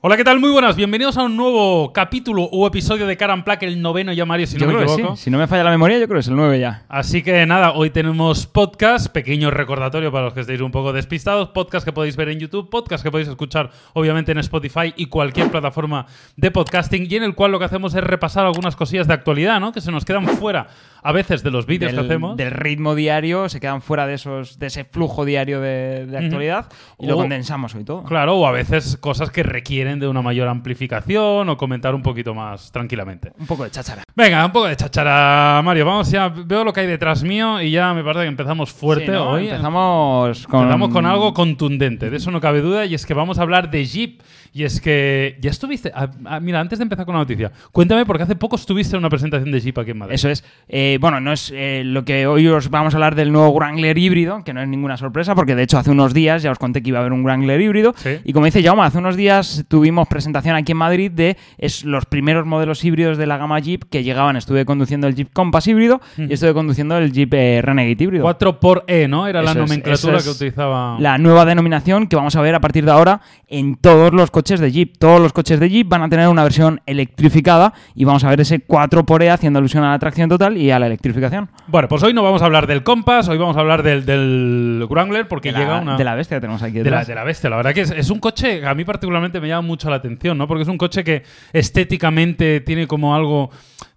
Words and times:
Hola, 0.00 0.16
¿qué 0.16 0.22
tal? 0.22 0.38
Muy 0.38 0.50
buenas. 0.52 0.76
Bienvenidos 0.76 1.16
a 1.18 1.24
un 1.24 1.36
nuevo 1.36 1.92
capítulo 1.92 2.44
o 2.44 2.64
episodio 2.68 3.04
de 3.08 3.16
Cara 3.16 3.42
Plaque, 3.42 3.66
el 3.66 3.82
noveno 3.82 4.12
ya, 4.12 4.24
Mario, 4.24 4.46
si 4.46 4.56
Yo 4.56 4.66
no 4.66 4.72
me 4.72 4.78
creo 4.78 4.86
que 4.86 4.92
equivoco. 4.92 5.16
sí. 5.16 5.24
Si 5.24 5.28
no 5.30 5.38
me 5.38 5.48
falla 5.48 5.64
la 5.64 5.70
memoria, 5.72 5.98
yo 5.98 6.04
creo 6.06 6.18
que 6.18 6.20
es 6.20 6.28
el 6.28 6.36
9 6.36 6.60
ya. 6.60 6.84
Así 6.88 7.20
que 7.24 7.44
nada, 7.46 7.72
hoy 7.72 7.90
tenemos 7.90 8.46
podcast, 8.46 9.08
pequeño 9.08 9.50
recordatorio 9.50 10.12
para 10.12 10.26
los 10.26 10.34
que 10.34 10.42
estéis 10.42 10.60
un 10.60 10.70
poco 10.70 10.92
despistados, 10.92 11.48
podcast 11.48 11.84
que 11.84 11.92
podéis 11.92 12.14
ver 12.14 12.28
en 12.28 12.38
YouTube, 12.38 12.70
podcast 12.70 13.02
que 13.02 13.10
podéis 13.10 13.26
escuchar 13.28 13.70
obviamente 13.92 14.30
en 14.30 14.38
Spotify 14.38 14.94
y 14.94 15.06
cualquier 15.06 15.50
plataforma 15.50 16.06
de 16.36 16.52
podcasting 16.52 17.08
y 17.10 17.16
en 17.16 17.24
el 17.24 17.34
cual 17.34 17.50
lo 17.50 17.58
que 17.58 17.64
hacemos 17.64 17.92
es 17.96 18.04
repasar 18.04 18.46
algunas 18.46 18.76
cosillas 18.76 19.08
de 19.08 19.14
actualidad, 19.14 19.58
¿no? 19.58 19.72
Que 19.72 19.80
se 19.80 19.90
nos 19.90 20.04
quedan 20.04 20.28
fuera 20.28 20.68
a 21.02 21.10
veces 21.10 21.42
de 21.42 21.50
los 21.50 21.66
vídeos 21.66 21.92
que 21.92 21.98
hacemos. 21.98 22.36
del 22.36 22.52
ritmo 22.52 22.94
diario, 22.94 23.48
se 23.48 23.58
quedan 23.58 23.82
fuera 23.82 24.06
de 24.06 24.14
esos 24.14 24.60
de 24.60 24.66
ese 24.68 24.84
flujo 24.84 25.24
diario 25.24 25.60
de, 25.60 26.06
de 26.06 26.18
actualidad 26.18 26.66
y 27.00 27.06
lo 27.08 27.14
O- 27.16 27.18
condensamos 27.18 27.74
hoy 27.74 27.82
todo. 27.82 28.04
Claro, 28.04 28.36
o 28.36 28.46
a 28.46 28.52
veces 28.52 28.96
cosas 28.96 29.32
que 29.32 29.42
requieren 29.42 29.87
de 29.96 30.08
una 30.08 30.22
mayor 30.22 30.48
amplificación 30.48 31.48
o 31.48 31.56
comentar 31.56 31.94
un 31.94 32.02
poquito 32.02 32.34
más 32.34 32.70
tranquilamente. 32.70 33.32
Un 33.38 33.46
poco 33.46 33.64
de 33.64 33.70
cháchara. 33.70 34.02
Venga, 34.14 34.44
un 34.44 34.52
poco 34.52 34.66
de 34.66 34.76
chachara, 34.76 35.60
Mario. 35.64 35.86
Vamos 35.86 36.10
ya, 36.10 36.28
veo 36.28 36.64
lo 36.64 36.72
que 36.72 36.80
hay 36.80 36.86
detrás 36.86 37.22
mío 37.22 37.60
y 37.62 37.70
ya 37.70 37.94
me 37.94 38.02
parece 38.04 38.22
que 38.24 38.28
empezamos 38.28 38.72
fuerte 38.72 39.06
Sí, 39.06 39.12
¿no? 39.12 39.30
hoy. 39.30 39.48
Empezamos 39.48 40.46
con... 40.46 40.60
Empezamos 40.62 40.90
con 40.90 41.06
algo 41.06 41.32
contundente, 41.34 42.10
de 42.10 42.16
eso 42.16 42.30
no 42.30 42.40
cabe 42.40 42.60
duda, 42.60 42.84
y 42.84 42.94
es 42.94 43.06
que 43.06 43.14
vamos 43.14 43.38
a 43.38 43.42
hablar 43.42 43.70
de 43.70 43.84
Jeep. 43.84 44.20
Y 44.52 44.64
es 44.64 44.80
que 44.80 45.36
ya 45.40 45.50
estuviste. 45.50 45.92
ah, 45.94 46.10
ah, 46.24 46.40
mira, 46.40 46.60
antes 46.60 46.78
de 46.78 46.82
empezar 46.84 47.04
con 47.04 47.14
la 47.14 47.20
noticia, 47.20 47.52
cuéntame 47.72 48.06
porque 48.06 48.22
hace 48.22 48.36
poco 48.36 48.56
estuviste 48.56 48.96
en 48.96 49.00
una 49.00 49.10
presentación 49.10 49.50
de 49.50 49.60
Jeep 49.60 49.78
aquí 49.78 49.90
en 49.92 49.98
Madrid. 49.98 50.14
Eso 50.14 50.28
es. 50.28 50.44
Eh, 50.68 50.98
bueno, 51.00 51.20
no 51.20 51.32
es 51.32 51.52
eh, 51.54 51.82
lo 51.84 52.04
que 52.04 52.26
hoy 52.26 52.46
os 52.48 52.70
vamos 52.70 52.94
a 52.94 52.96
hablar 52.96 53.14
del 53.14 53.32
nuevo 53.32 53.52
Wrangler 53.52 53.96
híbrido, 53.98 54.42
que 54.44 54.52
no 54.52 54.60
es 54.62 54.68
ninguna 54.68 54.96
sorpresa, 54.96 55.34
porque 55.34 55.54
de 55.54 55.62
hecho 55.62 55.78
hace 55.78 55.90
unos 55.90 56.14
días 56.14 56.42
ya 56.42 56.50
os 56.50 56.58
conté 56.58 56.82
que 56.82 56.90
iba 56.90 56.98
a 56.98 57.00
haber 57.00 57.12
un 57.12 57.24
Wrangler 57.24 57.60
híbrido. 57.60 57.94
Sí. 57.96 58.18
Y 58.24 58.32
como 58.32 58.46
dice 58.46 58.62
Jaume, 58.62 58.82
hace 58.82 58.98
unos 58.98 59.16
días 59.16 59.64
tuvimos 59.68 60.08
presentación 60.08 60.56
aquí 60.56 60.72
en 60.72 60.78
Madrid 60.78 61.10
de 61.10 61.36
es, 61.58 61.84
los 61.84 62.06
primeros 62.06 62.46
modelos 62.46 62.84
híbridos 62.84 63.18
de 63.18 63.26
la 63.26 63.36
gama 63.36 63.58
Jeep 63.58 63.84
que 63.90 64.02
llegaban. 64.02 64.36
Estuve 64.36 64.64
conduciendo 64.64 65.06
el 65.06 65.14
Jeep 65.14 65.32
Compass 65.32 65.66
híbrido 65.66 66.00
y 66.16 66.32
estuve 66.32 66.54
conduciendo 66.54 66.96
el 66.98 67.12
Jeep 67.12 67.32
eh, 67.34 67.60
Renegade 67.62 68.02
híbrido. 68.02 68.22
4 68.22 68.60
por 68.60 68.84
E, 68.86 69.08
¿no? 69.08 69.26
Era 69.26 69.42
la 69.42 69.52
Eso 69.52 69.62
es, 69.62 69.68
nomenclatura 69.68 70.16
eso 70.18 70.30
que 70.30 70.36
utilizaba. 70.36 70.96
La 70.98 71.18
nueva 71.18 71.44
denominación 71.44 72.06
que 72.06 72.16
vamos 72.16 72.36
a 72.36 72.40
ver 72.40 72.54
a 72.54 72.60
partir 72.60 72.84
de 72.84 72.90
ahora 72.90 73.20
en 73.48 73.76
todos 73.76 74.12
los 74.12 74.30
coches 74.38 74.60
de 74.60 74.70
Jeep. 74.70 74.98
Todos 74.98 75.20
los 75.20 75.32
coches 75.32 75.58
de 75.58 75.68
Jeep 75.68 75.88
van 75.88 76.02
a 76.02 76.08
tener 76.08 76.28
una 76.28 76.44
versión 76.44 76.80
electrificada 76.86 77.74
y 77.96 78.04
vamos 78.04 78.22
a 78.22 78.30
ver 78.30 78.40
ese 78.40 78.64
4xE 78.64 79.32
haciendo 79.32 79.58
alusión 79.58 79.82
a 79.82 79.90
la 79.90 79.98
tracción 79.98 80.28
total 80.28 80.56
y 80.56 80.70
a 80.70 80.78
la 80.78 80.86
electrificación. 80.86 81.48
Bueno, 81.66 81.88
pues 81.88 82.04
hoy 82.04 82.14
no 82.14 82.22
vamos 82.22 82.40
a 82.42 82.44
hablar 82.44 82.68
del 82.68 82.84
Compass, 82.84 83.28
hoy 83.28 83.36
vamos 83.36 83.56
a 83.56 83.60
hablar 83.60 83.82
del, 83.82 84.06
del 84.06 84.86
Wrangler 84.88 85.26
porque 85.26 85.50
de, 85.52 85.58
llega 85.58 85.74
la, 85.74 85.80
una. 85.80 85.96
de 85.96 86.04
la 86.04 86.14
bestia 86.14 86.36
que 86.36 86.42
tenemos 86.42 86.62
aquí 86.62 86.78
De 86.78 86.88
la, 86.88 87.04
de 87.04 87.16
la 87.16 87.24
bestia, 87.24 87.50
la 87.50 87.56
verdad 87.56 87.74
que 87.74 87.80
es, 87.80 87.90
es 87.90 88.10
un 88.10 88.20
coche 88.20 88.60
que 88.60 88.66
a 88.66 88.74
mí 88.76 88.84
particularmente 88.84 89.40
me 89.40 89.48
llama 89.48 89.66
mucho 89.66 89.90
la 89.90 89.96
atención, 89.96 90.38
¿no? 90.38 90.46
Porque 90.46 90.62
es 90.62 90.68
un 90.68 90.78
coche 90.78 91.02
que 91.02 91.24
estéticamente 91.52 92.60
tiene 92.60 92.86
como 92.86 93.16
algo 93.16 93.50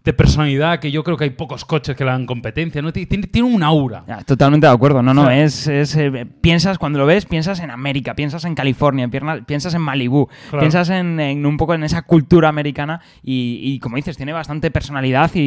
de 0.03 0.13
personalidad 0.13 0.79
que 0.79 0.89
yo 0.91 1.03
creo 1.03 1.15
que 1.15 1.25
hay 1.25 1.29
pocos 1.29 1.63
coches 1.63 1.95
que 1.95 2.03
le 2.03 2.09
dan 2.11 2.25
competencia, 2.25 2.81
¿no? 2.81 2.91
Tiene, 2.91 3.27
tiene- 3.27 3.47
un 3.47 3.61
aura. 3.63 4.03
Ya, 4.07 4.21
totalmente 4.23 4.65
de 4.67 4.73
acuerdo. 4.73 5.01
No, 5.03 5.13
no, 5.13 5.23
Claro. 5.23 5.35
es, 5.41 5.67
es, 5.67 5.95
eh, 5.95 6.25
piensas 6.41 6.77
cuando 6.79 6.97
lo 6.99 7.05
ves, 7.05 7.25
piensas 7.25 7.59
en 7.59 7.69
América, 7.69 8.15
piensas 8.15 8.45
en 8.45 8.55
California, 8.55 9.07
piensas 9.45 9.73
en 9.75 9.81
Malibú, 9.81 10.27
Claro. 10.49 10.59
piensas 10.61 10.89
en, 10.89 11.19
en 11.19 11.45
un 11.45 11.57
poco 11.57 11.73
en 11.75 11.83
esa 11.83 12.01
cultura 12.03 12.49
americana 12.49 13.01
y, 13.23 13.59
y, 13.63 13.79
como 13.79 13.95
dices, 13.95 14.17
tiene 14.17 14.33
bastante 14.33 14.71
personalidad 14.71 15.29
y, 15.35 15.39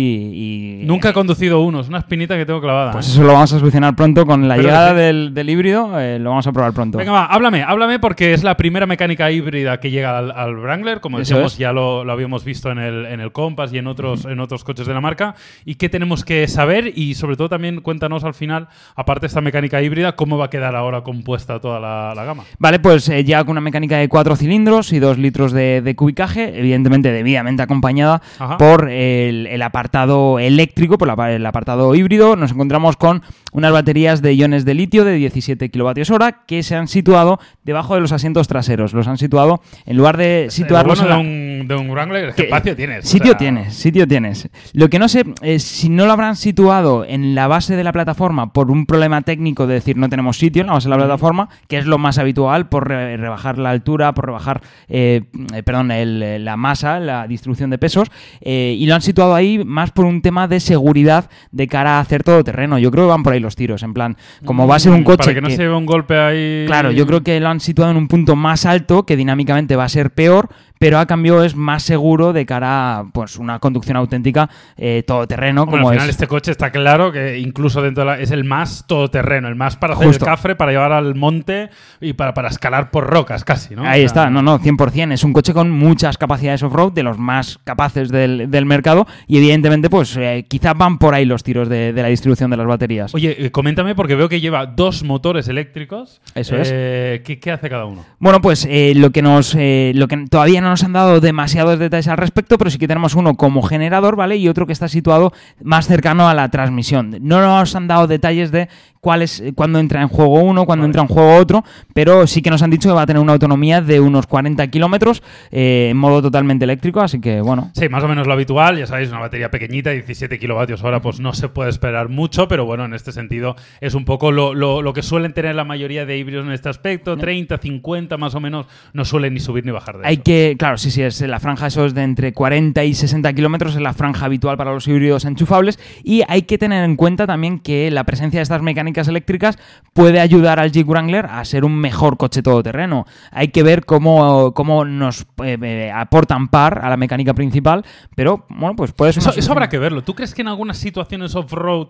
y- 0.83 0.85
Nunca 0.87 1.11
he 1.11 1.13
conducido 1.13 1.61
uno, 1.61 1.81
es 1.81 1.89
una 1.89 1.99
espinita 1.99 2.37
que 2.37 2.47
tengo 2.47 2.61
clavada. 2.61 2.93
Pues 2.93 3.09
¿eh? 3.09 3.13
eso 3.13 3.23
lo 3.23 3.33
vamos 3.33 3.53
a 3.53 3.59
solucionar 3.59 3.97
pronto 3.97 4.25
con 4.27 4.47
la 4.49 4.55
Pero 4.57 4.69
llegada 4.69 4.91
sí. 4.91 4.97
del, 4.97 5.35
del 5.35 5.51
híbrido, 5.51 5.99
eh, 6.01 6.19
lo 6.19 6.31
vamos 6.31 6.47
a 6.47 6.53
probar 6.53 6.73
pronto. 6.73 6.99
Venga, 6.99 7.13
va, 7.13 7.25
háblame, 7.27 7.63
háblame 7.63 7.99
porque 7.99 8.33
es 8.35 8.45
la 8.45 8.57
primera 8.57 8.87
mecánica 8.87 9.31
híbrida 9.31 9.81
que 9.81 9.91
llega 9.91 10.17
al, 10.19 10.31
al 10.31 10.57
Wrangler, 10.57 11.01
como 11.01 11.19
decíamos, 11.19 11.59
ya 11.59 11.73
lo, 11.73 12.05
lo 12.05 12.13
habíamos 12.13 12.45
visto 12.45 12.71
en 12.71 12.79
el, 12.79 13.07
en 13.07 13.21
el 13.21 13.33
Compass 13.33 13.73
y 13.73 13.79
en 13.79 13.87
otros, 13.87 14.25
en 14.27 14.41
otros 14.45 14.65
coches 14.65 14.87
de 14.87 14.95
la 14.95 15.01
marca. 15.01 15.35
¿Y 15.65 15.75
qué 15.75 15.89
tenemos 15.89 16.25
que 16.25 16.47
saber? 16.49 16.93
Y 16.97 17.15
sobre 17.15 17.37
todo 17.37 17.49
también 17.49 17.81
cuéntanos 17.81 18.25
al 18.25 18.35
final, 18.35 18.69
aparte 18.97 19.23
de 19.23 19.27
esta 19.29 19.41
mecánica 19.41 19.83
híbrida, 19.83 20.17
cómo 20.17 20.39
va 20.39 20.47
a 20.47 20.51
quedar 20.51 20.77
ahora 20.77 21.03
compuesta 21.03 21.61
toda 21.61 21.81
la, 21.81 22.13
la 22.15 22.25
gama. 22.25 22.45
Vale, 22.59 22.79
pues 22.79 23.09
eh, 23.09 23.25
ya 23.25 23.43
con 23.45 23.53
una 23.53 23.61
mecánica 23.61 23.97
de 23.99 24.09
cuatro 24.09 24.37
cilindros 24.37 24.93
y 24.93 24.99
dos 24.99 25.19
litros 25.19 25.53
de, 25.53 25.81
de 25.83 25.97
cubicaje, 25.97 26.59
evidentemente 26.59 27.11
debidamente 27.11 27.63
acompañada 27.63 28.23
Ajá. 28.39 28.57
por 28.59 28.89
el, 28.91 29.47
el 29.47 29.63
apartado 29.63 30.39
eléctrico, 30.39 30.99
por 30.99 31.09
la- 31.09 31.33
el 31.33 31.45
apartado 31.47 31.95
híbrido, 31.95 32.37
nos 32.37 32.53
encontramos 32.53 32.97
con 32.97 33.23
unas 33.53 33.73
baterías 33.73 34.21
de 34.21 34.35
iones 34.35 34.65
de 34.65 34.75
litio 34.75 35.05
de 35.05 35.15
17 35.15 35.71
kilovatios 35.71 36.11
hora 36.11 36.45
que 36.47 36.63
se 36.63 36.75
han 36.75 36.89
situado 36.89 37.39
debajo 37.63 37.95
de 37.95 38.01
los 38.01 38.13
asientos 38.13 38.49
traseros. 38.49 38.93
Los 38.93 39.07
han 39.07 39.17
situado, 39.19 39.61
en 39.87 39.97
lugar 39.97 40.17
de 40.17 40.49
situarlos 40.51 40.99
Lo 40.99 41.05
en 41.05 41.09
la- 41.11 41.17
bueno 41.17 41.31
de 41.31 41.54
un, 41.65 41.69
de 41.69 41.77
un 41.77 41.91
Wrangler 41.91 42.35
que- 42.35 42.45
espacio 42.45 42.77
tienes. 42.77 43.05
o 43.05 43.09
Sitio 43.09 43.31
sea, 43.33 43.39
tienes, 43.39 43.75
sitio 43.75 44.07
tienes. 44.07 44.49
Lo 44.73 44.89
que 44.89 44.99
no 44.99 45.09
sé 45.09 45.25
es 45.43 45.63
si 45.63 45.89
no 45.89 46.07
lo 46.07 46.13
habrán 46.13 46.37
situado 46.37 47.05
en 47.05 47.35
la 47.35 47.47
base 47.47 47.77
de 47.77 47.85
la 47.85 47.93
plataforma 47.93 48.53
por 48.53 48.71
un 48.71 48.87
problema 48.87 49.23
técnico 49.23 49.67
de 49.67 49.75
decir 49.75 49.97
no 49.97 50.09
tenemos 50.09 50.39
sitio 50.39 50.63
en 50.63 50.67
la 50.69 50.75
base 50.75 50.89
de 50.89 50.91
la 50.91 50.97
plataforma, 50.99 51.49
que 51.69 51.79
es 51.79 51.87
lo 51.87 51.99
más 51.99 52.19
habitual 52.19 52.69
por 52.69 52.89
re- 52.89 53.17
rebajar 53.17 53.59
la 53.59 53.71
altura, 53.71 54.13
por 54.15 54.27
rebajar, 54.27 54.61
eh, 54.89 55.23
eh, 55.55 55.63
perdón, 55.63 55.91
el- 55.91 56.45
la 56.45 56.57
masa, 56.57 57.01
la 57.01 57.27
distribución 57.27 57.71
de 57.71 57.79
pesos, 57.79 58.09
eh, 58.41 58.77
y 58.79 58.87
lo 58.87 58.95
han 58.95 59.03
situado 59.03 59.35
ahí 59.35 59.63
más 59.65 59.91
por 59.91 60.05
un 60.05 60.23
tema 60.23 60.49
de 60.49 60.61
seguridad 60.61 61.31
de 61.53 61.67
cara 61.67 61.97
a 61.99 62.01
hacer 62.01 62.23
todo 62.23 62.43
terreno. 62.45 62.79
Yo 62.79 62.91
creo 62.91 63.05
que 63.05 63.11
van 63.11 63.23
por 63.23 63.33
ahí 63.33 63.41
los 63.41 63.57
tiros, 63.57 63.83
en 63.83 63.95
plan, 63.95 64.17
como 64.45 64.67
va 64.67 64.77
a 64.77 64.79
ser 64.79 64.93
un 64.93 65.01
mm, 65.01 65.05
coche 65.05 65.25
Para 65.25 65.35
que 65.35 65.41
no 65.41 65.51
se 65.51 65.57
lleve 65.59 65.75
un 65.77 65.87
golpe 65.87 66.19
ahí. 66.19 66.65
Claro, 66.67 66.91
yo 66.91 67.07
creo 67.07 67.23
que 67.23 67.39
lo 67.41 67.49
han 67.49 67.61
situado 67.61 67.91
en 67.91 67.97
un 67.97 68.09
punto 68.09 68.37
más 68.37 68.67
alto, 68.67 69.05
que 69.07 69.17
dinámicamente 69.17 69.77
va 69.77 69.85
a 69.85 69.89
ser 69.89 70.11
peor, 70.11 70.49
pero 70.79 70.99
a 70.99 71.07
cambio 71.07 71.43
es 71.43 71.55
más 71.57 71.83
seguro 71.83 72.33
de 72.33 72.45
cara 72.47 72.99
a 72.99 73.05
pues, 73.05 73.37
una 73.37 73.59
conducción 73.59 73.97
auténtica 73.97 74.51
eh, 74.77 75.03
todoterreno, 75.07 75.63
Hombre, 75.63 75.79
como 75.79 75.89
al 75.89 75.95
final 75.95 76.09
es. 76.09 76.15
este 76.17 76.27
coche 76.27 76.51
está 76.51 76.71
claro 76.71 77.13
que 77.13 77.39
incluso 77.39 77.81
dentro 77.81 78.05
de 78.05 78.11
la, 78.11 78.19
es 78.21 78.31
el 78.31 78.45
más 78.45 78.87
todoterreno, 78.87 79.49
el 79.49 79.55
más 79.55 79.77
para 79.77 79.95
hacer 79.95 80.07
Justo. 80.09 80.25
el 80.25 80.31
cafre, 80.31 80.57
para 80.57 80.73
llevar 80.73 80.93
al 80.93 81.15
monte 81.15 81.71
y 82.01 82.13
para, 82.15 82.35
para 82.35 82.49
escalar 82.49 82.91
por 82.91 83.07
rocas 83.07 83.45
casi, 83.45 83.75
¿no? 83.75 83.83
Ahí 83.83 84.05
O 84.05 84.09
sea, 84.09 84.25
está, 84.25 84.31
no, 84.31 84.43
no, 84.43 84.59
100%. 84.59 85.13
Es 85.13 85.25
un 85.25 85.33
coche 85.33 85.53
con 85.53 85.71
muchas 85.71 86.19
capacidades 86.19 86.63
off-road, 86.63 86.93
de 86.93 87.03
los 87.03 87.19
más 87.19 87.59
capaces 87.65 88.09
del, 88.11 88.51
del 88.51 88.67
mercado, 88.67 89.07
y 89.27 89.39
evidentemente, 89.39 89.89
pues 89.89 90.17
eh, 90.17 90.45
quizás 90.49 90.77
van 90.77 90.99
por 90.99 91.15
ahí 91.15 91.25
los 91.25 91.43
tiros 91.43 91.69
de, 91.69 91.93
de 91.93 92.03
la 92.03 92.09
distribución 92.09 92.51
de 92.51 92.57
las 92.57 92.67
baterías. 92.67 93.15
Oye, 93.15 93.47
eh, 93.47 93.51
coméntame 93.51 93.95
porque 93.95 94.15
veo 94.15 94.29
que 94.29 94.41
lleva 94.41 94.67
dos 94.67 95.03
motores 95.05 95.49
eléctricos. 95.49 96.21
Eso 96.35 96.57
es. 96.57 96.71
Eh, 96.73 97.23
¿qué, 97.25 97.39
qué 97.39 97.53
hace 97.53 97.71
cada 97.71 97.85
uno? 97.85 98.05
Bueno, 98.19 98.41
pues 98.41 98.67
eh, 98.69 98.93
lo 98.97 99.11
que 99.11 99.23
nos 99.23 99.55
lo 99.55 100.09
que 100.09 100.25
todavía 100.29 100.61
no 100.65 100.71
nos 100.71 100.83
han 100.83 100.93
dado 100.93 101.21
demasiados 101.21 101.79
detalles 101.79 102.09
al 102.09 102.17
respecto, 102.17 102.59
pero 102.59 102.71
sí 102.71 102.79
que 102.79 102.89
tenemos 102.89 103.15
uno 103.15 103.35
como 103.37 103.63
generador, 103.63 104.17
¿vale? 104.17 104.37
Y 104.37 104.49
otro 104.49 104.67
que 104.67 104.73
está 104.73 104.89
situado 104.89 105.33
más 105.63 105.87
cercano 105.87 106.29
a 106.29 106.35
la 106.35 106.49
transmisión. 106.51 107.17
No 107.21 107.41
nos 107.41 107.77
han 107.77 107.87
dado 107.87 108.07
detalles 108.09 108.51
de 108.51 108.69
cuál 109.01 109.21
es 109.21 109.39
eh, 109.41 109.53
cuándo 109.55 109.79
entra 109.79 110.01
en 110.01 110.09
juego 110.09 110.41
uno, 110.41 110.65
cuándo 110.65 110.83
Vale. 110.85 110.89
entra 110.89 111.03
en 111.03 111.09
juego 111.09 111.37
otro, 111.37 111.63
pero 111.93 112.27
sí 112.27 112.41
que 112.41 112.49
nos 112.49 112.63
han 112.63 112.71
dicho 112.71 112.89
que 112.89 112.95
va 112.95 113.03
a 113.03 113.07
tener 113.07 113.21
una 113.21 113.35
autonomía 113.35 113.83
de 113.83 114.01
unos 114.01 114.27
40 114.27 114.67
kilómetros 114.69 115.23
eh, 115.51 115.89
en 115.91 115.97
modo 115.99 116.23
totalmente 116.23 116.65
eléctrico, 116.65 117.01
así 117.03 117.21
que 117.21 117.43
bueno. 117.43 117.71
Sí, 117.75 117.89
más 117.91 118.03
o 118.03 118.09
menos 118.09 118.27
lo 118.27 118.33
habitual, 118.33 118.79
ya 118.79 118.87
sabéis, 118.87 119.11
una 119.11 119.21
batería 119.21 119.51
pequeñita, 119.51 119.91
17 119.91 120.39
kilovatios 120.39 120.83
hora, 120.83 121.03
pues 121.03 121.21
no 121.21 121.35
se 121.35 121.51
puede 121.51 121.69
esperar 121.69 122.09
mucho, 122.09 122.49
pero 122.49 122.65
bueno, 122.65 122.87
en 122.87 122.95
este 122.95 123.13
sentido 123.13 123.57
es 123.83 123.93
un 123.95 124.07
poco 124.07 124.33
lo, 124.33 124.55
lo- 124.55 124.81
lo 124.81 124.93
que 124.95 125.03
suelen 125.03 125.35
tener 125.35 125.55
la 125.55 125.65
mayoría 125.65 126.07
de 126.07 126.17
híbridos 126.17 126.47
en 126.47 126.53
este 126.53 126.71
aspecto, 126.71 127.19
30, 127.19 127.59
50 127.59 128.17
más 128.17 128.35
o 128.35 128.41
menos, 128.41 128.67
no 128.95 129.05
suelen 129.05 129.35
ni 129.35 129.41
subir 129.41 129.67
ni 129.67 129.71
bajar 129.73 129.99
de 129.99 130.07
Hay 130.07 130.15
eso. 130.15 130.23
que, 130.25 130.54
claro, 130.57 130.79
sí, 130.79 130.91
sí, 130.91 131.03
es 131.03 131.21
la 131.23 131.41
franja, 131.41 131.67
eso 131.67 131.85
es 131.85 131.95
de 131.95 132.03
entre 132.03 132.33
40 132.33 132.85
y 132.85 132.95
60 132.95 133.33
kilómetros, 133.33 133.75
es 133.75 133.81
la 133.83 133.93
franja 133.93 134.27
habitual 134.27 134.57
para 134.57 134.73
los 134.73 134.87
híbridos 134.89 135.25
enchufables. 135.25 135.79
Y 136.03 136.23
hay 136.29 136.43
que 136.43 136.59
tener 136.59 136.85
en 136.85 136.97
cuenta 136.97 137.27
también 137.27 137.59
que 137.59 137.91
la 137.91 138.05
presencia 138.05 138.39
de 138.39 138.43
estas 138.43 138.63
mecánicas 138.63 139.09
eléctricas 139.09 139.59
puede 139.93 140.21
ayudar 140.21 140.61
al 140.61 140.73
Jeep 140.73 140.89
Wrangler 140.89 141.27
a 141.27 141.45
ser 141.45 141.65
un 141.65 141.75
mejor 141.77 142.17
coche 142.17 142.43
todoterreno. 142.43 143.07
Hay 143.31 143.49
que 143.49 143.63
ver 143.63 143.85
cómo, 143.85 144.53
cómo 144.55 144.85
nos 144.85 145.23
eh, 145.45 145.59
eh, 145.63 145.93
aportan 145.95 146.49
par 146.49 146.81
a 146.85 146.89
la 146.91 146.97
mecánica 146.97 147.35
principal, 147.35 147.85
pero 148.15 148.47
bueno, 148.49 148.77
pues 148.77 148.93
puede 148.93 149.13
ser. 149.13 149.23
Eso, 149.23 149.33
eso 149.37 149.53
habrá 149.53 149.69
que 149.69 149.79
verlo. 149.79 150.03
¿Tú 150.03 150.15
crees 150.15 150.35
que 150.35 150.43
en 150.43 150.49
algunas 150.49 150.79
situaciones 150.79 151.35
off-road 151.35 151.89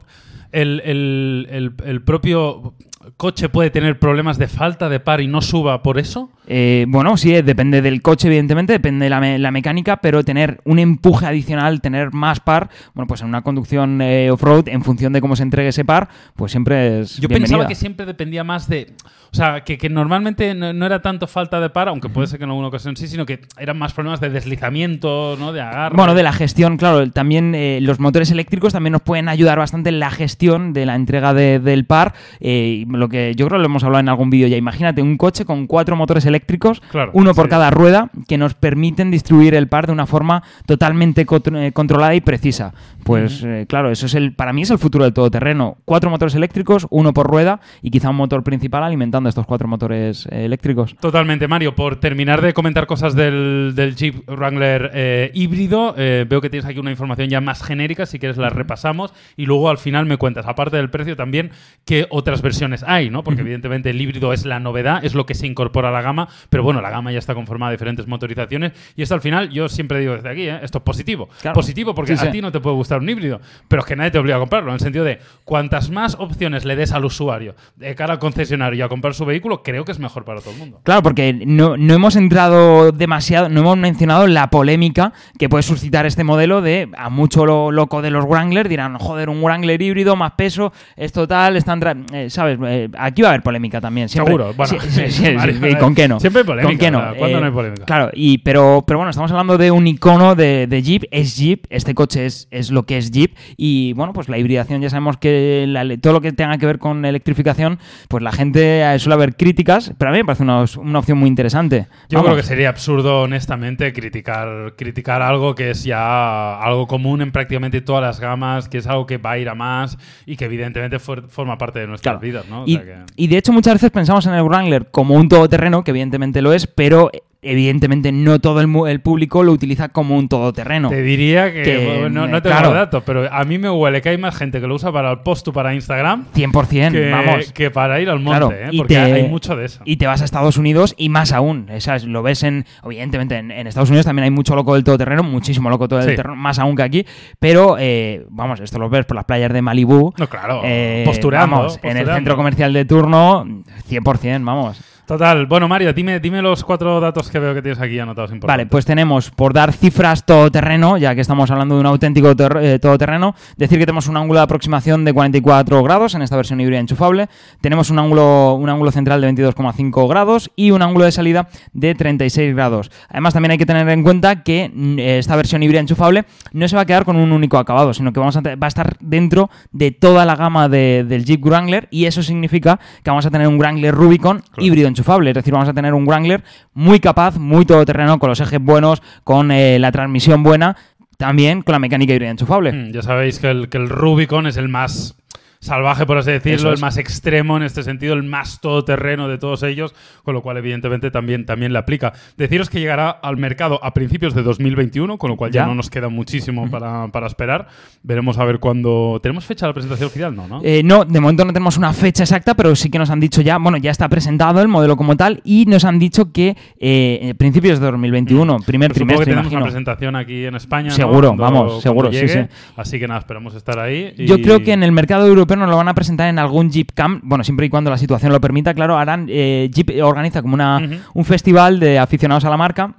el, 0.52 0.80
el- 0.84 1.48
el- 1.50 1.74
el 1.84 2.02
propio 2.02 2.74
coche 3.16 3.48
puede 3.48 3.70
tener 3.70 3.98
problemas 3.98 4.38
de 4.38 4.48
falta 4.48 4.88
de 4.88 5.00
par 5.00 5.20
y 5.20 5.26
no 5.28 5.40
suba 5.40 5.82
por 5.82 5.98
eso? 5.98 6.30
Eh, 6.46 6.84
bueno, 6.88 7.16
sí, 7.16 7.34
eh, 7.34 7.42
depende 7.42 7.80
del 7.82 8.02
coche, 8.02 8.28
evidentemente, 8.28 8.72
depende 8.74 9.04
de 9.04 9.10
la, 9.10 9.20
me- 9.20 9.38
la 9.38 9.50
mecánica, 9.50 9.96
pero 9.98 10.24
tener 10.24 10.60
un 10.64 10.78
empuje 10.78 11.26
adicional, 11.26 11.80
tener 11.80 12.12
más 12.12 12.40
par, 12.40 12.68
bueno, 12.94 13.06
pues 13.06 13.20
en 13.22 13.28
una 13.28 13.42
conducción 13.42 14.00
eh, 14.02 14.30
off-road, 14.30 14.68
en 14.68 14.82
función 14.82 15.12
de 15.12 15.20
cómo 15.20 15.36
se 15.36 15.42
entregue 15.42 15.68
ese 15.68 15.84
par, 15.84 16.08
pues 16.36 16.52
siempre 16.52 17.00
es. 17.00 17.16
Yo 17.16 17.28
bienvenida. 17.28 17.46
pensaba 17.48 17.68
que 17.68 17.74
siempre 17.74 18.04
dependía 18.06 18.44
más 18.44 18.68
de. 18.68 18.92
O 19.34 19.36
sea, 19.36 19.64
que, 19.64 19.78
que 19.78 19.88
normalmente 19.88 20.54
no, 20.54 20.72
no 20.72 20.86
era 20.86 21.02
tanto 21.02 21.26
falta 21.26 21.58
de 21.58 21.68
par, 21.68 21.88
aunque 21.88 22.08
puede 22.08 22.28
ser 22.28 22.38
que 22.38 22.44
en 22.44 22.50
alguna 22.50 22.68
ocasión 22.68 22.96
sí, 22.96 23.08
sino 23.08 23.26
que 23.26 23.40
eran 23.58 23.76
más 23.76 23.92
problemas 23.92 24.20
de 24.20 24.30
deslizamiento, 24.30 25.36
¿no? 25.40 25.52
De 25.52 25.60
agarre. 25.60 25.96
Bueno, 25.96 26.14
de 26.14 26.22
la 26.22 26.32
gestión, 26.32 26.76
claro. 26.76 27.10
También 27.10 27.52
eh, 27.56 27.80
los 27.82 27.98
motores 27.98 28.30
eléctricos 28.30 28.72
también 28.72 28.92
nos 28.92 29.02
pueden 29.02 29.28
ayudar 29.28 29.58
bastante 29.58 29.88
en 29.90 29.98
la 29.98 30.10
gestión 30.12 30.72
de 30.72 30.86
la 30.86 30.94
entrega 30.94 31.34
de- 31.34 31.58
del 31.58 31.84
par. 31.84 32.14
eh, 32.38 32.84
lo 32.88 33.08
que 33.08 33.34
yo 33.34 33.46
creo 33.48 33.58
que 33.58 33.62
lo 33.62 33.66
hemos 33.66 33.82
hablado 33.82 34.00
en 34.00 34.08
algún 34.08 34.30
vídeo 34.30 34.46
ya. 34.46 34.56
Imagínate 34.56 35.02
un 35.02 35.16
coche 35.16 35.44
con 35.44 35.66
cuatro 35.66 35.96
motores 35.96 36.24
eléctricos, 36.26 36.80
Claro, 36.92 37.10
uno 37.14 37.34
por 37.34 37.46
sí. 37.46 37.50
cada 37.50 37.70
rueda, 37.72 38.10
que 38.28 38.38
nos 38.38 38.54
permiten 38.54 39.10
distribuir 39.10 39.56
el 39.56 39.66
par 39.66 39.86
de 39.86 39.92
una 39.92 40.06
forma 40.06 40.44
totalmente 40.66 41.26
eh, 41.26 41.72
controlada 41.72 42.14
y 42.14 42.20
precisa. 42.20 42.72
Pues 43.02 43.42
eh, 43.44 43.66
claro, 43.68 43.90
eso 43.90 44.06
es 44.06 44.14
el, 44.14 44.32
para 44.32 44.52
mí 44.52 44.62
es 44.62 44.70
el 44.70 44.78
futuro 44.78 45.04
del 45.04 45.12
todoterreno. 45.12 45.76
Cuatro 45.84 46.08
motores 46.08 46.34
eléctricos, 46.34 46.86
uno 46.90 47.12
por 47.12 47.26
rueda 47.26 47.60
y 47.82 47.90
quizá 47.90 48.10
un 48.10 48.16
motor 48.16 48.42
principal 48.42 48.82
alimentando 48.84 49.23
estos 49.28 49.46
cuatro 49.46 49.68
motores 49.68 50.26
eh, 50.26 50.44
eléctricos. 50.44 50.94
Totalmente, 51.00 51.48
Mario. 51.48 51.74
Por 51.74 51.96
terminar 51.96 52.40
de 52.42 52.52
comentar 52.52 52.86
cosas 52.86 53.14
del, 53.14 53.72
del 53.74 53.96
Jeep 53.96 54.28
Wrangler 54.28 54.90
eh, 54.94 55.30
híbrido, 55.34 55.94
eh, 55.96 56.24
veo 56.28 56.40
que 56.40 56.50
tienes 56.50 56.66
aquí 56.68 56.78
una 56.78 56.90
información 56.90 57.28
ya 57.28 57.40
más 57.40 57.62
genérica, 57.62 58.06
si 58.06 58.18
quieres 58.18 58.36
la 58.36 58.50
repasamos 58.50 59.12
y 59.36 59.46
luego 59.46 59.68
al 59.70 59.78
final 59.78 60.06
me 60.06 60.16
cuentas, 60.16 60.46
aparte 60.46 60.76
del 60.76 60.90
precio 60.90 61.16
también, 61.16 61.50
qué 61.84 62.06
otras 62.10 62.42
versiones 62.42 62.82
hay, 62.82 63.10
¿no? 63.10 63.22
Porque 63.24 63.40
evidentemente 63.42 63.90
el 63.90 64.00
híbrido 64.00 64.32
es 64.32 64.44
la 64.44 64.60
novedad, 64.60 65.04
es 65.04 65.14
lo 65.14 65.26
que 65.26 65.34
se 65.34 65.46
incorpora 65.46 65.88
a 65.88 65.92
la 65.92 66.02
gama, 66.02 66.28
pero 66.50 66.62
bueno, 66.62 66.80
la 66.80 66.90
gama 66.90 67.12
ya 67.12 67.18
está 67.18 67.34
conformada 67.34 67.70
de 67.70 67.76
diferentes 67.76 68.06
motorizaciones 68.06 68.72
y 68.96 69.02
esto 69.02 69.14
al 69.14 69.20
final, 69.20 69.50
yo 69.50 69.68
siempre 69.68 70.00
digo 70.00 70.14
desde 70.14 70.28
aquí, 70.28 70.48
esto 70.48 70.78
es 70.78 70.84
positivo. 70.84 71.28
Claro. 71.40 71.54
Positivo 71.54 71.94
porque 71.94 72.14
Sí, 72.16 72.22
sí. 72.22 72.28
a 72.28 72.30
ti 72.30 72.40
no 72.42 72.52
te 72.52 72.60
puede 72.60 72.76
gustar 72.76 73.00
un 73.00 73.08
híbrido, 73.08 73.40
pero 73.68 73.80
es 73.82 73.86
que 73.86 73.96
nadie 73.96 74.10
te 74.10 74.18
obliga 74.18 74.36
a 74.36 74.40
comprarlo, 74.40 74.70
en 74.70 74.74
el 74.74 74.80
sentido 74.80 75.04
de 75.04 75.18
cuantas 75.44 75.90
más 75.90 76.16
opciones 76.18 76.64
le 76.64 76.76
des 76.76 76.92
al 76.92 77.04
usuario 77.04 77.54
de 77.76 77.94
cara 77.94 78.12
al 78.12 78.18
concesionario 78.18 78.78
y 78.78 78.82
a 78.82 78.88
comprar 78.88 79.13
su 79.14 79.24
vehículo, 79.24 79.62
creo 79.62 79.84
que 79.84 79.92
es 79.92 79.98
mejor 79.98 80.24
para 80.24 80.40
todo 80.40 80.50
el 80.52 80.58
mundo. 80.58 80.80
Claro, 80.82 81.02
porque 81.02 81.32
no, 81.46 81.76
no 81.76 81.94
hemos 81.94 82.16
entrado 82.16 82.92
demasiado, 82.92 83.48
no 83.48 83.60
hemos 83.60 83.76
mencionado 83.76 84.26
la 84.26 84.50
polémica 84.50 85.12
que 85.38 85.48
puede 85.48 85.62
suscitar 85.62 86.06
este 86.06 86.24
modelo 86.24 86.60
de 86.62 86.88
a 86.96 87.08
mucho 87.10 87.46
lo 87.46 87.70
loco 87.70 88.02
de 88.02 88.10
los 88.10 88.24
Wrangler 88.26 88.68
dirán, 88.68 88.98
joder, 88.98 89.28
un 89.28 89.42
Wrangler 89.42 89.80
híbrido, 89.80 90.16
más 90.16 90.32
peso, 90.32 90.72
es 90.96 91.12
total, 91.12 91.56
están... 91.56 92.04
eh, 92.12 92.28
¿Sabes? 92.30 92.58
Eh, 92.66 92.88
aquí 92.98 93.22
va 93.22 93.28
a 93.28 93.30
haber 93.32 93.42
polémica 93.42 93.80
también. 93.80 94.08
Siempre. 94.08 94.32
Seguro, 94.32 94.52
bueno, 94.54 94.74
Sí, 94.88 94.90
sí, 94.90 95.10
sí, 95.10 95.30
Mario, 95.32 95.56
sí, 95.60 95.66
¿y 95.68 95.74
¿Con 95.76 95.94
qué 95.94 96.08
no? 96.08 96.18
siempre 96.20 96.40
hay 96.40 96.46
polémica, 96.46 96.68
¿Con 96.68 96.78
qué 96.78 96.90
no? 96.90 97.02
¿cuándo 97.16 97.40
no 97.40 97.46
hay 97.46 97.52
polémica? 97.52 97.84
Claro, 97.84 98.10
y, 98.14 98.38
pero, 98.38 98.84
pero 98.86 98.98
bueno, 98.98 99.10
estamos 99.10 99.30
hablando 99.30 99.56
de 99.58 99.70
un 99.70 99.86
icono 99.86 100.34
de, 100.34 100.66
de 100.66 100.82
Jeep, 100.82 101.04
es 101.10 101.36
Jeep, 101.36 101.66
este 101.70 101.94
coche 101.94 102.26
es, 102.26 102.48
es 102.50 102.70
lo 102.70 102.84
que 102.84 102.98
es 102.98 103.10
Jeep, 103.10 103.34
y 103.56 103.92
bueno, 103.94 104.12
pues 104.12 104.28
la 104.28 104.38
hibridación 104.38 104.80
ya 104.82 104.90
sabemos 104.90 105.16
que 105.16 105.64
la- 105.68 105.84
todo 105.98 106.14
lo 106.14 106.20
que 106.20 106.32
tenga 106.32 106.58
que 106.58 106.66
ver 106.66 106.78
con 106.78 107.04
electrificación, 107.04 107.78
pues 108.08 108.22
la 108.22 108.32
gente 108.32 108.84
eh, 108.94 108.98
suele 108.98 109.14
haber 109.14 109.36
críticas, 109.36 109.92
pero 109.98 110.10
a 110.10 110.12
mí 110.12 110.18
me 110.18 110.24
parece 110.24 110.42
una, 110.42 110.64
una 110.78 110.98
opción 110.98 111.18
muy 111.18 111.28
interesante. 111.28 111.86
Yo 112.08 112.18
Vamos. 112.18 112.24
creo 112.26 112.36
que 112.36 112.42
sería 112.42 112.68
absurdo, 112.68 113.22
honestamente, 113.22 113.92
criticar, 113.92 114.74
criticar 114.76 115.22
algo 115.22 115.54
que 115.54 115.70
es 115.70 115.84
ya 115.84 116.58
algo 116.60 116.86
común 116.86 117.22
en 117.22 117.32
prácticamente 117.32 117.80
todas 117.80 118.02
las 118.02 118.20
gamas, 118.20 118.68
que 118.68 118.78
es 118.78 118.86
algo 118.86 119.06
que 119.06 119.18
va 119.18 119.32
a 119.32 119.38
ir 119.38 119.48
a 119.48 119.54
más 119.54 119.98
y 120.26 120.36
que 120.36 120.44
evidentemente 120.44 120.98
for- 120.98 121.28
forma 121.28 121.58
parte 121.58 121.78
de 121.80 121.86
nuestras 121.86 122.12
Claro. 122.14 122.20
vidas, 122.20 122.48
¿no? 122.48 122.62
O 122.62 122.66
y, 122.66 122.74
sea 122.74 122.82
que- 122.84 122.96
y 123.16 123.26
de 123.28 123.36
hecho 123.38 123.52
muchas 123.52 123.74
veces 123.74 123.90
pensamos 123.90 124.26
en 124.26 124.34
el 124.34 124.42
Wrangler 124.42 124.90
como 124.90 125.14
un 125.14 125.28
todoterreno, 125.28 125.84
que 125.84 125.90
evidentemente 125.90 126.40
lo 126.42 126.52
es, 126.52 126.66
pero 126.66 127.10
evidentemente 127.44 128.10
no 128.12 128.40
todo 128.40 128.60
el, 128.60 128.68
el 128.90 129.00
público 129.00 129.42
lo 129.42 129.52
utiliza 129.52 129.88
como 129.90 130.16
un 130.16 130.28
todoterreno. 130.28 130.88
Te 130.88 131.02
diría 131.02 131.52
que, 131.52 132.08
no, 132.10 132.26
no 132.26 132.42
tengo 132.42 132.56
claro. 132.56 132.72
datos, 132.74 133.02
pero 133.04 133.32
a 133.32 133.44
mí 133.44 133.58
me 133.58 133.70
huele 133.70 134.00
que 134.02 134.08
hay 134.10 134.18
más 134.18 134.36
gente 134.36 134.60
que 134.60 134.66
lo 134.66 134.74
usa 134.74 134.90
para 134.92 135.10
el 135.10 135.20
post 135.20 135.48
o 135.48 135.52
para 135.52 135.74
Instagram 135.74 136.26
100%, 136.34 136.92
que, 136.92 137.10
vamos. 137.10 137.52
que 137.52 137.70
para 137.70 138.00
ir 138.00 138.08
al 138.10 138.20
monte, 138.20 138.38
Claro, 138.38 138.52
¿eh? 138.52 138.70
porque 138.76 138.94
te- 138.94 139.00
hay 139.00 139.28
mucho 139.28 139.56
de 139.56 139.66
eso. 139.66 139.80
Y 139.84 139.96
te 139.96 140.06
vas 140.06 140.22
a 140.22 140.24
Estados 140.24 140.56
Unidos 140.58 140.94
y 140.98 141.08
más 141.08 141.32
aún. 141.32 141.66
Esas, 141.70 142.04
lo 142.04 142.22
ves 142.22 142.42
en. 142.42 142.64
Evidentemente, 142.84 143.36
en, 143.36 143.50
en 143.50 143.66
Estados 143.66 143.90
Unidos 143.90 144.06
también 144.06 144.24
hay 144.24 144.30
mucho 144.30 144.54
loco 144.54 144.74
del 144.74 144.84
todoterreno, 144.84 145.22
muchísimo 145.22 145.70
loco 145.70 145.86
todo 145.88 146.02
Sí. 146.02 146.10
el 146.10 146.16
terreno, 146.16 146.36
más 146.36 146.58
aún 146.58 146.76
que 146.76 146.82
aquí. 146.82 147.06
Pero, 147.38 147.76
eh, 147.78 148.24
vamos, 148.30 148.60
esto 148.60 148.78
lo 148.78 148.88
ves 148.88 149.04
por 149.06 149.16
las 149.16 149.24
playas 149.24 149.52
de 149.52 149.62
Malibú. 149.62 150.12
No, 150.18 150.26
claro, 150.28 150.60
eh, 150.64 151.02
postureando, 151.04 151.56
vamos, 151.56 151.78
en 151.82 151.96
el 151.96 152.06
centro 152.06 152.36
comercial 152.36 152.72
de 152.72 152.84
turno, 152.84 153.44
100%, 153.88 154.44
vamos. 154.44 154.80
Total. 155.06 155.44
Bueno, 155.44 155.68
Mario, 155.68 155.92
dime, 155.92 156.18
dime 156.18 156.40
los 156.40 156.64
cuatro 156.64 156.98
datos 156.98 157.28
que 157.30 157.38
veo 157.38 157.52
que 157.52 157.60
tienes 157.60 157.78
aquí 157.78 157.98
anotados 157.98 158.30
importantes. 158.30 158.64
Vale, 158.64 158.66
pues 158.70 158.86
tenemos, 158.86 159.30
por 159.30 159.52
dar 159.52 159.70
cifras 159.74 160.24
todoterreno, 160.24 160.96
ya 160.96 161.14
que 161.14 161.20
estamos 161.20 161.50
hablando 161.50 161.74
de 161.74 161.82
un 161.82 161.86
auténtico 161.86 162.30
eh, 162.60 162.78
todoterreno, 162.78 163.34
decir 163.58 163.78
que 163.78 163.84
tenemos 163.84 164.08
un 164.08 164.16
ángulo 164.16 164.38
de 164.40 164.44
aproximación 164.44 165.04
de 165.04 165.12
44 165.12 165.82
grados 165.82 166.14
en 166.14 166.22
esta 166.22 166.36
versión 166.36 166.58
híbrida 166.62 166.80
enchufable, 166.80 167.28
tenemos 167.60 167.90
un 167.90 167.98
ángulo, 167.98 168.54
un 168.54 168.70
ángulo 168.70 168.90
central 168.92 169.20
de 169.20 169.28
22,5 169.30 170.08
grados 170.08 170.50
y 170.56 170.70
un 170.70 170.80
ángulo 170.80 171.04
de 171.04 171.12
salida 171.12 171.48
de 171.74 171.94
36 171.94 172.54
grados. 172.54 172.90
Además, 173.10 173.34
también 173.34 173.50
hay 173.52 173.58
que 173.58 173.66
tener 173.66 173.86
en 173.90 174.02
cuenta 174.04 174.42
que 174.42 174.70
mm, 174.74 174.98
esta 175.00 175.36
versión 175.36 175.62
híbrida 175.62 175.80
enchufable 175.80 176.24
no 176.52 176.66
se 176.66 176.76
va 176.76 176.82
a 176.82 176.86
quedar 176.86 177.04
con 177.04 177.16
un 177.16 177.30
único 177.30 177.58
acabado, 177.58 177.92
sino 177.92 178.10
que 178.14 178.20
vamos 178.20 178.38
a 178.38 178.40
va 178.40 178.56
a 178.62 178.68
estar 178.68 178.96
dentro 179.00 179.50
de 179.70 179.90
toda 179.90 180.24
la 180.24 180.34
gama 180.34 180.70
de- 180.70 181.04
del 181.06 181.26
Jeep 181.26 181.44
Wrangler 181.44 181.88
y 181.90 182.06
eso 182.06 182.22
significa 182.22 182.80
que 183.02 183.10
vamos 183.10 183.26
a 183.26 183.30
tener 183.30 183.46
un 183.48 183.58
Wrangler 183.58 183.94
Rubicon 183.94 184.42
híbrido 184.56 184.93
enchufable, 184.94 185.30
es 185.30 185.34
decir, 185.34 185.52
vamos 185.52 185.68
a 185.68 185.74
tener 185.74 185.92
un 185.94 186.06
Wrangler 186.06 186.42
muy 186.72 187.00
capaz, 187.00 187.36
muy 187.38 187.64
todoterreno, 187.66 188.18
con 188.18 188.28
los 188.30 188.40
ejes 188.40 188.60
buenos, 188.60 189.02
con 189.24 189.50
eh, 189.50 189.78
la 189.78 189.92
transmisión 189.92 190.42
buena, 190.42 190.76
también 191.18 191.62
con 191.62 191.72
la 191.72 191.78
mecánica 191.78 192.12
híbrida 192.12 192.30
enchufable. 192.30 192.72
Mm, 192.72 192.92
Ya 192.92 193.02
sabéis 193.02 193.38
que 193.38 193.50
el, 193.50 193.68
que 193.68 193.78
el 193.78 193.88
Rubicon 193.88 194.46
es 194.46 194.56
el 194.56 194.68
más 194.68 195.16
salvaje, 195.64 196.04
por 196.06 196.18
así 196.18 196.30
decirlo, 196.30 196.72
el 196.72 196.78
más 196.80 196.96
extremo 196.98 197.56
en 197.56 197.62
este 197.62 197.82
sentido, 197.82 198.14
el 198.14 198.22
más 198.22 198.60
todoterreno 198.60 199.28
de 199.28 199.38
todos 199.38 199.62
ellos, 199.62 199.94
con 200.22 200.34
lo 200.34 200.42
cual 200.42 200.58
evidentemente 200.58 201.10
también, 201.10 201.46
también 201.46 201.72
le 201.72 201.78
aplica. 201.78 202.12
Deciros 202.36 202.68
que 202.70 202.80
llegará 202.80 203.10
al 203.10 203.36
mercado 203.36 203.80
a 203.82 203.94
principios 203.94 204.34
de 204.34 204.42
2021, 204.42 205.16
con 205.18 205.30
lo 205.30 205.36
cual 205.36 205.50
ya, 205.50 205.62
Ya. 205.62 205.66
no 205.66 205.74
nos 205.74 205.88
queda 205.90 206.08
muchísimo 206.08 206.70
para, 206.70 207.08
para 207.08 207.26
esperar. 207.26 207.66
Veremos 208.02 208.38
a 208.38 208.44
ver 208.44 208.58
cuándo... 208.58 209.18
¿Tenemos 209.22 209.44
fecha 209.46 209.66
de 209.66 209.70
la 209.70 209.74
presentación 209.74 210.06
oficial? 210.08 210.36
No, 210.36 210.46
¿no? 210.46 210.60
Eh, 210.62 210.82
no, 210.84 211.04
de 211.04 211.20
momento 211.20 211.44
no 211.44 211.52
tenemos 211.52 211.76
una 211.78 211.92
fecha 211.92 212.24
exacta, 212.24 212.54
pero 212.54 212.76
sí 212.76 212.90
que 212.90 212.98
nos 212.98 213.08
han 213.10 213.20
dicho 213.20 213.40
ya, 213.40 213.56
bueno, 213.58 213.78
ya 213.78 213.90
está 213.90 214.08
presentado 214.08 214.60
el 214.60 214.68
modelo 214.68 214.96
como 214.96 215.16
tal 215.16 215.40
y 215.44 215.64
nos 215.66 215.84
han 215.84 215.98
dicho 215.98 216.30
que 216.32 216.56
eh, 216.78 217.34
principios 217.38 217.80
de 217.80 217.90
2021, 217.90 218.58
primer 218.66 218.90
Pues 218.90 218.98
Supongo 218.98 219.20
que 219.20 219.24
trimestre, 219.24 219.32
tenemos 219.32 219.52
una 219.52 219.62
presentación 219.62 220.16
aquí 220.16 220.44
en 220.44 220.54
España. 220.56 220.88
¿no? 220.90 220.94
Seguro, 220.94 221.28
Cuando- 221.28 221.42
vamos, 221.42 221.60
cuando 221.64 221.80
seguro, 221.80 222.12
sí, 222.12 222.28
sí. 222.28 222.38
Así 222.76 222.98
que 222.98 223.08
nada, 223.08 223.20
esperamos 223.20 223.54
estar 223.54 223.78
ahí. 223.78 224.12
y- 224.18 224.26
Yo 224.26 224.36
creo 224.42 224.62
que 224.62 224.72
en 224.72 224.82
el 224.82 224.92
mercado 224.92 225.26
europeo 225.26 225.53
nos 225.56 225.68
lo 225.68 225.76
van 225.76 225.88
a 225.88 225.94
presentar 225.94 226.28
en 226.28 226.38
algún 226.38 226.70
Jeep 226.70 226.92
Camp, 226.94 227.22
bueno, 227.24 227.44
siempre 227.44 227.66
y 227.66 227.70
cuando 227.70 227.90
la 227.90 227.98
situación 227.98 228.32
lo 228.32 228.40
permita, 228.40 228.74
claro, 228.74 228.96
harán, 228.96 229.26
eh, 229.28 229.70
Jeep 229.72 229.90
organiza 230.02 230.42
como 230.42 230.54
una, 230.54 230.80
un 231.14 231.24
festival 231.24 231.80
de 231.80 231.98
aficionados 231.98 232.44
a 232.44 232.50
la 232.50 232.56
marca 232.56 232.94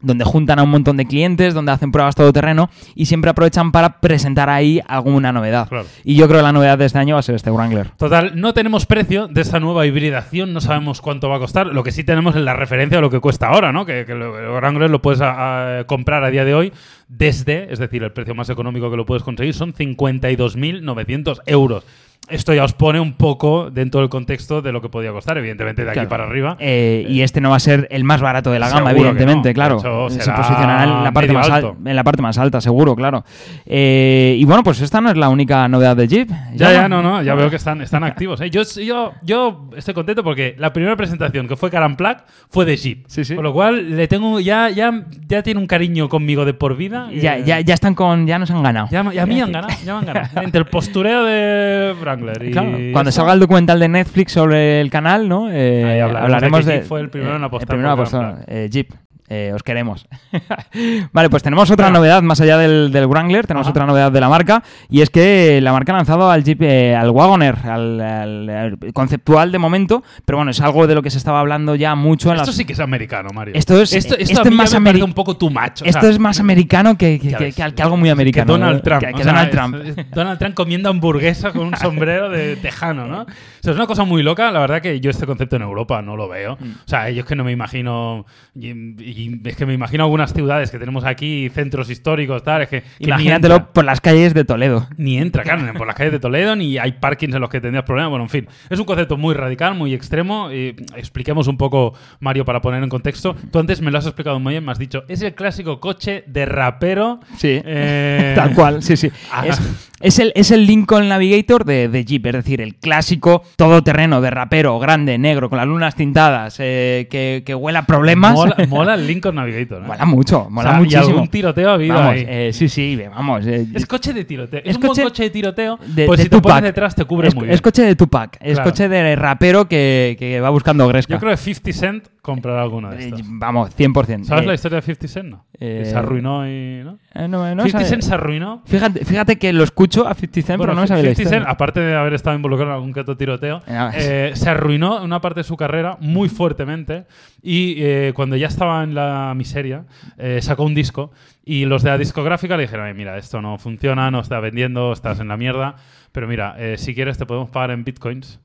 donde 0.00 0.24
juntan 0.24 0.58
a 0.58 0.62
un 0.62 0.70
montón 0.70 0.96
de 0.96 1.06
clientes, 1.06 1.54
donde 1.54 1.72
hacen 1.72 1.90
pruebas 1.90 2.14
todoterreno 2.14 2.70
y 2.94 3.06
siempre 3.06 3.30
aprovechan 3.30 3.72
para 3.72 4.00
presentar 4.00 4.48
ahí 4.48 4.80
alguna 4.86 5.32
novedad. 5.32 5.68
Claro. 5.68 5.86
Y 6.04 6.14
yo 6.14 6.26
creo 6.28 6.38
que 6.38 6.44
la 6.44 6.52
novedad 6.52 6.78
de 6.78 6.84
este 6.84 6.98
año 6.98 7.14
va 7.16 7.20
a 7.20 7.22
ser 7.22 7.34
este 7.34 7.50
Wrangler. 7.50 7.90
Total, 7.96 8.32
no 8.40 8.54
tenemos 8.54 8.86
precio 8.86 9.26
de 9.26 9.40
esta 9.40 9.58
nueva 9.58 9.86
hibridación, 9.86 10.52
no 10.52 10.60
sabemos 10.60 11.00
cuánto 11.00 11.28
va 11.28 11.36
a 11.36 11.40
costar. 11.40 11.66
Lo 11.66 11.82
que 11.82 11.90
sí 11.92 12.04
tenemos 12.04 12.36
es 12.36 12.42
la 12.42 12.54
referencia 12.54 12.98
de 12.98 13.02
lo 13.02 13.10
que 13.10 13.18
cuesta 13.20 13.48
ahora, 13.48 13.72
¿no? 13.72 13.84
Que, 13.86 14.04
que 14.06 14.12
el 14.12 14.22
Wrangler 14.22 14.88
lo 14.90 15.02
puedes 15.02 15.20
a- 15.20 15.80
a 15.80 15.84
comprar 15.84 16.22
a 16.22 16.30
día 16.30 16.44
de 16.44 16.54
hoy 16.54 16.72
desde, 17.08 17.72
es 17.72 17.78
decir, 17.78 18.02
el 18.02 18.12
precio 18.12 18.34
más 18.34 18.50
económico 18.50 18.90
que 18.90 18.96
lo 18.96 19.04
puedes 19.06 19.22
conseguir 19.24 19.54
son 19.54 19.72
52.900 19.74 21.40
euros. 21.46 21.84
Esto 22.30 22.52
ya 22.54 22.64
os 22.64 22.72
pone 22.72 23.00
un 23.00 23.14
poco 23.14 23.70
dentro 23.70 24.00
del 24.00 24.08
contexto 24.08 24.60
de 24.62 24.72
lo 24.72 24.80
que 24.82 24.88
podía 24.88 25.12
costar, 25.12 25.38
evidentemente 25.38 25.82
de 25.84 25.90
aquí 25.90 25.94
Claro. 25.96 26.08
para 26.08 26.24
arriba. 26.24 26.56
Eh, 26.60 27.06
y 27.08 27.22
este 27.22 27.40
no 27.40 27.50
va 27.50 27.56
a 27.56 27.60
ser 27.60 27.88
el 27.90 28.04
más 28.04 28.20
barato 28.20 28.50
de 28.50 28.58
la 28.58 28.68
gama, 28.68 28.90
evidentemente, 28.92 29.50
no. 29.50 29.54
claro. 29.54 29.76
Hecho, 29.78 30.10
Se 30.10 30.30
posicionará 30.30 30.84
en 30.84 31.04
la, 31.04 31.12
parte 31.12 31.32
más 31.32 31.46
al- 31.46 31.52
alto. 31.52 31.76
en 31.84 31.96
la 31.96 32.04
parte 32.04 32.22
más 32.22 32.38
alta, 32.38 32.60
seguro, 32.60 32.94
claro. 32.94 33.24
Eh, 33.66 34.36
y 34.38 34.44
bueno, 34.44 34.62
pues 34.62 34.80
esta 34.80 35.00
no 35.00 35.10
es 35.10 35.16
la 35.16 35.28
única 35.28 35.68
novedad 35.68 35.96
de 35.96 36.08
Jeep. 36.08 36.28
Ya, 36.54 36.72
ya, 36.72 36.88
no, 36.88 37.02
no, 37.02 37.22
ya 37.22 37.34
veo 37.34 37.50
que 37.50 37.56
están, 37.56 37.80
están 37.82 38.04
activos. 38.04 38.40
¿eh? 38.40 38.50
Yo, 38.50 38.62
yo, 38.84 39.12
yo 39.22 39.70
estoy 39.76 39.94
contento 39.94 40.22
porque 40.24 40.54
la 40.58 40.72
primera 40.72 40.96
presentación 40.96 41.48
que 41.48 41.56
fue 41.56 41.70
Caramplac 41.70 42.24
fue 42.50 42.64
de 42.64 42.76
Jeep. 42.76 43.04
Sí, 43.08 43.24
sí. 43.24 43.34
Con 43.34 43.44
lo 43.44 43.52
cual 43.52 43.96
le 43.96 44.08
tengo, 44.08 44.40
ya, 44.40 44.70
ya, 44.70 45.04
ya 45.26 45.42
tiene 45.42 45.60
un 45.60 45.66
cariño 45.66 46.08
conmigo 46.08 46.44
de 46.44 46.54
por 46.54 46.76
vida. 46.76 47.08
Ya, 47.12 47.38
ya, 47.38 47.60
ya 47.60 47.74
están 47.74 47.94
con. 47.94 48.26
Ya 48.26 48.38
nos 48.38 48.50
han 48.50 48.62
ganado. 48.62 48.88
Ya, 48.90 49.02
ya 49.12 49.26
me 49.26 49.42
han 49.42 49.52
ganado, 49.52 49.74
ya 49.84 49.92
me 49.94 49.98
han 50.00 50.06
ganado. 50.06 50.42
Entre 50.42 50.58
el 50.60 50.66
postureo 50.66 51.24
de 51.24 51.94
Y. 52.42 52.50
Claro, 52.50 52.78
cuando 52.92 53.10
eso, 53.10 53.16
salga 53.20 53.32
el 53.32 53.40
documental 53.40 53.80
de 53.80 53.88
Netflix 53.88 54.32
sobre 54.32 54.80
el 54.80 54.90
canal, 54.90 55.28
¿no? 55.28 55.50
Eh, 55.50 56.00
hablaremos 56.02 56.24
hablaremos 56.24 56.64
de 56.66 56.72
de. 56.72 56.80
que 56.80 56.84
Jeep 56.84 56.86
fue 56.86 57.00
el 57.00 57.10
primero 57.10 57.36
en 57.36 57.42
eh, 57.42 57.46
apostar 57.46 57.76
el 57.76 57.80
primero 57.80 57.90
en 57.90 57.96
por 57.96 58.06
apostar, 58.06 58.44
eh, 58.46 58.68
Jeep. 58.70 58.92
Eh, 59.30 59.52
os 59.54 59.62
queremos. 59.62 60.06
vale, 61.12 61.28
pues 61.30 61.42
tenemos 61.42 61.70
otra 61.70 61.90
novedad 61.90 62.22
más 62.22 62.40
allá 62.40 62.56
del, 62.58 62.90
del 62.92 63.06
Wrangler, 63.06 63.46
tenemos 63.46 63.66
Ajá. 63.66 63.70
otra 63.72 63.86
novedad 63.86 64.10
de 64.12 64.20
la 64.20 64.28
marca 64.28 64.62
y 64.88 65.00
es 65.02 65.10
que 65.10 65.60
la 65.60 65.72
marca 65.72 65.92
ha 65.92 65.96
lanzado 65.96 66.30
al 66.30 66.44
Jeep, 66.44 66.62
eh, 66.62 66.96
al 66.96 67.10
Wagoner, 67.10 67.56
al, 67.64 68.00
al- 68.00 68.48
al 68.50 68.78
conceptual 68.94 69.52
de 69.52 69.58
momento, 69.58 70.02
pero 70.24 70.38
bueno, 70.38 70.50
es 70.50 70.60
algo 70.60 70.86
de 70.86 70.94
lo 70.94 71.02
que 71.02 71.10
se 71.10 71.18
estaba 71.18 71.40
hablando 71.40 71.74
ya 71.74 71.94
mucho 71.94 72.30
en 72.30 72.36
Esto 72.36 72.46
las... 72.46 72.56
sí 72.56 72.64
que 72.64 72.72
es 72.72 72.80
americano, 72.80 73.28
Mario. 73.34 73.54
Esto 73.54 73.80
es- 73.80 73.92
esto, 73.92 74.16
esto 74.18 74.40
a 74.40 74.44
es 74.44 74.50
más 74.50 74.72
me 74.72 74.80
parece 74.80 75.02
ameri- 75.02 75.04
un 75.04 75.12
poco 75.14 75.36
too 75.36 75.50
much. 75.50 75.82
o 75.82 75.84
Esto 75.84 76.00
sea, 76.00 76.10
es 76.10 76.18
más 76.18 76.40
americano 76.40 76.96
que, 76.96 77.18
que- 77.20 77.52
que- 77.52 77.82
algo 77.82 77.96
muy 77.96 78.08
americano. 78.10 78.46
Que 78.46 78.52
Donald. 78.60 78.82
Trump. 78.82 79.00
Que- 79.02 79.22
sea, 79.22 79.24
Donald 79.32 79.48
es- 79.48 79.54
Trump. 79.54 79.74
es 79.98 80.10
Donald 80.10 80.38
Trump 80.38 80.54
comiendo 80.54 80.88
hamburguesa 80.88 81.52
con 81.52 81.66
un 81.66 81.76
sombrero 81.76 82.30
de 82.30 82.56
tejano, 82.56 83.06
¿no? 83.06 83.22
O 83.22 83.26
sea, 83.60 83.72
es 83.72 83.76
una 83.76 83.86
cosa 83.86 84.04
muy 84.04 84.22
loca. 84.22 84.50
La 84.50 84.60
verdad 84.60 84.80
que 84.80 85.00
yo 85.00 85.10
este 85.10 85.26
concepto 85.26 85.56
en 85.56 85.62
Europa 85.62 86.00
no 86.02 86.16
lo 86.16 86.28
veo. 86.28 86.56
Mm. 86.58 86.70
O 86.70 86.88
sea, 86.88 87.10
yo 87.10 87.20
es 87.20 87.26
que 87.26 87.36
no 87.36 87.44
me 87.44 87.52
imagino... 87.52 88.24
Y, 88.54 88.68
y 88.70 89.17
es 89.44 89.56
que 89.56 89.66
me 89.66 89.74
imagino 89.74 90.04
algunas 90.04 90.32
ciudades 90.32 90.70
que 90.70 90.78
tenemos 90.78 91.04
aquí, 91.04 91.48
centros 91.50 91.90
históricos, 91.90 92.42
tal, 92.42 92.62
es 92.62 92.68
que... 92.68 92.82
Imagínatelo 92.98 93.72
por 93.72 93.84
las 93.84 94.00
calles 94.00 94.34
de 94.34 94.44
Toledo. 94.44 94.86
Ni 94.96 95.18
entra, 95.18 95.42
claro, 95.42 95.72
por 95.74 95.86
las 95.86 95.96
calles 95.96 96.12
de 96.12 96.20
Toledo, 96.20 96.56
ni 96.56 96.78
hay 96.78 96.92
parkings 96.92 97.34
en 97.34 97.40
los 97.40 97.50
que 97.50 97.60
tendrías 97.60 97.84
problemas. 97.84 98.10
Bueno, 98.10 98.24
en 98.24 98.30
fin, 98.30 98.48
es 98.70 98.78
un 98.78 98.84
concepto 98.84 99.16
muy 99.16 99.34
radical, 99.34 99.74
muy 99.74 99.94
extremo. 99.94 100.52
y 100.52 100.76
expliquemos 100.96 101.48
un 101.48 101.56
poco, 101.56 101.94
Mario, 102.20 102.44
para 102.44 102.60
poner 102.60 102.82
en 102.82 102.88
contexto. 102.88 103.34
Tú 103.50 103.58
antes 103.58 103.80
me 103.80 103.90
lo 103.90 103.98
has 103.98 104.06
explicado 104.06 104.38
muy 104.38 104.54
bien, 104.54 104.64
me 104.64 104.72
has 104.72 104.78
dicho, 104.78 105.04
es 105.08 105.22
el 105.22 105.34
clásico 105.34 105.80
coche 105.80 106.24
de 106.26 106.46
rapero. 106.46 107.20
Sí. 107.36 107.60
eh, 107.64 108.32
Tal 108.36 108.54
cual, 108.54 108.82
sí, 108.82 108.96
sí. 108.96 109.10
Ah. 109.32 109.46
Es, 109.46 109.60
es 110.00 110.18
el, 110.18 110.32
es 110.36 110.50
el 110.50 110.66
Lincoln 110.66 111.08
Navigator 111.08 111.64
de, 111.64 111.88
de 111.88 112.04
Jeep, 112.04 112.26
es 112.26 112.32
decir, 112.32 112.60
el 112.60 112.76
clásico 112.76 113.42
todoterreno 113.56 114.20
de 114.20 114.30
rapero, 114.30 114.78
grande, 114.78 115.18
negro, 115.18 115.48
con 115.50 115.58
las 115.58 115.66
lunas 115.66 115.94
tintadas, 115.94 116.56
eh, 116.60 117.08
que, 117.10 117.42
que 117.44 117.54
huela 117.54 117.82
problemas. 117.86 118.34
Mola, 118.34 118.56
mola 118.68 118.94
el 118.94 119.06
Lincoln 119.06 119.34
Navigator. 119.34 119.82
¿eh? 119.82 119.86
Mola 119.86 120.04
mucho, 120.04 120.46
mola 120.50 120.68
O 120.68 120.72
sea, 120.72 120.80
muchísimo. 120.80 121.04
Y 121.04 121.10
algún 121.10 121.28
tiroteo 121.28 121.70
ha 121.70 121.74
habido 121.74 121.94
Vamos, 121.94 122.12
ahí. 122.12 122.24
eh, 122.28 122.50
sí, 122.52 122.68
sí, 122.68 123.00
vamos. 123.10 123.46
eh, 123.46 123.66
es 123.74 123.86
coche 123.86 124.12
de 124.12 124.24
tiroteo. 124.24 124.60
Es, 124.64 124.76
un 124.76 124.82
buen 124.82 124.90
coche 124.90 125.02
coche 125.04 125.22
de 125.24 125.30
tiroteo. 125.30 125.78
de, 125.86 126.06
pues 126.06 126.18
de 126.18 126.24
si 126.24 126.30
te 126.30 126.40
pones 126.40 126.62
detrás 126.62 126.94
te 126.94 127.04
cubre 127.04 127.28
es, 127.28 127.34
muy 127.34 127.44
bien. 127.44 127.54
es 127.54 127.60
coche 127.62 127.82
de 127.82 127.96
Tupac, 127.96 128.36
es 128.40 128.54
Claro. 128.54 128.70
coche 128.70 128.88
de 128.88 129.16
rapero 129.16 129.68
que, 129.68 130.16
que 130.18 130.40
va 130.40 130.50
buscando 130.50 130.86
Gresca. 130.88 131.14
Yo 131.14 131.20
creo 131.20 131.30
que 131.32 131.36
50 131.36 131.72
Cent 131.72 132.08
comprará 132.28 132.62
alguno 132.62 132.90
de 132.90 132.96
Eh, 132.96 133.04
estos. 133.08 133.22
vamos, 133.24 133.70
100%. 133.76 134.24
¿Sabes 134.24 134.44
Eh, 134.44 134.46
la 134.46 134.54
historia 134.54 134.76
de 134.76 134.82
50 134.82 135.08
Cent? 135.08 135.28
No. 135.30 135.44
eh, 135.58 135.82
se 135.84 135.96
arruinó 135.96 136.46
y... 136.46 136.82
¿no? 136.84 136.98
eh, 137.14 137.26
no, 137.26 137.54
no 137.54 137.62
50 137.64 137.70
sabe- 137.70 137.84
Cent 137.86 138.02
se 138.02 138.14
arruinó 138.14 138.62
Fíjate, 138.66 139.04
fíjate 139.04 139.36
que 139.38 139.52
lo 139.52 139.64
escucho 139.64 140.06
a 140.06 140.14
50 140.14 140.42
Cent, 140.46 140.60
pero 140.60 140.74
no 140.74 140.82
me 140.82 140.86
sabe 140.86 141.02
la 141.02 141.08
50 141.08 141.22
historia. 141.22 141.40
Cent, 141.40 141.50
aparte 141.50 141.80
de 141.80 141.96
haber 141.96 142.14
estado 142.14 142.36
involucrado 142.36 142.70
en 142.70 142.74
algún 142.76 142.92
que 142.92 143.02
tiroteo, 143.16 143.60
Ah. 143.66 143.90
eh, 143.94 144.32
se 144.34 144.48
arruinó 144.50 145.02
una 145.02 145.20
parte 145.20 145.40
de 145.40 145.44
su 145.44 145.56
carrera 145.56 145.96
muy 146.00 146.28
fuertemente 146.28 147.06
y 147.42 147.76
eh, 147.78 148.12
cuando 148.14 148.36
ya 148.36 148.46
estaba 148.48 148.84
en 148.84 148.94
la 148.94 149.32
miseria 149.34 149.84
eh, 150.18 150.40
sacó 150.42 150.64
un 150.64 150.74
disco 150.74 151.10
y 151.44 151.64
los 151.64 151.82
de 151.82 151.90
la 151.90 151.98
discográfica 151.98 152.56
le 152.56 152.64
dijeron, 152.64 152.86
"Ay, 152.86 152.94
mira, 152.94 153.16
esto 153.16 153.40
no 153.40 153.56
funciona, 153.58 154.10
no 154.10 154.20
está 154.20 154.38
vendiendo, 154.40 154.92
estás 154.92 155.18
en 155.20 155.28
la 155.28 155.36
mierda, 155.36 155.76
pero 156.12 156.26
mira, 156.28 156.54
eh, 156.58 156.76
si 156.76 156.94
quieres 156.94 157.16
te 157.18 157.24
podemos 157.26 157.48
pagar 157.50 157.70
en 157.70 157.84
bitcoins. 157.84 158.40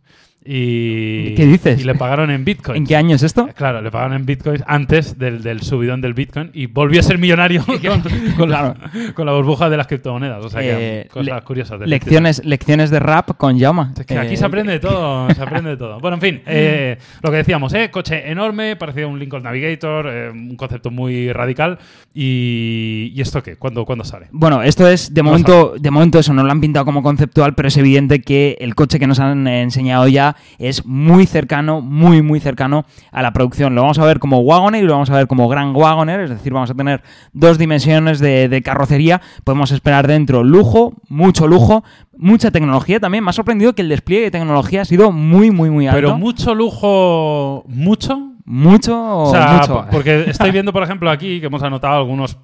Y, 0.46 1.36
¿Qué 1.36 1.46
dices? 1.46 1.80
Y 1.80 1.84
le 1.84 1.96
pagaron 1.96 2.30
en 2.32 2.44
bitcoins. 2.46 2.78
¿En 2.78 2.86
qué 2.86 2.96
año 2.96 3.16
es 3.16 3.24
esto? 3.24 3.48
Claro, 3.56 3.82
le 3.82 3.90
pagaron 3.92 4.14
en 4.18 4.26
bitcoins 4.26 4.64
antes 4.68 5.18
del, 5.18 5.42
del 5.42 5.62
subidón 5.62 6.02
del 6.02 6.14
bitcoin 6.14 6.50
y 6.54 6.66
volvió 6.66 7.00
a 7.00 7.04
ser 7.04 7.18
millonario 7.18 7.64
con, 7.66 8.04
con 8.38 8.50
la, 8.50 8.76
con 9.14 9.26
la 9.26 9.34
burbuja 9.34 9.70
de 9.70 9.78
las 9.78 9.88
criptomonedas. 9.88 10.44
O 10.46 10.50
sea, 10.50 10.62
que 10.62 11.02
Eh, 11.02 11.08
cosas 11.12 11.26
le- 11.36 11.42
curiosas. 11.44 11.80
del 11.80 11.90
Lecciones, 11.90 12.44
lecciones 12.46 12.90
de 12.90 13.00
rap 13.00 13.32
con 13.38 13.54
es 13.56 14.06
que 14.06 14.18
aquí 14.18 14.34
Eh, 14.34 14.38
se 14.38 14.46
aprende 14.46 14.74
de 14.74 14.80
todo, 14.80 15.30
se 15.34 15.42
aprende 15.42 15.70
de 15.72 15.78
todo. 15.78 16.00
Bueno, 16.00 16.16
en 16.16 16.22
fin, 16.22 16.42
eh, 16.48 16.98
lo 17.22 17.32
que 17.32 17.38
decíamos, 17.38 17.74
¿eh? 17.74 17.90
coche 17.92 18.30
enorme, 18.30 18.76
parecido 18.76 19.08
a 19.08 19.12
un 19.12 19.20
Lincoln 19.20 19.44
Navigator, 19.44 20.08
eh, 20.10 20.30
un 20.32 20.56
concepto 20.58 20.92
muy 20.92 21.32
radical. 21.32 21.80
¿Y, 22.14 23.12
¿y 23.16 23.22
esto 23.22 23.42
qué? 23.42 23.56
¿Cuándo, 23.56 23.86
¿Cuándo 23.86 24.04
sale? 24.04 24.28
Bueno, 24.32 24.62
esto 24.62 24.88
es, 24.88 25.14
de 25.14 25.24
momento, 25.24 25.76
de 25.80 25.92
momento 25.92 26.20
eso 26.20 26.34
no 26.34 26.44
lo 26.44 26.52
han 26.52 26.62
pintado 26.62 26.86
como 26.86 27.02
conceptual, 27.02 27.54
pero 27.56 27.68
es 27.70 27.78
evidente 27.78 28.22
que 28.22 28.58
el 28.60 28.76
coche 28.76 29.00
que 29.00 29.08
nos 29.08 29.20
han 29.20 29.48
eh, 29.48 29.62
enseñado 29.62 30.08
ya 30.08 30.33
es 30.58 30.86
muy 30.86 31.26
cercano, 31.26 31.82
muy, 31.82 32.22
muy 32.22 32.40
cercano 32.40 32.86
a 33.12 33.22
la 33.22 33.34
producción. 33.34 33.76
Lo 33.76 33.82
vamos 33.82 34.00
a 34.00 34.06
ver 34.06 34.20
como 34.20 34.40
Wagoner 34.40 34.84
y 34.84 34.88
lo 34.88 34.94
vamos 34.94 35.10
a 35.10 35.16
ver 35.16 35.28
como 35.28 35.48
Grand 35.50 35.76
Wagoner, 35.76 36.20
es 36.22 36.30
decir, 36.30 36.54
vamos 36.54 36.70
a 36.70 36.74
tener 36.76 37.02
dos 37.34 37.58
dimensiones 37.58 38.20
de, 38.20 38.50
de 38.50 38.62
carrocería. 38.62 39.22
Podemos 39.44 39.72
esperar 39.72 40.08
dentro 40.08 40.44
lujo, 40.44 40.94
mucho 41.10 41.48
lujo, 41.48 41.84
mucha 42.18 42.52
tecnología 42.52 43.00
también. 43.00 43.24
Me 43.24 43.30
ha 43.30 43.34
sorprendido 43.34 43.74
que 43.74 43.82
el 43.82 43.90
despliegue 43.90 44.26
de 44.26 44.32
tecnología 44.32 44.82
ha 44.82 44.86
sido 44.86 45.12
muy, 45.12 45.52
muy, 45.52 45.70
muy 45.70 45.88
alto. 45.88 45.98
Pero 45.98 46.18
mucho 46.18 46.56
lujo, 46.56 47.64
mucho. 47.68 48.30
mucho, 48.46 49.18
O 49.24 49.32
sea, 49.32 49.54
mucho. 49.60 49.74
po- 49.74 49.86
porque 49.92 50.26
estoy 50.30 50.52
viendo, 50.52 50.74
por 50.74 50.84
ejemplo, 50.84 51.10
aquí 51.10 51.40
que 51.40 51.48
hemos 51.48 51.64
anotado 51.64 51.98
algunos 51.98 52.38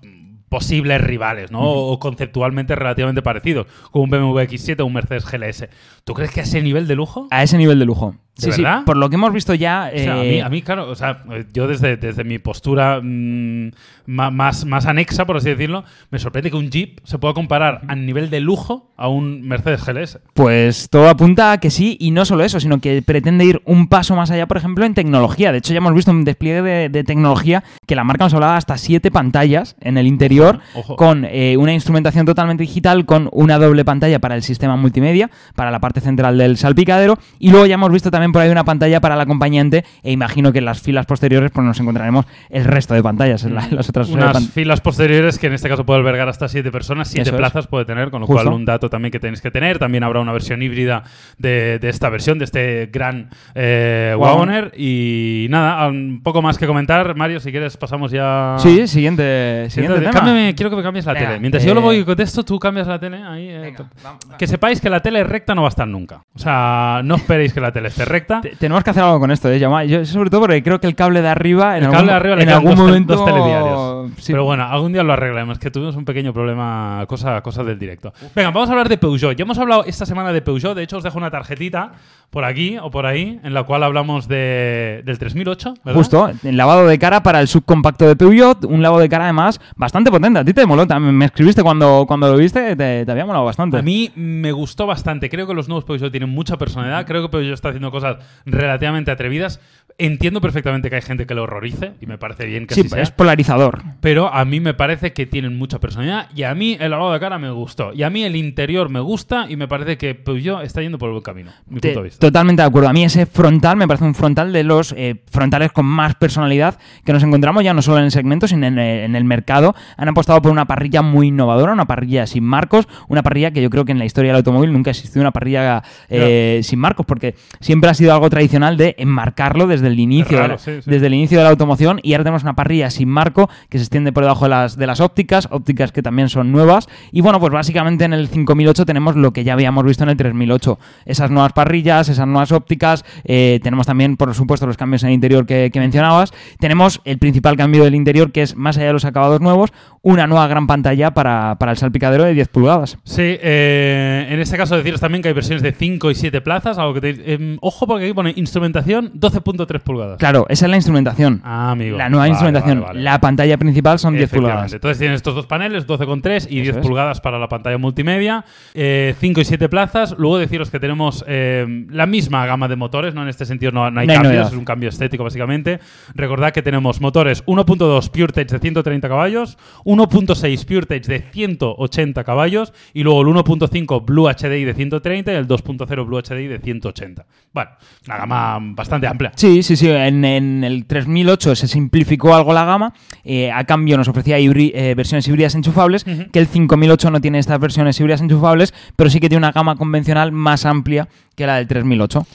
posibles 0.49 1.01
rivales, 1.01 1.51
¿no? 1.51 1.61
O 1.61 1.99
conceptualmente 1.99 2.75
relativamente 2.75 3.21
parecidos, 3.21 3.67
como 3.91 4.03
un 4.05 4.09
BMW 4.09 4.39
X7 4.39 4.81
o 4.81 4.85
un 4.85 4.93
Mercedes 4.93 5.25
GLS. 5.25 5.69
¿Tú 6.03 6.13
crees 6.13 6.31
que 6.31 6.41
a 6.41 6.43
ese 6.43 6.61
nivel 6.61 6.87
de 6.87 6.95
lujo? 6.95 7.27
A 7.31 7.43
ese 7.43 7.57
nivel 7.57 7.79
de 7.79 7.85
lujo. 7.85 8.15
¿De 8.39 8.51
sí, 8.51 8.63
sí. 8.63 8.63
Por 8.85 8.97
lo 8.97 9.09
que 9.09 9.15
hemos 9.15 9.33
visto 9.33 9.53
ya. 9.53 9.91
O 9.93 9.97
sea, 9.97 10.15
a, 10.15 10.23
eh, 10.23 10.31
mí, 10.31 10.39
a 10.41 10.49
mí, 10.49 10.61
claro, 10.61 10.89
o 10.89 10.95
sea, 10.95 11.23
yo 11.53 11.67
desde, 11.67 11.97
desde 11.97 12.23
mi 12.23 12.39
postura 12.39 12.99
mm, 13.01 13.71
más, 14.05 14.65
más 14.65 14.85
anexa, 14.85 15.25
por 15.25 15.37
así 15.37 15.49
decirlo, 15.49 15.83
me 16.09 16.19
sorprende 16.19 16.49
que 16.49 16.57
un 16.57 16.69
Jeep 16.69 16.99
se 17.03 17.19
pueda 17.19 17.33
comparar 17.33 17.81
a 17.87 17.95
nivel 17.95 18.29
de 18.29 18.39
lujo 18.39 18.91
a 18.97 19.07
un 19.07 19.41
Mercedes 19.47 19.85
GLS. 19.85 20.19
Pues 20.33 20.89
todo 20.89 21.09
apunta 21.09 21.51
a 21.51 21.59
que 21.59 21.69
sí, 21.69 21.97
y 21.99 22.11
no 22.11 22.25
solo 22.25 22.43
eso, 22.43 22.59
sino 22.59 22.79
que 22.79 23.01
pretende 23.01 23.45
ir 23.45 23.61
un 23.65 23.87
paso 23.87 24.15
más 24.15 24.31
allá, 24.31 24.47
por 24.47 24.57
ejemplo, 24.57 24.85
en 24.85 24.93
tecnología. 24.93 25.51
De 25.51 25.59
hecho, 25.59 25.73
ya 25.73 25.77
hemos 25.77 25.93
visto 25.93 26.11
un 26.11 26.23
despliegue 26.23 26.61
de, 26.61 26.89
de 26.89 27.03
tecnología 27.03 27.63
que 27.87 27.95
la 27.95 28.03
marca 28.03 28.25
nos 28.25 28.33
hablaba 28.33 28.57
hasta 28.57 28.77
siete 28.77 29.11
pantallas 29.11 29.75
en 29.79 29.97
el 29.97 30.07
interior, 30.07 30.59
Ojo. 30.75 30.95
con 30.95 31.25
eh, 31.25 31.57
una 31.57 31.73
instrumentación 31.73 32.25
totalmente 32.25 32.63
digital, 32.63 33.05
con 33.05 33.29
una 33.31 33.57
doble 33.57 33.85
pantalla 33.85 34.19
para 34.19 34.35
el 34.35 34.43
sistema 34.43 34.75
multimedia, 34.75 35.29
para 35.55 35.71
la 35.71 35.79
parte 35.79 36.01
central 36.01 36.37
del 36.37 36.57
salpicadero, 36.57 37.17
y 37.39 37.51
luego 37.51 37.65
ya 37.65 37.75
hemos 37.75 37.91
visto 37.91 38.11
también 38.11 38.28
por 38.31 38.41
ahí 38.41 38.49
una 38.49 38.63
pantalla 38.63 38.99
para 39.01 39.15
el 39.15 39.21
acompañante, 39.21 39.83
e 40.03 40.11
imagino 40.11 40.51
que 40.51 40.59
en 40.59 40.65
las 40.65 40.81
filas 40.81 41.05
posteriores 41.05 41.51
pues 41.51 41.65
nos 41.65 41.79
encontraremos 41.79 42.25
el 42.49 42.65
resto 42.65 42.93
de 42.93 43.03
pantallas, 43.03 43.43
en 43.43 43.55
la- 43.55 43.67
las 43.71 43.89
otras 43.89 44.09
eh, 44.09 44.13
Unas 44.13 44.33
pan- 44.33 44.43
filas 44.47 44.81
posteriores 44.81 45.37
que 45.39 45.47
en 45.47 45.53
este 45.53 45.69
caso 45.69 45.85
puede 45.85 45.99
albergar 45.99 46.27
hasta 46.29 46.47
siete 46.47 46.71
personas, 46.71 47.07
siete 47.07 47.29
Eso 47.29 47.35
es. 47.35 47.39
plazas 47.39 47.67
puede 47.67 47.85
tener, 47.85 48.09
con 48.11 48.21
lo 48.21 48.27
Justo. 48.27 48.43
cual 48.43 48.53
un 48.55 48.65
dato 48.65 48.89
también 48.89 49.11
que 49.11 49.19
tenéis 49.19 49.41
que 49.41 49.51
tener. 49.51 49.79
También 49.79 50.03
habrá 50.03 50.19
una 50.19 50.31
versión 50.31 50.61
híbrida 50.61 51.03
de, 51.37 51.79
de 51.79 51.89
esta 51.89 52.09
versión, 52.09 52.39
de 52.39 52.45
este 52.45 52.89
gran 52.91 53.29
eh, 53.55 54.13
Wagon. 54.17 54.49
Wagoner. 54.49 54.71
Y 54.77 55.47
nada, 55.49 55.87
un 55.87 56.21
poco 56.23 56.41
más 56.41 56.57
que 56.57 56.67
comentar. 56.67 57.15
Mario, 57.15 57.39
si 57.39 57.51
quieres 57.51 57.77
pasamos 57.77 58.11
ya... 58.11 58.55
Sí, 58.59 58.87
siguiente, 58.87 59.67
tema. 59.73 60.11
cámbiame- 60.11 60.55
quiero 60.55 60.69
que 60.69 60.75
me 60.75 60.83
cambies 60.83 61.05
la 61.05 61.13
Venga, 61.13 61.27
tele. 61.27 61.39
Mientras 61.39 61.63
eh, 61.63 61.67
yo 61.67 61.73
lo 61.73 61.81
voy 61.81 61.97
y 61.97 62.03
contesto, 62.03 62.43
tú 62.43 62.59
cambias 62.59 62.87
la 62.87 62.99
tele. 62.99 63.17
Ahí, 63.23 63.47
eh, 63.49 63.59
Venga, 63.59 63.89
vamos, 64.03 64.19
que 64.37 64.47
sepáis 64.47 64.81
que 64.81 64.89
la 64.89 65.01
tele 65.01 65.23
recta 65.23 65.55
no 65.55 65.61
va 65.63 65.67
a 65.67 65.69
estar 65.69 65.87
nunca. 65.87 66.21
O 66.33 66.39
sea, 66.39 67.01
no 67.03 67.15
esperéis 67.15 67.53
que 67.53 67.61
la 67.61 67.71
tele 67.71 67.87
esté 67.89 68.05
recta. 68.05 68.18
Te- 68.21 68.55
Tenemos 68.55 68.83
que 68.83 68.89
hacer 68.89 69.03
algo 69.03 69.19
con 69.19 69.31
esto, 69.31 69.49
¿eh? 69.49 69.59
Yo, 69.59 70.05
sobre 70.05 70.29
todo 70.29 70.41
porque 70.41 70.61
creo 70.63 70.79
que 70.79 70.87
el 70.87 70.95
cable 70.95 71.21
de 71.21 71.27
arriba 71.29 71.77
en 71.77 71.83
El 71.83 71.89
algún, 71.89 71.95
cable 71.97 72.11
de 72.11 72.17
arriba 72.17 72.35
le 72.35 72.43
en 72.43 72.49
algún 72.49 72.75
dos, 72.75 72.79
momento 72.79 73.15
dos 73.15 73.25
telediarios. 73.25 74.11
Sí. 74.17 74.31
Pero 74.33 74.43
bueno, 74.45 74.63
algún 74.63 74.93
día 74.93 75.03
lo 75.03 75.13
arreglaremos, 75.13 75.59
que 75.59 75.71
tuvimos 75.71 75.95
un 75.95 76.05
pequeño 76.05 76.33
problema, 76.33 77.05
cosa, 77.07 77.41
cosa 77.41 77.63
del 77.63 77.77
directo. 77.79 78.13
Venga, 78.35 78.51
vamos 78.51 78.69
a 78.69 78.73
hablar 78.73 78.89
de 78.89 78.97
Peugeot. 78.97 79.35
Ya 79.35 79.43
hemos 79.43 79.57
hablado 79.59 79.85
esta 79.85 80.05
semana 80.05 80.31
de 80.33 80.41
Peugeot, 80.41 80.75
de 80.75 80.83
hecho 80.83 80.97
os 80.97 81.03
dejo 81.03 81.17
una 81.17 81.29
tarjetita 81.31 81.91
por 82.29 82.43
aquí 82.45 82.77
o 82.81 82.91
por 82.91 83.05
ahí, 83.05 83.39
en 83.43 83.53
la 83.53 83.63
cual 83.63 83.81
hablamos 83.83 84.27
de, 84.27 85.01
del 85.05 85.17
3008, 85.17 85.73
¿verdad? 85.83 85.97
Justo, 85.97 86.29
el 86.43 86.57
lavado 86.57 86.85
de 86.87 86.99
cara 86.99 87.23
para 87.23 87.39
el 87.41 87.47
subcompacto 87.47 88.07
de 88.07 88.15
Peugeot, 88.15 88.65
un 88.65 88.81
lavado 88.81 89.01
de 89.01 89.09
cara 89.09 89.23
además 89.25 89.59
bastante 89.75 90.11
potente. 90.11 90.39
A 90.39 90.45
ti 90.45 90.53
te 90.53 90.65
moló, 90.65 90.85
también 90.85 91.15
me 91.15 91.25
escribiste 91.25 91.63
cuando, 91.63 92.05
cuando 92.07 92.27
lo 92.31 92.37
viste, 92.37 92.75
te, 92.75 93.05
te 93.05 93.11
había 93.11 93.25
molado 93.25 93.45
bastante. 93.45 93.77
A 93.77 93.81
mí 93.81 94.11
me 94.15 94.51
gustó 94.51 94.85
bastante. 94.85 95.29
Creo 95.29 95.47
que 95.47 95.53
los 95.53 95.67
nuevos 95.67 95.85
Peugeot 95.85 96.11
tienen 96.11 96.29
mucha 96.29 96.57
personalidad. 96.57 97.05
Creo 97.05 97.21
que 97.23 97.29
Peugeot 97.29 97.53
está 97.53 97.69
haciendo 97.69 97.89
cosas 97.91 97.98
relativamente 98.45 99.11
atrevidas. 99.11 99.59
Entiendo 99.99 100.39
perfectamente 100.39 100.89
que 100.89 100.95
hay 100.95 101.01
gente 101.01 101.25
que 101.27 101.35
lo 101.35 101.43
horrorice 101.43 101.91
y 101.99 102.05
me 102.05 102.17
parece 102.17 102.45
bien 102.45 102.65
que 102.67 102.73
sí, 102.73 102.81
así 102.81 102.89
sea. 102.89 103.01
es 103.01 103.11
polarizador. 103.11 103.81
Pero 103.99 104.33
a 104.33 104.45
mí 104.45 104.61
me 104.61 104.73
parece 104.73 105.11
que 105.11 105.25
tienen 105.25 105.57
mucha 105.57 105.79
personalidad 105.79 106.27
y 106.33 106.43
a 106.43 106.55
mí 106.55 106.77
el 106.79 106.91
lavado 106.91 107.11
de 107.11 107.19
cara 107.19 107.37
me 107.37 107.51
gustó. 107.51 107.91
Y 107.93 108.03
a 108.03 108.09
mí 108.09 108.23
el 108.23 108.37
interior 108.37 108.89
me 108.89 109.01
gusta 109.01 109.45
y 109.49 109.57
me 109.57 109.67
parece 109.67 109.97
que 109.97 110.15
Peugeot 110.15 110.63
está 110.63 110.81
yendo 110.81 110.97
por 110.97 111.07
el 111.09 111.13
buen 111.13 111.23
camino. 111.23 111.51
Mi 111.67 111.81
Te- 111.81 111.89
punto 111.89 111.99
de 111.99 112.03
vista. 112.05 112.19
Totalmente 112.25 112.61
de 112.61 112.67
acuerdo. 112.69 112.87
A 112.87 112.93
mí 112.93 113.03
ese 113.03 113.25
frontal 113.25 113.75
me 113.75 113.87
parece 113.87 114.05
un 114.05 114.15
frontal 114.15 114.53
de 114.53 114.63
los 114.63 114.93
eh, 114.97 115.21
frontales 115.29 115.73
con 115.73 115.85
más 115.85 116.15
personalidad 116.15 116.79
que 117.03 117.11
nos 117.11 117.21
encontramos 117.21 117.61
ya 117.61 117.73
no 117.73 117.81
solo 117.81 117.97
en 117.97 118.05
el 118.05 118.11
segmento, 118.11 118.47
sino 118.47 118.67
en 118.67 118.79
el, 118.79 119.03
en 119.03 119.15
el 119.17 119.25
mercado. 119.25 119.75
Han 119.97 120.07
apostado 120.07 120.41
por 120.41 120.51
una 120.53 120.65
parrilla 120.65 121.01
muy 121.01 121.27
innovadora, 121.27 121.73
una 121.73 121.87
parrilla 121.87 122.25
sin 122.25 122.45
marcos, 122.45 122.87
una 123.09 123.21
parrilla 123.21 123.51
que 123.51 123.61
yo 123.61 123.69
creo 123.69 123.83
que 123.83 123.91
en 123.91 123.99
la 123.99 124.05
historia 124.05 124.29
del 124.31 124.37
automóvil 124.37 124.71
nunca 124.71 124.91
ha 124.91 124.93
existido 124.93 125.19
una 125.21 125.31
parrilla 125.31 125.83
eh, 126.07 126.61
sin 126.63 126.79
marcos, 126.79 127.05
porque 127.05 127.35
siempre 127.59 127.89
ha 127.89 127.93
sido 127.93 128.13
algo 128.13 128.29
tradicional 128.29 128.77
de 128.77 128.95
enmarcarlo 128.97 129.67
desde 129.67 129.88
el 129.89 129.99
inicio, 129.99 130.37
Raro, 130.37 130.47
de 130.49 130.53
la, 130.53 130.57
sí, 130.59 130.71
sí. 130.83 130.89
desde 130.89 131.07
el 131.07 131.13
inicio 131.13 131.37
de 131.37 131.43
la 131.43 131.49
automoción 131.49 131.99
y 132.03 132.13
ahora 132.13 132.23
tenemos 132.23 132.43
una 132.43 132.55
parrilla 132.55 132.89
sin 132.89 133.09
marco 133.09 133.49
que 133.69 133.77
se 133.77 133.83
extiende 133.83 134.11
por 134.13 134.23
debajo 134.23 134.45
de 134.45 134.49
las, 134.49 134.77
de 134.77 134.87
las 134.87 134.99
ópticas, 135.01 135.47
ópticas 135.51 135.91
que 135.91 136.01
también 136.01 136.29
son 136.29 136.51
nuevas. 136.51 136.87
Y 137.11 137.21
bueno, 137.21 137.39
pues 137.39 137.51
básicamente 137.53 138.05
en 138.05 138.13
el 138.13 138.27
5008 138.27 138.85
tenemos 138.85 139.15
lo 139.15 139.31
que 139.33 139.43
ya 139.43 139.53
habíamos 139.53 139.83
visto 139.83 140.03
en 140.03 140.09
el 140.09 140.17
3008. 140.17 140.79
Esas 141.05 141.31
nuevas 141.31 141.53
parrillas, 141.53 142.09
esas 142.09 142.27
nuevas 142.27 142.51
ópticas. 142.51 143.03
eh, 143.23 143.59
tenemos 143.63 143.85
también, 143.87 144.17
por 144.17 144.33
supuesto, 144.33 144.65
los 144.67 144.77
cambios 144.77 145.03
en 145.03 145.09
el 145.09 145.15
interior 145.15 145.45
que, 145.45 145.69
que 145.71 145.79
mencionabas. 145.79 146.31
Tenemos 146.59 147.01
el 147.05 147.17
principal 147.17 147.57
cambio 147.57 147.83
del 147.83 147.95
interior, 147.95 148.31
que 148.31 148.41
es 148.41 148.55
más 148.55 148.77
allá 148.77 148.87
de 148.87 148.93
los 148.93 149.05
acabados 149.05 149.41
nuevos, 149.41 149.71
una 150.01 150.27
nueva 150.27 150.47
gran 150.47 150.67
pantalla 150.67 151.13
para, 151.13 151.57
para 151.59 151.71
el 151.71 151.77
salpicadero 151.77 152.23
de 152.23 152.33
10 152.33 152.47
pulgadas. 152.49 152.97
Sí, 153.03 153.21
eh, 153.23 154.27
en 154.29 154.39
este 154.39 154.57
caso 154.57 154.75
deciros 154.77 155.01
también 155.01 155.21
que 155.21 155.27
hay 155.29 155.33
versiones 155.33 155.61
de 155.63 155.71
5 155.71 156.11
y 156.11 156.15
7 156.15 156.41
plazas, 156.41 156.77
algo 156.77 156.93
que 156.93 157.01
te- 157.01 157.33
em, 157.33 157.57
ojo 157.61 157.87
porque 157.87 158.05
aquí 158.05 158.13
pone 158.13 158.33
instrumentación 158.35 159.11
12.3 159.13 159.78
pulgadas. 159.81 160.17
Claro, 160.17 160.45
esa 160.49 160.65
es 160.65 160.69
la 160.69 160.75
instrumentación. 160.77 161.41
Ah, 161.43 161.71
amigo. 161.71 161.97
La 161.97 162.09
nueva 162.09 162.21
Vale, 162.23 162.29
instrumentación. 162.31 162.79
vale, 162.81 162.87
vale. 162.93 163.01
La 163.01 163.19
pantalla 163.21 163.57
principal 163.57 163.99
son 163.99 164.13
10 164.13 164.23
Efectivamente. 164.25 164.51
pulgadas. 164.53 164.73
Entonces 164.73 164.97
tienen 164.99 165.15
estos 165.15 165.35
dos 165.35 165.45
paneles, 165.47 165.85
12,3 165.87 166.47
y 166.49 166.61
10 166.61 166.77
es. 166.77 166.81
pulgadas 166.85 167.21
para 167.21 167.39
la 167.39 167.47
pantalla 167.47 167.77
multimedia, 167.77 168.43
5 168.73 169.41
y 169.41 169.45
7 169.45 169.69
plazas. 169.69 170.15
Luego 170.17 170.37
deciros 170.37 170.69
que 170.69 170.79
tenemos 170.79 171.23
eh, 171.27 171.85
la 171.89 172.05
misma 172.05 172.45
gama 172.45 172.67
de 172.67 172.75
motores, 172.75 173.13
¿no? 173.13 173.23
En 173.23 173.29
este 173.29 173.45
sentido 173.45 173.71
no, 173.71 173.89
no 173.91 173.99
hay 173.99 174.07
No 174.07 174.13
cambios, 174.13 174.33
novedad. 174.33 174.51
es 174.51 174.57
un 174.57 174.65
cambio 174.65 174.89
estético 174.89 175.23
básicamente. 175.23 175.79
Recordad 176.15 176.51
que 176.51 176.61
tenemos 176.61 177.01
motores 177.01 177.45
1.2 177.45 178.09
PureTech 178.09 178.49
de 178.49 178.59
130 178.59 179.07
caballos, 179.07 179.57
1.6 179.85 180.65
PureTech 180.65 181.05
de 181.05 181.19
180 181.21 182.23
caballos 182.23 182.73
y 182.93 183.03
luego 183.03 183.21
el 183.21 183.27
1.5 183.27 184.05
Blue 184.05 184.27
HDI 184.29 184.65
de 184.65 184.73
130 184.73 185.31
y 185.33 185.35
el 185.35 185.47
2.0 185.47 186.05
Blue 186.05 186.21
HDI 186.21 186.47
de 186.47 186.59
180. 186.59 187.25
Bueno, 187.53 187.71
una 188.07 188.17
gama 188.17 188.57
bastante 188.61 189.07
amplia. 189.07 189.31
Sí, 189.35 189.63
sí, 189.63 189.68
sí. 189.75 189.89
En, 189.89 190.23
en 190.25 190.63
el 190.63 190.85
3008 190.85 191.55
se 191.55 191.67
simplificó 191.67 192.35
algo 192.35 192.53
la 192.53 192.65
gama. 192.65 192.93
eh, 193.23 193.51
a 193.51 193.63
cambio 193.65 193.97
nos 193.97 194.07
ofrecía 194.07 194.39
hibri- 194.39 194.71
eh, 194.73 194.93
versiones 194.95 195.27
híbridas 195.27 195.55
enchufables, 195.55 196.03
que 196.03 196.39
el 196.39 196.47
5008 196.47 197.11
no 197.11 197.21
tiene 197.21 197.39
estas 197.39 197.59
versiones 197.59 197.99
híbridas 197.99 198.21
enchufables, 198.21 198.73
pero 198.95 199.09
sí 199.09 199.19
que 199.19 199.29
tiene 199.29 199.39
una 199.39 199.51
gama 199.51 199.75
convencional 199.75 200.31
más 200.31 200.65
amplia 200.65 201.07
que 201.35 201.45
la 201.47 201.57
del 201.57 201.67
3008. 201.67 202.25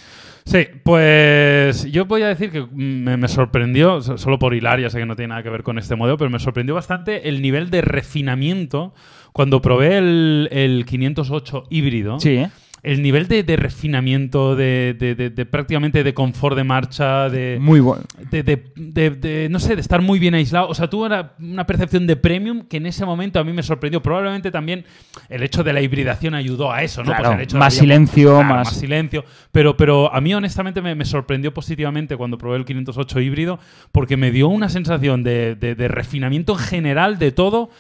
Sí, 0.47 0.67
pues 0.83 1.91
yo 1.91 2.05
voy 2.05 2.21
a 2.23 2.29
decir 2.29 2.51
que 2.51 2.67
me, 2.75 3.17
me 3.17 3.29
sorprendió, 3.29 4.01
so- 4.03 4.19
solo 4.19 4.39
por 4.39 4.55
hilar, 4.55 4.79
ya 4.81 4.91
sé 4.91 4.99
que 4.99 5.07
no 5.07 5.17
tiene 5.17 5.29
nada 5.31 5.43
que 5.43 5.49
ver 5.51 5.63
con 5.63 5.79
este 5.79 5.97
modelo, 5.97 6.19
pero 6.19 6.31
me 6.31 6.39
sorprendió 6.39 6.75
bastante 6.75 7.29
el 7.29 7.41
nivel 7.41 7.71
de 7.71 7.81
refinamiento 7.81 8.95
cuando 9.33 9.61
probé 9.63 9.99
el, 9.99 10.49
el 10.53 10.85
508 10.87 11.65
híbrido. 11.71 12.21
Sí, 12.21 12.37
¿eh? 12.37 12.51
El 12.85 13.01
nivel 13.03 13.27
de, 13.29 13.43
de 13.43 13.57
refinamiento, 13.57 14.55
de, 14.55 14.95
de- 14.99 15.47
prácticamente 15.47 16.05
de 16.05 16.13
confort 16.15 16.55
de 16.55 16.65
marcha, 16.65 17.29
de, 17.31 17.57
Muy 17.61 17.81
bueno. 17.81 18.03
de, 18.31 18.43
de- 18.43 18.65
de- 18.77 19.11
de, 19.11 19.49
no 19.49 19.59
sé, 19.59 19.75
de 19.75 19.81
estar 19.81 20.03
muy 20.03 20.19
bien 20.19 20.35
aislado. 20.35 20.69
O 20.69 20.75
sea, 20.75 20.89
tuvo 20.91 21.07
una, 21.07 21.33
una 21.41 21.67
percepción 21.67 22.07
de 22.07 22.17
premium 22.17 22.63
que 22.69 22.77
en 22.77 22.87
ese 22.87 23.07
momento 23.07 23.39
a 23.41 23.45
mí 23.45 23.53
me 23.55 23.63
sorprendió. 23.63 24.03
Probablemente 24.03 24.51
también 24.51 24.85
el 25.31 25.43
hecho 25.43 25.65
de 25.65 25.73
la 25.73 25.81
hibridación 25.81 26.35
ayudó 26.35 26.71
a 26.73 26.83
eso, 26.83 27.03
¿no? 27.03 27.07
Claro, 27.15 27.33
el 27.33 27.41
hecho 27.41 27.57
más 27.57 27.73
silencio, 27.75 28.35
claro, 28.41 28.55
más- 28.55 28.77
silencio. 28.77 29.25
Pero, 29.51 29.77
pero 29.77 30.13
a 30.15 30.21
mí, 30.21 30.35
honestamente, 30.35 30.83
me, 30.83 30.95
me 30.95 31.07
sorprendió 31.07 31.55
positivamente 31.55 32.17
cuando 32.19 32.37
probé 32.37 32.59
el 32.59 32.65
508 32.67 33.21
híbrido 33.21 33.59
porque 33.93 34.17
me 34.19 34.31
dio 34.31 34.49
una 34.49 34.69
sensación 34.69 35.25
de, 35.25 35.55
de- 35.55 35.75
de 35.75 35.89
refinamiento 35.89 36.53
en 36.53 36.59
general 36.59 37.19
de 37.19 37.33
todo 37.33 37.71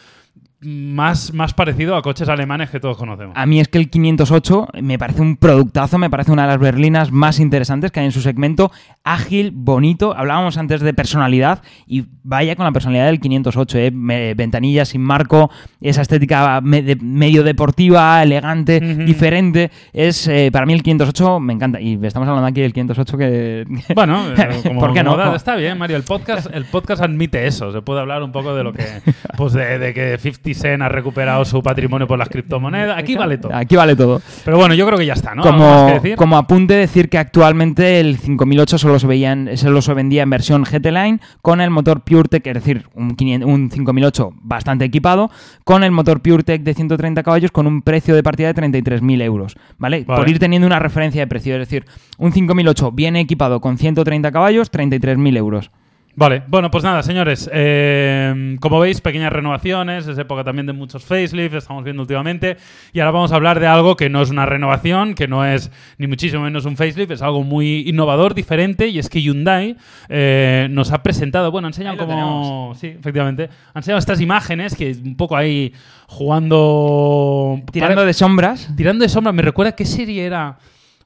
más, 0.64 1.32
más 1.32 1.54
parecido 1.54 1.96
a 1.96 2.02
coches 2.02 2.28
alemanes 2.28 2.70
que 2.70 2.80
todos 2.80 2.96
conocemos. 2.96 3.36
A 3.36 3.46
mí 3.46 3.60
es 3.60 3.68
que 3.68 3.78
el 3.78 3.90
508 3.90 4.68
me 4.82 4.98
parece 4.98 5.22
un 5.22 5.36
productazo, 5.36 5.98
me 5.98 6.10
parece 6.10 6.32
una 6.32 6.42
de 6.42 6.48
las 6.48 6.58
berlinas 6.58 7.12
más 7.12 7.40
interesantes 7.40 7.92
que 7.92 8.00
hay 8.00 8.06
en 8.06 8.12
su 8.12 8.20
segmento. 8.20 8.70
Ágil, 9.02 9.50
bonito. 9.52 10.16
Hablábamos 10.16 10.56
antes 10.56 10.80
de 10.80 10.94
personalidad 10.94 11.62
y 11.86 12.04
vaya 12.22 12.56
con 12.56 12.64
la 12.64 12.72
personalidad 12.72 13.06
del 13.06 13.20
508. 13.20 13.78
¿eh? 13.78 14.34
Ventanillas 14.34 14.88
sin 14.88 15.02
marco, 15.02 15.50
esa 15.80 16.02
estética 16.02 16.60
medio 16.62 17.42
deportiva, 17.42 18.22
elegante, 18.22 18.80
diferente. 18.80 19.70
Es 19.92 20.26
eh, 20.28 20.50
Para 20.52 20.66
mí 20.66 20.72
el 20.72 20.82
508 20.82 21.40
me 21.40 21.52
encanta. 21.52 21.80
Y 21.80 21.98
estamos 22.02 22.28
hablando 22.28 22.48
aquí 22.48 22.60
del 22.60 22.72
508 22.72 23.18
que... 23.18 23.64
Bueno, 23.94 24.32
eh, 24.36 24.60
como, 24.66 24.80
¿Por 24.80 24.92
qué 24.92 25.02
no? 25.02 25.34
está 25.34 25.56
bien, 25.56 25.78
Mario. 25.78 25.96
El 25.96 26.04
podcast, 26.04 26.48
el 26.52 26.64
podcast 26.64 27.02
admite 27.02 27.46
eso. 27.46 27.72
Se 27.72 27.82
puede 27.82 28.00
hablar 28.00 28.22
un 28.22 28.32
poco 28.32 28.54
de 28.54 28.64
lo 28.64 28.72
que, 28.72 28.84
pues 29.36 29.52
de, 29.52 29.78
de 29.78 29.94
que 29.94 30.18
50 30.18 30.53
Cent 30.54 30.82
ha 30.82 30.88
recuperado 30.88 31.44
su 31.44 31.62
patrimonio 31.62 32.06
por 32.06 32.18
las 32.18 32.28
criptomonedas. 32.28 32.98
Aquí 32.98 33.16
vale 33.16 33.38
todo. 33.38 33.54
Aquí 33.54 33.76
vale 33.76 33.96
todo. 33.96 34.22
Pero 34.44 34.56
bueno, 34.56 34.74
yo 34.74 34.86
creo 34.86 34.98
que 34.98 35.06
ya 35.06 35.12
está, 35.14 35.34
¿no? 35.34 35.42
¿Algo 35.42 35.58
más 35.58 35.76
como, 35.82 35.90
decir? 35.94 36.16
como 36.16 36.36
apunte 36.36 36.74
decir 36.74 37.08
que 37.08 37.18
actualmente 37.18 38.00
el 38.00 38.16
5008 38.18 38.78
solo 38.78 38.98
se, 38.98 39.06
veía 39.06 39.32
en- 39.32 39.56
solo 39.58 39.82
se 39.82 39.92
vendía 39.94 40.22
en 40.22 40.30
versión 40.30 40.64
GT 40.64 40.86
Line 40.90 41.20
con 41.42 41.60
el 41.60 41.70
motor 41.70 42.02
PureTech, 42.02 42.46
es 42.46 42.54
decir, 42.54 42.86
un, 42.94 43.14
500 43.16 43.48
un 43.50 43.70
5008 43.70 44.30
bastante 44.42 44.84
equipado, 44.84 45.30
con 45.64 45.84
el 45.84 45.90
motor 45.90 46.20
PureTech 46.20 46.62
de 46.62 46.74
130 46.74 47.22
caballos 47.22 47.50
con 47.50 47.66
un 47.66 47.82
precio 47.82 48.14
de 48.14 48.22
partida 48.22 48.52
de 48.52 48.62
33.000 48.62 49.22
euros, 49.22 49.56
¿vale? 49.78 50.04
Vale. 50.06 50.18
Por 50.20 50.28
ir 50.28 50.38
teniendo 50.38 50.66
una 50.66 50.78
referencia 50.78 51.20
de 51.20 51.26
precio, 51.26 51.54
es 51.54 51.60
decir, 51.60 51.84
un 52.18 52.32
5008 52.32 52.92
bien 52.92 53.16
equipado 53.16 53.60
con 53.60 53.76
130 53.78 54.30
caballos, 54.32 54.70
33.000 54.72 55.36
euros. 55.36 55.70
Vale, 56.16 56.42
bueno, 56.46 56.70
pues 56.70 56.84
nada, 56.84 57.02
señores. 57.02 57.50
eh, 57.52 58.56
como 58.60 58.78
veis, 58.78 59.00
pequeñas 59.00 59.32
renovaciones, 59.32 60.06
es 60.06 60.16
época 60.16 60.44
también 60.44 60.66
de 60.66 60.72
muchos 60.72 61.04
facelifts, 61.04 61.56
estamos 61.56 61.82
viendo 61.82 62.02
últimamente. 62.02 62.56
Y 62.92 63.00
ahora 63.00 63.10
vamos 63.10 63.32
a 63.32 63.36
hablar 63.36 63.58
de 63.58 63.66
algo 63.66 63.96
que 63.96 64.08
no 64.08 64.22
es 64.22 64.30
una 64.30 64.46
renovación, 64.46 65.14
que 65.14 65.26
no 65.26 65.44
es 65.44 65.72
ni 65.98 66.06
muchísimo 66.06 66.42
menos 66.42 66.66
un 66.66 66.76
facelift, 66.76 67.10
es 67.10 67.22
algo 67.22 67.42
muy 67.42 67.88
innovador, 67.88 68.34
diferente. 68.34 68.86
Y 68.88 68.98
es 68.98 69.08
que 69.08 69.20
Hyundai 69.20 69.76
eh, 70.08 70.68
nos 70.70 70.92
ha 70.92 71.02
presentado, 71.02 71.50
bueno, 71.50 71.70
lo 71.76 71.96
como. 71.96 72.74
Sí, 72.76 72.88
efectivamente. 72.88 73.48
Ha 73.72 73.78
enseñado 73.80 73.98
estas 73.98 74.20
imágenes 74.20 74.76
que 74.76 74.92
un 74.92 75.16
poco 75.16 75.36
ahí 75.36 75.72
jugando. 76.06 77.60
Tirando 77.72 78.04
de 78.04 78.12
sombras, 78.12 78.70
Tirando 78.76 79.02
de 79.02 79.08
sombra, 79.08 79.32
me 79.32 79.42
recuerda 79.42 79.72
qué 79.72 79.84
serie 79.84 80.24
era. 80.24 80.58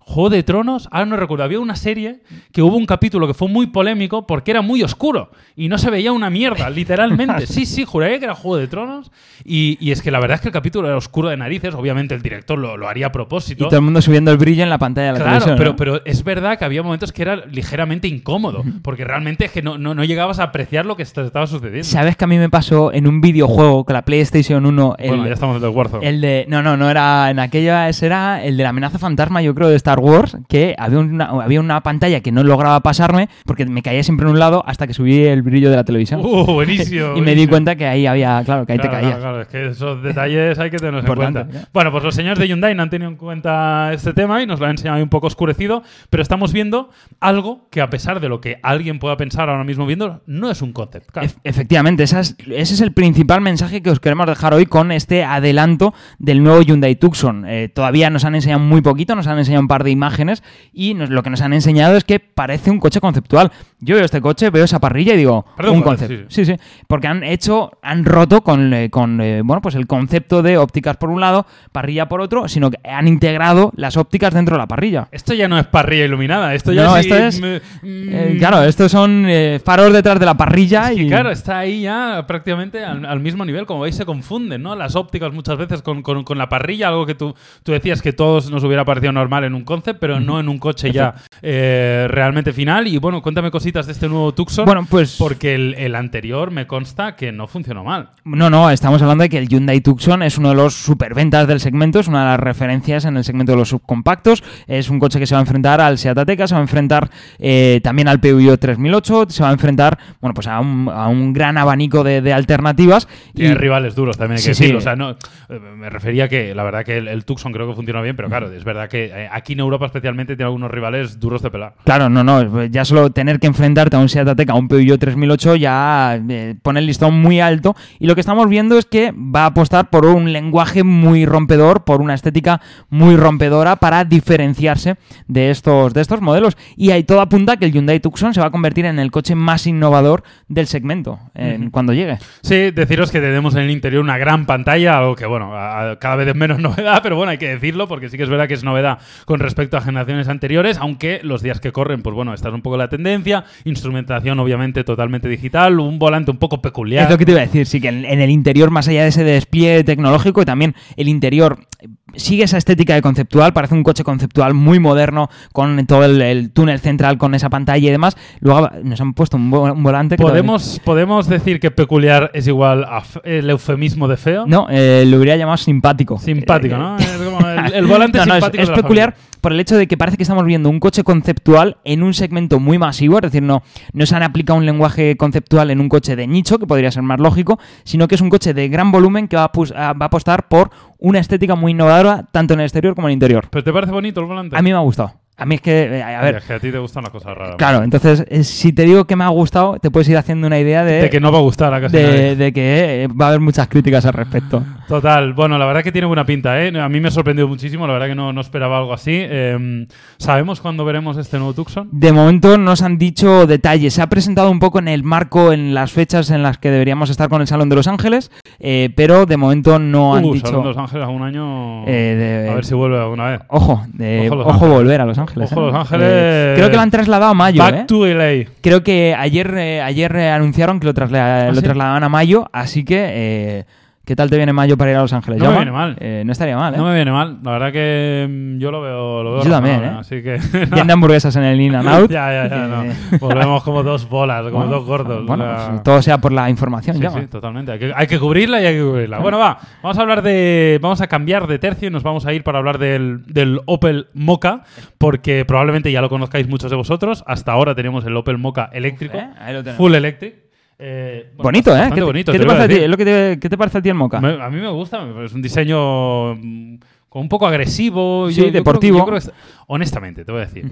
Juego 0.09 0.31
de 0.31 0.43
Tronos, 0.43 0.89
ahora 0.91 1.05
no 1.07 1.17
recuerdo, 1.17 1.45
había 1.45 1.61
una 1.61 1.77
serie 1.77 2.21
que 2.51 2.63
hubo 2.63 2.77
un 2.77 2.87
capítulo 2.87 3.27
que 3.27 3.35
fue 3.35 3.47
muy 3.49 3.67
polémico 3.67 4.27
porque 4.27 4.51
era 4.53 4.63
muy 4.63 4.83
oscuro 4.83 5.31
y 5.55 5.69
no 5.69 5.77
se 5.77 5.91
veía 5.91 6.13
una 6.13 6.31
mierda, 6.31 6.71
literalmente. 6.99 7.47
Sí, 7.47 7.67
sí, 7.67 7.85
juraría 7.85 8.19
que 8.19 8.25
era 8.25 8.35
Juego 8.35 8.57
de 8.57 8.69
Tronos 8.69 9.11
y, 9.45 9.77
y 9.81 9.91
es 9.93 10.01
que 10.01 10.11
la 10.11 10.19
verdad 10.19 10.37
es 10.37 10.41
que 10.41 10.49
el 10.49 10.53
capítulo 10.55 10.89
era 10.89 10.97
oscuro 10.97 11.29
de 11.29 11.37
narices, 11.37 11.75
obviamente 11.75 12.15
el 12.15 12.23
director 12.23 12.59
lo, 12.59 12.77
lo 12.79 12.89
haría 12.89 13.07
a 13.07 13.09
y 13.11 13.13
propósito. 13.13 13.67
todo 13.69 13.77
el 13.77 13.83
mundo 13.83 14.01
subiendo 14.01 14.31
el 14.31 14.39
brillo 14.39 14.63
en 14.63 14.71
la 14.71 14.79
pantalla 14.79 15.09
de 15.09 15.13
la 15.13 15.19
Claro, 15.25 15.45
televisión. 15.45 15.59
pero, 15.59 15.71
¿no? 15.73 15.77
pero 15.77 16.05
es 16.07 16.25
verdad 16.25 16.59
que 16.59 16.65
había 16.65 16.83
momentos 16.83 17.13
que 17.13 17.21
era 17.23 17.37
ligeramente 17.45 18.09
incómodo, 18.09 18.65
porque 18.83 19.05
realmente 19.05 19.45
es 19.45 19.51
que 19.53 19.61
no, 19.61 19.77
no, 19.77 19.95
no 19.95 20.05
llegabas 20.05 20.39
a 20.39 20.45
apreciar 20.45 20.87
lo 20.87 20.97
que 20.97 21.03
est- 21.03 21.19
estaba 21.19 21.47
sucediendo. 21.47 21.85
¿Sabes 21.87 22.17
que 22.17 22.25
a 22.25 22.29
mí 22.29 22.39
me 22.39 22.49
pasó 22.49 22.95
en 22.95 23.07
un 23.07 23.21
videojuego 23.21 23.85
con 23.85 23.93
la 23.93 24.03
PlayStation 24.07 24.65
1? 24.65 24.97
El, 24.99 25.09
bueno, 25.11 25.27
ya 25.27 25.35
estamos 25.35 25.59
en 25.59 25.65
el 25.65 25.69
Warzone. 25.69 26.09
El 26.09 26.21
de. 26.23 26.47
No, 26.49 26.63
no, 26.63 26.77
no 26.79 26.89
era. 26.91 27.29
En 27.31 27.39
aquella. 27.39 27.89
Ese 27.91 28.07
era 28.07 28.43
el 28.43 28.57
de 28.57 28.63
la 28.63 28.71
amenaza 28.71 28.99
fantasma, 28.99 29.43
yo 29.43 29.55
creo, 29.55 29.69
de 29.69 29.77
Star 29.77 29.98
Wars. 29.99 30.37
Que 30.49 30.75
había 30.79 30.99
una, 30.99 31.25
había 31.27 31.61
una 31.61 31.81
pantalla 31.83 32.21
que 32.21 32.33
no 32.33 32.43
lograba 32.43 32.81
pasarme 32.81 33.29
porque 33.45 33.67
me 33.67 33.83
caía 33.83 34.03
siempre 34.03 34.27
en 34.27 34.33
un 34.33 34.39
lado 34.39 34.63
hasta 34.67 34.87
que 34.87 34.95
subí 34.95 35.25
el 35.25 35.43
brillo 35.43 35.71
de 35.71 35.77
la 35.77 35.85
televisión. 35.85 36.21
Uh, 36.23 36.45
buenísimo. 36.47 37.13
y 37.17 37.21
me 37.21 37.35
di 37.35 37.47
cuenta 37.47 37.77
que 37.77 37.87
ahí 37.87 38.07
había. 38.07 38.43
Claro, 38.45 38.67
que 38.67 38.73
ahí 38.73 38.79
Claro, 38.79 38.91
te 38.97 38.97
caías. 38.97 39.19
Claro, 39.19 39.23
claro, 39.23 39.43
es 39.43 39.49
que 39.49 39.67
esos 39.69 40.03
detalles 40.03 40.59
hay 40.59 40.71
que 40.71 40.79
tenerlos 40.79 41.05
en 41.05 41.15
cuenta. 41.15 41.47
Bueno, 41.73 41.91
pues 41.93 42.05
los 42.05 42.15
señores 42.15 42.39
de 42.39 42.49
Hyundai 42.49 42.75
no 42.75 42.83
han 42.83 42.91
tenido 42.91 43.11
en 43.11 43.17
cuenta 43.17 43.93
este 43.93 44.13
tema 44.13 44.43
y 44.43 44.47
nos 44.47 44.61
lo 44.61 44.67
han 44.67 44.73
enseñado 44.73 44.97
ahí 44.97 45.03
un 45.03 45.09
poco 45.09 45.27
oscurecido, 45.27 45.83
pero 46.11 46.23
estamos 46.23 46.53
viendo 46.53 46.91
algo 47.21 47.67
que 47.71 47.81
a 47.81 47.91
pesar 47.91 48.21
de 48.21 48.29
lo 48.29 48.41
que 48.41 48.59
alguien 48.63 48.99
pueda 48.99 49.17
pensar 49.17 49.49
ahora 49.49 49.65
mismo 49.65 49.87
viendo, 49.87 50.23
no 50.27 50.51
es 50.51 50.63
un 50.63 50.73
concept 50.73 51.09
Efectivamente, 51.45 52.03
esa 52.03 52.21
es- 52.21 52.37
ese 52.51 52.75
es 52.75 52.81
el 52.81 52.93
principal 52.93 53.41
mensaje 53.41 53.83
que 53.83 53.91
os 53.91 54.01
queremos 54.01 54.27
dejar 54.27 54.55
hoy 54.55 54.67
con 54.67 54.93
este 54.93 55.25
adelanto 55.25 55.95
del 56.19 56.43
nuevo 56.43 56.63
Hyundai 56.63 56.97
Tucson. 56.97 57.45
Eh, 57.47 57.69
todavía 57.69 58.11
nos 58.11 58.25
han 58.25 58.35
enseñado 58.35 58.61
muy 58.61 58.81
poquito, 58.81 59.15
nos 59.15 59.27
han 59.27 59.39
enseñado 59.39 59.63
un 59.63 59.69
par 59.69 59.85
de 59.85 59.88
imágenes 59.91 60.43
y 60.73 60.95
nos- 60.95 61.11
lo 61.11 61.23
que 61.23 61.31
nos 61.31 61.41
han 61.41 61.53
enseñado 61.53 61.97
es 61.97 62.05
que 62.05 62.21
parece 62.21 62.71
un 62.71 62.79
coche 62.79 63.01
conceptual. 63.01 63.51
Yo 63.81 63.95
veo 63.95 64.05
este 64.05 64.21
coche, 64.21 64.51
veo 64.51 64.65
esa 64.65 64.81
parrilla 64.81 65.15
y 65.15 65.19
digo, 65.19 65.47
Perdón, 65.57 65.77
un 65.77 65.83
concepto. 65.83 66.25
Sí, 66.29 66.45
sí, 66.45 66.55
porque 66.87 67.07
han 67.07 67.23
hecho, 67.23 67.71
han 67.83 68.05
roto 68.05 68.43
con, 68.43 68.73
eh, 68.75 68.91
con 68.91 69.21
eh, 69.21 69.43
bueno, 69.45 69.61
pues 69.63 69.75
el 69.77 69.87
concepto 69.87 70.43
de 70.43 70.59
ópticas 70.59 70.97
por 70.97 71.11
un 71.11 71.21
lado, 71.21 71.47
parrilla 71.73 72.09
por 72.09 72.21
otro, 72.21 72.49
sino 72.49 72.71
que 72.71 72.79
han 72.89 73.07
integrado 73.07 73.73
las 73.77 73.97
ópticas 73.97 74.35
dentro 74.35 74.57
de 74.57 74.59
la 74.59 74.67
parrilla. 74.67 75.09
Esto 75.13 75.33
ya 75.35 75.47
no 75.49 75.59
es 75.59 75.67
parrilla 75.67 76.05
iluminada, 76.07 76.55
esto 76.55 76.73
ya 76.73 76.85
No, 76.85 76.95
sí, 76.95 77.01
esto 77.01 77.17
es- 77.17 77.41
Eh, 77.43 78.33
mm, 78.35 78.39
claro, 78.39 78.63
estos 78.65 78.91
son 78.91 79.27
faros 79.65 79.93
detrás 79.93 80.19
de 80.19 80.27
la 80.27 80.37
parrilla 80.37 80.91
Es 80.91 80.97
que, 80.97 81.03
y... 81.03 81.09
claro, 81.09 81.31
está 81.31 81.59
ahí 81.59 81.83
ya 81.83 82.25
prácticamente 82.27 82.85
al, 82.85 83.05
al 83.05 83.21
mismo 83.21 83.45
nivel. 83.45 83.67
Como 83.67 83.81
veis, 83.81 83.95
se 83.97 84.05
confunden, 84.05 84.63
¿no? 84.63 84.75
Las 84.75 84.97
ópticas 84.97 85.33
muchas 85.33 85.57
veces 85.59 85.83
con, 85.83 86.03
con- 86.03 86.25
con 86.25 86.39
la 86.39 86.49
parrilla, 86.49 86.89
algo 86.89 87.07
que 87.07 87.15
tú, 87.15 87.35
tú 87.63 87.73
decías 87.73 88.03
que 88.03 88.13
todos 88.13 88.51
nos 88.51 88.65
hubiera 88.65 88.85
parecido 88.85 89.13
normal 89.13 89.45
en 89.45 89.55
un 89.55 89.65
concept, 89.69 90.01
pero 90.01 90.19
no 90.19 90.41
en 90.41 90.49
un 90.49 90.59
coche 90.59 90.91
ya 90.91 91.15
eh, 91.43 92.07
realmente 92.09 92.53
final. 92.53 92.87
Y 92.87 92.99
bueno, 92.99 93.21
cuéntame 93.23 93.51
cositas 93.51 93.87
de 93.87 93.93
este 93.93 94.09
nuevo 94.09 94.33
Tucson. 94.33 94.65
Bueno, 94.65 94.87
pues- 94.89 95.17
Porque 95.19 95.55
el, 95.55 95.75
el 95.75 95.95
anterior 95.95 96.51
me 96.51 96.67
consta 96.67 97.15
que 97.15 97.31
no 97.33 97.47
funcionó 97.47 97.85
mal. 97.85 98.11
No, 98.25 98.49
no, 98.51 98.71
estamos 98.71 99.01
hablando 99.03 99.23
de 99.23 99.29
que 99.29 99.39
el 99.39 99.49
Hyundai 99.49 99.81
Tucson 99.81 100.23
es 100.23 100.39
uno 100.39 100.49
de 100.51 100.55
los 100.55 100.75
superventas 100.75 101.47
del 101.47 101.61
segmento, 101.61 102.01
es 102.01 102.09
una 102.09 102.21
de 102.23 102.27
las 102.31 102.41
referencias 102.41 103.05
en 103.05 103.17
el 103.17 103.25
segmento 103.25 103.53
de 103.53 103.59
los 103.59 103.69
subcompactos. 103.69 104.43
Es 104.67 104.89
un 104.89 104.99
coche 104.99 105.19
que 105.19 105.27
se 105.27 105.35
va 105.35 105.41
a 105.41 105.43
enfrentar 105.43 105.81
al 105.81 105.99
Seat 105.99 106.17
Ateca, 106.19 106.47
se 106.47 106.55
va 106.55 106.61
a 106.61 106.63
enfrentar 106.63 107.11
eh, 107.39 107.81
también 107.83 108.09
al 108.09 108.21
Peugeot 108.21 108.59
3008, 108.59 109.27
se 109.29 109.43
va 109.43 109.51
a 109.51 109.53
enfrentar, 109.53 109.99
bueno, 110.21 110.35
pues 110.35 110.47
a 110.47 110.61
un, 110.61 110.89
a 110.93 111.09
un 111.09 111.33
gran 111.33 111.59
abanico 111.59 112.03
de, 112.05 112.21
de 112.23 112.33
alternativas. 112.33 113.07
Tiene 113.35 113.53
y- 113.53 113.55
rivales 113.57 113.95
duros 113.95 114.17
también 114.17 114.39
hay 114.39 114.45
que 114.45 114.55
Sí, 114.55 114.63
decirlo. 114.63 114.81
sí. 114.81 114.85
O 114.85 114.85
sea, 114.85 114.97
no, 114.97 115.11
eh, 115.11 115.59
me 115.77 115.91
refería 115.91 116.29
que 116.29 116.55
la 116.55 116.63
verdad 116.63 116.85
que 116.85 116.99
el, 116.99 117.09
el 117.09 117.25
Tucson 117.25 117.53
creo 117.53 117.69
que 117.69 117.75
funcionó 117.75 118.03
bien, 118.03 118.17
pero 118.17 118.29
claro, 118.29 118.51
es 118.53 118.65
verdad 118.65 118.89
que 118.89 119.29
aquí 119.31 119.55
en 119.59 119.65
Europa 119.65 119.87
especialmente 119.87 120.37
tiene 120.37 120.47
algunos 120.47 120.71
rivales 120.71 121.19
duros 121.21 121.43
de 121.43 121.51
pelar. 121.51 121.75
Claro, 121.85 122.09
no, 122.09 122.23
no, 122.25 122.65
ya 122.67 122.85
solo 122.85 123.11
tener 123.11 123.39
que 123.41 123.47
enfrentarte 123.47 123.97
a 123.97 123.99
un 123.99 124.09
Seat 124.09 124.29
Ateca, 124.29 124.53
a 124.53 124.57
un 124.57 124.69
Peugeot 124.69 124.99
3008 125.01 125.57
ya 125.57 126.21
eh, 126.29 126.55
pone 126.63 126.81
el 126.81 126.87
listón 126.87 127.21
muy 127.21 127.41
alto 127.41 127.75
y 127.99 128.07
lo 128.07 128.15
que 128.15 128.21
estamos 128.21 128.49
viendo 128.49 128.79
es 128.79 128.87
que 128.87 129.13
va 129.13 129.43
a 129.43 129.47
apostar 129.47 129.91
por 129.91 130.07
un 130.07 130.33
lenguaje 130.33 130.85
muy 130.85 131.27
rompedor, 131.27 131.85
por 131.85 132.01
una 132.01 132.15
estética 132.15 132.61
muy 132.91 133.17
rompedora 133.17 133.77
para 133.77 134.05
diferenciarse 134.05 134.97
de 135.27 135.51
estos, 135.51 135.95
de 135.95 136.01
estos 136.01 136.21
modelos 136.21 136.57
y 136.77 136.91
ahí 136.91 137.03
todo 137.05 137.21
apunta 137.21 137.57
que 137.57 137.65
el 137.65 137.73
Hyundai 137.73 138.01
Tucson 138.01 138.35
se 138.35 138.41
va 138.41 138.47
a 138.47 138.51
convertir 138.51 138.85
en 138.85 138.99
el 138.99 139.11
coche 139.11 139.35
más 139.35 139.67
innovador 139.67 140.23
del 140.49 140.67
segmento 140.67 141.19
en- 141.35 141.71
cuando 141.71 141.93
llegue. 141.93 142.19
Sí, 142.43 142.71
deciros 142.71 143.11
que 143.11 143.21
tenemos 143.21 143.55
en 143.55 143.63
el 143.63 143.71
interior 143.71 144.03
una 144.03 144.19
gran 144.19 144.47
pantalla, 144.47 144.99
algo 144.99 145.17
que, 145.17 145.27
bueno, 145.27 145.55
a- 145.55 145.93
a- 145.93 145.99
cada 145.99 146.17
vez 146.17 146.29
es 146.29 146.35
menos 146.35 146.59
novedad, 146.61 147.01
pero 147.03 147.17
bueno, 147.17 147.31
hay 147.31 147.39
que 147.39 147.49
decirlo 147.49 147.89
porque 147.89 148.09
sí 148.09 148.17
que 148.17 148.23
es 148.23 148.29
verdad 148.29 148.47
que 148.49 148.55
es 148.55 148.65
novedad 148.65 148.99
con 149.25 149.41
respecto 149.49 149.77
a 149.77 149.81
generaciones 149.81 150.29
anteriores, 150.29 150.79
aunque 150.79 151.21
los 151.23 151.43
días 151.43 151.61
que 151.61 151.73
corren, 151.73 152.03
pues 152.03 152.15
bueno, 152.15 152.35
esta 152.35 152.49
es 152.49 152.55
un 152.55 152.63
poco 152.63 152.77
la 152.77 152.89
tendencia. 152.89 153.45
Instrumentación, 153.65 154.39
obviamente, 154.41 154.85
totalmente 154.85 155.29
digital, 155.29 155.79
un 155.81 155.99
volante 155.99 156.31
un 156.31 156.39
poco 156.39 156.61
peculiar. 156.61 157.05
Es 157.05 157.11
lo 157.11 157.19
que 157.19 157.25
te 157.25 157.33
iba 157.33 157.41
a 157.41 157.45
decir, 157.45 157.67
sí, 157.67 157.81
que 157.81 157.89
en, 157.89 158.05
en 158.05 158.21
el 158.21 158.31
interior, 158.31 158.71
más 158.71 158.89
allá 158.89 159.03
de 159.03 159.09
ese 159.09 159.25
despliegue 159.25 159.85
tecnológico, 159.85 160.43
y 160.43 160.45
también 160.45 160.75
el 160.97 161.09
interior 161.09 161.59
eh, 161.81 161.89
sigue 162.15 162.45
esa 162.45 162.59
estética 162.59 162.95
de 162.95 163.03
conceptual, 163.03 163.53
parece 163.53 163.75
un 163.75 163.83
coche 163.83 164.05
conceptual 164.05 164.55
muy 164.55 164.79
moderno, 164.81 165.29
con 165.53 165.87
todo 165.87 166.05
el, 166.05 166.21
el 166.23 166.51
túnel 166.53 166.81
central, 166.81 167.19
con 167.19 167.35
esa 167.35 167.51
pantalla 167.51 167.87
y 167.89 167.91
demás. 167.91 168.17
Luego 168.41 168.69
nos 168.83 169.01
han 169.01 169.15
puesto 169.15 169.37
un, 169.37 169.51
vo- 169.51 169.73
un 169.73 169.83
volante 169.83 170.17
que 170.17 170.23
¿Podemos, 170.23 170.81
¿Podemos 170.85 171.29
decir 171.29 171.61
que 171.61 171.71
peculiar 171.71 172.31
es 172.35 172.47
igual 172.49 172.85
a 172.85 172.99
f- 172.99 173.21
el 173.25 173.49
eufemismo 173.51 174.09
de 174.09 174.17
feo? 174.17 174.45
No, 174.47 174.67
eh, 174.71 175.05
lo 175.07 175.19
hubiera 175.19 175.37
llamado 175.37 175.57
simpático. 175.57 176.19
Simpático, 176.19 176.75
Eh, 176.75 176.79
¿no? 176.79 176.97
Es 176.99 177.07
como 177.19 177.48
el, 177.67 177.75
el 177.75 177.87
volante 177.87 178.19
No, 178.19 178.27
no, 178.27 178.35
es- 178.37 178.45
simpático. 178.45 178.75
peculiar 178.75 179.13
familia. 179.15 179.39
por 179.41 179.53
el 179.53 179.61
hecho 179.61 179.77
de 179.77 179.87
que 179.87 179.97
parece 179.97 180.17
que 180.17 180.23
estamos 180.25 180.45
viendo 180.45 180.69
un 180.71 180.81
coche 180.81 181.03
conceptual 181.05 181.77
en 181.85 182.03
un 182.03 182.15
segmento 182.15 182.59
muy 182.61 182.79
masivo, 182.79 183.17
es 183.19 183.23
decir, 183.23 183.43
no, 183.43 183.63
no 183.93 184.07
se 184.07 184.17
han 184.17 184.23
aplicado 184.23 184.59
un 184.59 184.67
lenguaje 184.67 185.17
conceptual 185.17 185.71
en 185.71 185.81
un 185.81 185.89
coche 185.89 186.17
de 186.17 186.27
nicho, 186.27 186.59
que 186.59 186.67
podría 186.67 186.91
ser 186.91 187.03
más 187.03 187.21
lógico, 187.21 187.59
sino 187.85 188.09
que 188.09 188.15
es 188.15 188.21
un 188.21 188.31
coche 188.31 188.55
de 188.55 188.69
gran 188.69 188.91
volumen 188.93 189.29
que 189.29 189.37
va 189.37 189.45
a, 189.53 189.93
va 189.93 190.05
a 190.05 190.07
apostar 190.07 190.49
por 190.49 190.71
una 190.99 191.19
estética 191.19 191.55
muy 191.55 191.73
innovadora, 191.73 192.27
tanto 192.33 192.55
en 192.55 192.61
el 192.61 192.67
exterior 192.67 192.95
como 192.95 193.09
en 193.09 193.11
el 193.13 193.15
interior. 193.15 193.47
¿Pero 193.51 193.63
te 193.65 193.73
parece 193.73 193.93
bonito 193.93 194.21
el 194.21 194.27
volante? 194.27 194.57
A 194.57 194.63
mí 194.63 194.71
me 194.71 194.77
ha 194.77 194.81
gustado. 194.81 195.13
A 195.41 195.47
mí 195.47 195.55
es 195.55 195.61
que, 195.61 195.85
eh, 195.99 196.03
a 196.03 196.21
ver, 196.21 196.35
es 196.39 196.45
que 196.45 196.53
a 196.55 196.59
ti 196.59 196.73
te 196.73 196.79
gustan 196.79 197.05
las 197.05 197.13
cosas 197.13 197.33
raras. 197.37 197.55
claro, 197.57 197.85
entonces, 197.85 198.25
eh, 198.29 198.43
si 198.43 198.73
te 198.73 198.83
digo 198.83 199.05
que 199.07 199.15
me 199.15 199.23
ha 199.23 199.29
gustado, 199.29 199.79
te 199.79 199.89
puedes 199.89 200.09
ir 200.09 200.17
haciendo 200.17 200.49
una 200.49 200.59
idea 200.59 200.83
de, 200.83 201.03
De 201.03 201.11
que 201.11 201.21
no 201.21 201.31
va 201.31 201.39
a 201.39 201.43
gustar 201.43 201.73
a 201.73 201.81
casi 201.81 201.95
nadie. 201.97 202.09
de, 202.09 202.35
de 202.37 202.53
que 202.53 203.05
eh, 203.05 203.09
va 203.09 203.27
a 203.27 203.29
haber 203.29 203.39
muchas 203.41 203.69
críticas 203.69 204.05
al 204.05 204.15
respecto. 204.15 204.65
Total, 204.89 205.35
bueno, 205.35 205.59
la 205.59 205.67
verdad 205.67 205.83
que 205.83 205.93
tiene 205.93 206.07
buena 206.07 206.25
pinta, 206.25 206.63
¿eh? 206.65 206.73
A 206.81 206.89
mí 206.89 206.99
me 206.99 207.09
ha 207.09 207.11
sorprendido 207.11 207.47
muchísimo, 207.47 207.87
la 207.87 207.93
verdad 207.93 208.07
que 208.07 208.15
no, 208.15 208.33
no 208.33 208.41
esperaba 208.41 208.79
algo 208.79 208.95
así. 208.95 209.13
Eh, 209.15 209.87
¿Sabemos 210.17 210.63
cuándo 210.63 210.85
veremos 210.87 211.19
este 211.19 211.37
nuevo 211.37 211.53
Tucson? 211.53 211.89
De 211.93 212.11
momento 212.11 212.57
no 212.57 212.75
se 212.75 212.87
han 212.87 212.97
dicho 212.97 213.47
detalles. 213.47 213.93
Se 213.93 214.01
ha 214.01 214.07
presentado 214.09 214.51
un 214.51 214.59
poco 214.61 214.79
en 214.79 214.89
el 214.89 215.03
marco, 215.03 215.53
en 215.53 215.75
las 215.75 215.93
fechas 215.93 216.31
en 216.31 216.43
las 216.43 216.57
que 216.57 216.71
deberíamos 216.71 217.11
estar 217.11 217.29
con 217.29 217.43
el 217.43 217.47
Salón 217.47 217.69
de 217.69 217.77
Los 217.77 217.87
Ángeles, 217.87 218.31
eh, 218.61 218.89
pero 218.97 219.27
de 219.27 219.37
momento 219.37 219.79
no 219.79 220.17
han 220.17 220.25
Uh, 220.25 220.33
dicho. 220.33 220.47
Salón 220.47 220.63
de 220.63 220.69
Los 220.69 220.79
Ángeles 220.79 221.05
algún 221.07 221.23
año. 221.23 221.87
Eh, 221.87 222.45
de- 222.47 222.51
A 222.51 222.55
ver 222.55 222.65
si 222.65 222.75
vuelve 222.75 222.99
alguna 222.99 223.31
vez. 223.33 223.41
Ojo, 223.49 223.83
de- 223.93 224.31
Ojo 224.31 224.41
ojo, 224.49 224.69
volver 224.69 225.03
a 225.03 225.05
Los 225.05 225.19
Ángeles. 225.19 225.53
Ojo 225.53 225.61
¿eh? 225.61 225.67
Los 225.67 225.75
Ángeles. 225.75 226.57
Creo 226.57 226.71
que 226.71 226.77
lo 226.77 226.83
han 226.83 226.91
trasladado 226.91 227.31
a 227.33 227.35
mayo. 227.35 227.63
Back 227.63 227.87
to 227.89 228.07
LA. 228.07 228.47
Creo 228.63 228.83
que 228.83 229.15
ayer, 229.15 229.55
ayer 229.55 230.17
anunciaron 230.17 230.81
que 230.81 230.87
lo, 230.87 230.95
trasla- 230.95 231.49
¿Ah, 231.49 231.49
lo 231.51 231.57
sí? 231.57 231.63
trasladaban 231.63 232.05
a 232.05 232.09
mayo, 232.09 232.49
así 232.55 232.87
que. 232.87 233.67
¿Qué 234.09 234.17
tal 234.17 234.31
te 234.31 234.39
viene 234.39 234.55
mayo 234.55 234.79
para 234.79 234.91
ir 234.91 234.97
a 234.97 235.03
Los 235.03 235.13
Ángeles? 235.13 235.39
No 235.39 235.51
me 235.51 235.57
viene 235.57 235.71
mal. 235.71 235.95
Eh, 236.01 236.23
no 236.25 236.33
estaría 236.33 236.57
mal, 236.57 236.73
¿eh? 236.73 236.79
No 236.79 236.87
me 236.87 236.95
viene 236.95 237.13
mal, 237.13 237.41
la 237.43 237.51
verdad 237.51 237.71
que 237.71 238.27
mm, 238.27 238.59
yo 238.59 238.71
lo 238.71 238.81
veo. 238.81 239.23
Lo 239.23 239.33
veo 239.35 239.43
Yo 239.45 239.51
también, 239.51 239.85
¿eh? 239.85 239.97
Así 239.99 240.23
que. 240.23 240.41
Bien 240.73 240.87
de 240.87 240.93
hamburguesas 240.95 241.37
en 241.37 241.43
el 241.43 241.61
In 241.61 241.75
and 241.75 241.87
Out. 241.87 242.11
ya, 242.11 242.33
ya, 242.33 242.49
ya. 242.49 242.67
No. 242.69 242.85
Volvemos 243.21 243.63
como 243.63 243.83
dos 243.83 244.09
bolas, 244.09 244.45
como 244.45 244.61
bueno, 244.61 244.73
dos 244.73 244.87
gordos. 244.87 245.27
Bueno, 245.27 245.45
o 245.45 245.47
sea- 245.59 245.83
todo 245.83 246.01
sea 246.01 246.17
por 246.17 246.33
la 246.33 246.49
información, 246.49 246.97
Sí, 246.97 247.03
sí, 247.07 247.27
totalmente. 247.27 247.73
Hay 247.73 247.79
que, 247.79 247.93
hay 247.95 248.07
que 248.07 248.19
cubrirla 248.19 248.63
y 248.63 248.65
hay 248.65 248.77
que 248.77 248.83
cubrirla. 248.83 249.19
Bueno, 249.19 249.39
va. 249.39 249.59
Vamos 249.83 249.99
a 249.99 250.01
hablar 250.01 250.23
de. 250.23 250.79
Vamos 250.81 251.03
a 251.03 251.07
cambiar 251.07 251.47
de 251.47 251.59
tercio 251.59 251.89
y 251.89 251.91
nos 251.91 252.03
vamos 252.03 252.25
a 252.25 252.33
ir 252.33 252.43
para 252.45 252.61
hablar 252.61 252.79
del, 252.79 253.27
del 253.27 253.61
Opel 253.67 254.07
Mocha, 254.15 254.63
porque 254.97 255.45
probablemente 255.45 255.93
ya 255.93 256.01
lo 256.01 256.09
conozcáis 256.09 256.49
muchos 256.49 256.71
de 256.71 256.79
vosotros. 256.79 257.25
Hasta 257.27 257.53
ahora 257.53 257.75
tenemos 257.75 258.07
el 258.07 258.17
Opel 258.17 258.39
Mocha 258.39 258.71
eléctrico, 258.73 259.19
¿Eh? 259.19 259.29
Ahí 259.39 259.53
lo 259.53 259.63
tenemos. 259.63 259.77
full 259.77 259.95
electric. 259.95 260.48
Eh, 260.79 261.31
bueno, 261.35 261.43
Bonito, 261.45 261.77
¿eh? 261.77 261.91
¿Qué, 261.93 262.03
bonito, 262.03 262.31
¿qué 262.33 262.39
te 262.39 262.45
te 262.45 262.87
lo 262.89 262.97
que 262.97 263.05
te- 263.05 263.39
¿Qué 263.41 263.49
te 263.49 263.59
parece 263.59 263.79
a 263.79 263.83
ti 263.83 263.89
el 263.89 263.97
Mocha? 263.97 264.21
Me- 264.21 264.41
a 264.41 264.49
mí 264.49 264.61
me 264.61 264.71
gusta, 264.71 265.05
es 265.25 265.33
un 265.33 265.43
diseño 265.43 266.35
mm, 266.37 266.79
un 267.15 267.29
poco 267.29 267.47
agresivo. 267.49 268.31
Sí, 268.31 268.41
creo- 268.43 268.53
deportivo. 268.53 268.99
yo 268.99 269.05
creo 269.05 269.19
que 269.19 269.27
es- 269.27 269.33
honestamente, 269.67 270.25
te 270.25 270.31
voy 270.33 270.43
a 270.43 270.45
decir. 270.47 270.71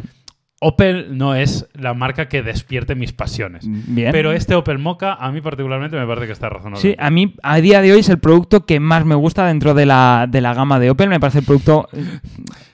Opel 0.59 1.19
no 1.19 1.35
es 1.35 1.69
la 1.75 1.93
marca 1.93 2.29
que 2.29 2.43
despierte 2.43 2.95
mis 2.95 3.13
pasiones. 3.13 3.67
Bien. 3.69 4.11
Pero 4.11 4.33
este 4.33 4.55
Opel 4.55 4.79
Mocha, 4.79 5.13
a 5.15 5.31
mí 5.31 5.43
particularmente, 5.43 5.99
me 5.99 6.07
parece 6.07 6.27
que 6.27 6.33
está 6.33 6.49
razonable. 6.49 6.81
Sí, 6.81 6.95
a 6.99 7.11
mí 7.11 7.35
a 7.43 7.61
día 7.61 7.83
de 7.83 7.93
hoy 7.93 7.99
es 8.01 8.09
el 8.09 8.19
producto 8.19 8.65
que 8.65 8.81
más 8.81 9.05
me 9.05 9.15
gusta 9.17 9.47
dentro 9.47 9.75
de 9.75 9.85
la, 9.85 10.27
de 10.31 10.41
la 10.41 10.55
gama 10.55 10.79
de 10.79 10.91
Opel. 10.91 11.11
Me 11.11 11.21
parece 11.21 11.41
el 11.41 11.45
producto. 11.45 11.89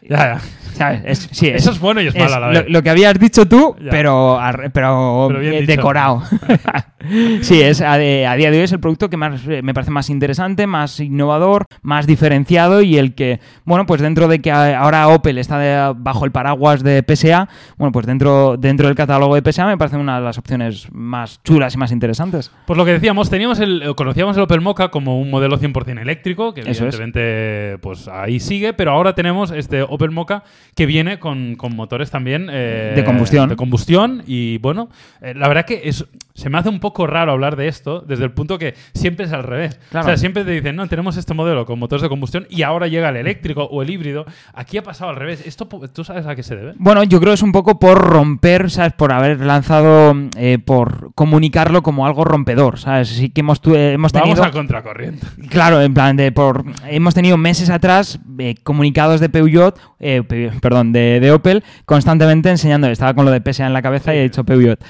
Ya, 0.04 0.34
ya. 0.34 0.40
¿sabes? 0.74 1.02
Es- 1.06 1.28
sí, 1.30 1.46
es- 1.46 1.54
Eso 1.62 1.70
es 1.70 1.78
bueno 1.78 2.00
y 2.00 2.08
es, 2.08 2.14
es 2.14 2.20
malo 2.20 2.34
a 2.34 2.40
la 2.40 2.46
lo, 2.48 2.52
vez. 2.64 2.64
lo 2.70 2.82
que 2.82 2.90
habías 2.90 3.16
dicho 3.18 3.46
tú, 3.46 3.76
Ya. 3.80 3.88
pero, 3.90 4.38
pero, 4.74 5.26
Pero 5.28 5.40
bien 5.40 5.54
eh, 5.54 5.66
decorado. 5.66 6.22
sí, 7.40 7.60
es, 7.60 7.80
a, 7.80 7.98
de- 7.98 8.26
a 8.26 8.34
día 8.34 8.50
de 8.50 8.58
hoy 8.58 8.64
es 8.64 8.72
el 8.72 8.80
producto 8.80 9.08
que 9.10 9.16
más 9.16 9.46
eh, 9.48 9.62
me 9.62 9.74
parece 9.74 9.90
más 9.90 10.10
interesante, 10.10 10.66
más 10.66 11.00
innovador, 11.00 11.66
más 11.82 12.06
diferenciado 12.06 12.82
y 12.82 12.96
el 12.98 13.14
que, 13.14 13.40
bueno, 13.64 13.86
pues 13.86 14.00
dentro 14.00 14.28
de 14.28 14.40
que 14.40 14.50
ahora 14.50 15.08
Opel 15.08 15.38
está 15.38 15.58
de- 15.58 15.94
bajo 15.96 16.24
el 16.24 16.32
paraguas 16.32 16.82
de 16.82 17.02
PSA, 17.06 17.48
bueno, 17.78 17.92
pues 17.92 18.06
dentro, 18.06 18.56
dentro 18.56 18.86
del 18.86 18.96
catálogo 18.96 19.34
de 19.40 19.52
PSA 19.52 19.66
me 19.66 19.78
parece 19.78 19.96
una 19.96 20.18
de 20.18 20.24
las 20.24 20.38
opciones 20.38 20.88
más 20.92 21.40
chulas 21.42 21.74
y 21.74 21.78
más 21.78 21.92
interesantes. 21.92 22.50
Pues 22.66 22.76
lo 22.76 22.84
que 22.84 22.92
decíamos, 22.92 23.30
teníamos 23.30 23.58
el, 23.60 23.82
eh, 23.82 23.94
conocíamos 23.96 24.36
el 24.36 24.42
Opel 24.44 24.60
Mocha 24.60 24.88
como 24.88 25.20
un 25.20 25.30
modelo 25.30 25.58
100% 25.58 26.00
eléctrico, 26.00 26.54
que 26.54 26.60
Eso 26.62 26.70
es. 26.70 26.94
evidentemente 26.94 27.78
pues 27.80 28.08
ahí 28.08 28.40
sigue, 28.40 28.72
pero 28.72 28.92
ahora 28.92 29.14
tenemos 29.14 29.50
este 29.50 29.82
Opel 29.82 30.10
Mocha 30.10 30.42
que 30.74 30.86
viene 30.86 31.18
con, 31.18 31.56
con 31.56 31.74
motores 31.76 32.10
también 32.10 32.48
eh, 32.50 32.92
De 32.94 33.04
combustión. 33.04 33.48
De 33.48 33.56
combustión 33.56 34.22
y 34.26 34.58
bueno, 34.58 34.88
eh, 35.20 35.34
la 35.34 35.48
verdad 35.48 35.64
que 35.64 35.82
es, 35.84 36.04
se 36.34 36.48
me 36.50 36.58
hace 36.58 36.68
un 36.68 36.80
poco 36.80 36.91
raro 37.06 37.32
hablar 37.32 37.56
de 37.56 37.68
esto 37.68 38.00
desde 38.00 38.24
el 38.24 38.32
punto 38.32 38.58
que 38.58 38.74
siempre 38.94 39.26
es 39.26 39.32
al 39.32 39.42
revés. 39.42 39.78
Claro. 39.90 40.04
O 40.06 40.08
sea, 40.08 40.16
siempre 40.16 40.44
te 40.44 40.50
dicen, 40.52 40.76
no, 40.76 40.86
tenemos 40.88 41.16
este 41.16 41.34
modelo 41.34 41.66
con 41.66 41.78
motores 41.78 42.02
de 42.02 42.08
combustión 42.08 42.46
y 42.50 42.62
ahora 42.62 42.86
llega 42.86 43.08
el 43.08 43.16
eléctrico 43.16 43.64
o 43.64 43.82
el 43.82 43.90
híbrido. 43.90 44.24
Aquí 44.54 44.78
ha 44.78 44.82
pasado 44.82 45.10
al 45.10 45.16
revés. 45.16 45.46
¿Esto 45.46 45.68
tú 45.92 46.04
sabes 46.04 46.26
a 46.26 46.34
qué 46.36 46.42
se 46.42 46.56
debe? 46.56 46.74
Bueno, 46.76 47.02
yo 47.04 47.18
creo 47.20 47.30
que 47.32 47.34
es 47.34 47.42
un 47.42 47.52
poco 47.52 47.78
por 47.78 47.98
romper, 47.98 48.70
¿sabes? 48.70 48.92
Por 48.92 49.12
haber 49.12 49.40
lanzado, 49.40 50.14
eh, 50.36 50.58
por 50.64 51.12
comunicarlo 51.14 51.82
como 51.82 52.06
algo 52.06 52.24
rompedor, 52.24 52.78
¿sabes? 52.78 53.08
Sí 53.08 53.30
que 53.30 53.40
hemos, 53.40 53.60
hemos 53.64 54.12
Vamos 54.12 54.28
tenido... 54.28 54.44
a 54.44 54.50
contracorriente. 54.50 55.26
Claro, 55.48 55.80
en 55.80 55.94
plan 55.94 56.16
de 56.16 56.32
por 56.32 56.64
hemos 56.88 57.14
tenido 57.14 57.36
meses 57.36 57.70
atrás 57.70 58.18
eh, 58.38 58.54
comunicados 58.62 59.20
de 59.20 59.28
Peugeot, 59.28 59.78
eh, 60.00 60.22
Pe- 60.22 60.50
perdón, 60.60 60.92
de, 60.92 61.20
de 61.20 61.32
Opel 61.32 61.62
constantemente 61.84 62.50
enseñando, 62.50 62.88
estaba 62.88 63.14
con 63.14 63.24
lo 63.24 63.30
de 63.30 63.40
PSA 63.40 63.66
en 63.66 63.72
la 63.72 63.82
cabeza 63.82 64.14
y 64.14 64.18
he 64.18 64.22
dicho 64.24 64.44
Peugeot, 64.44 64.80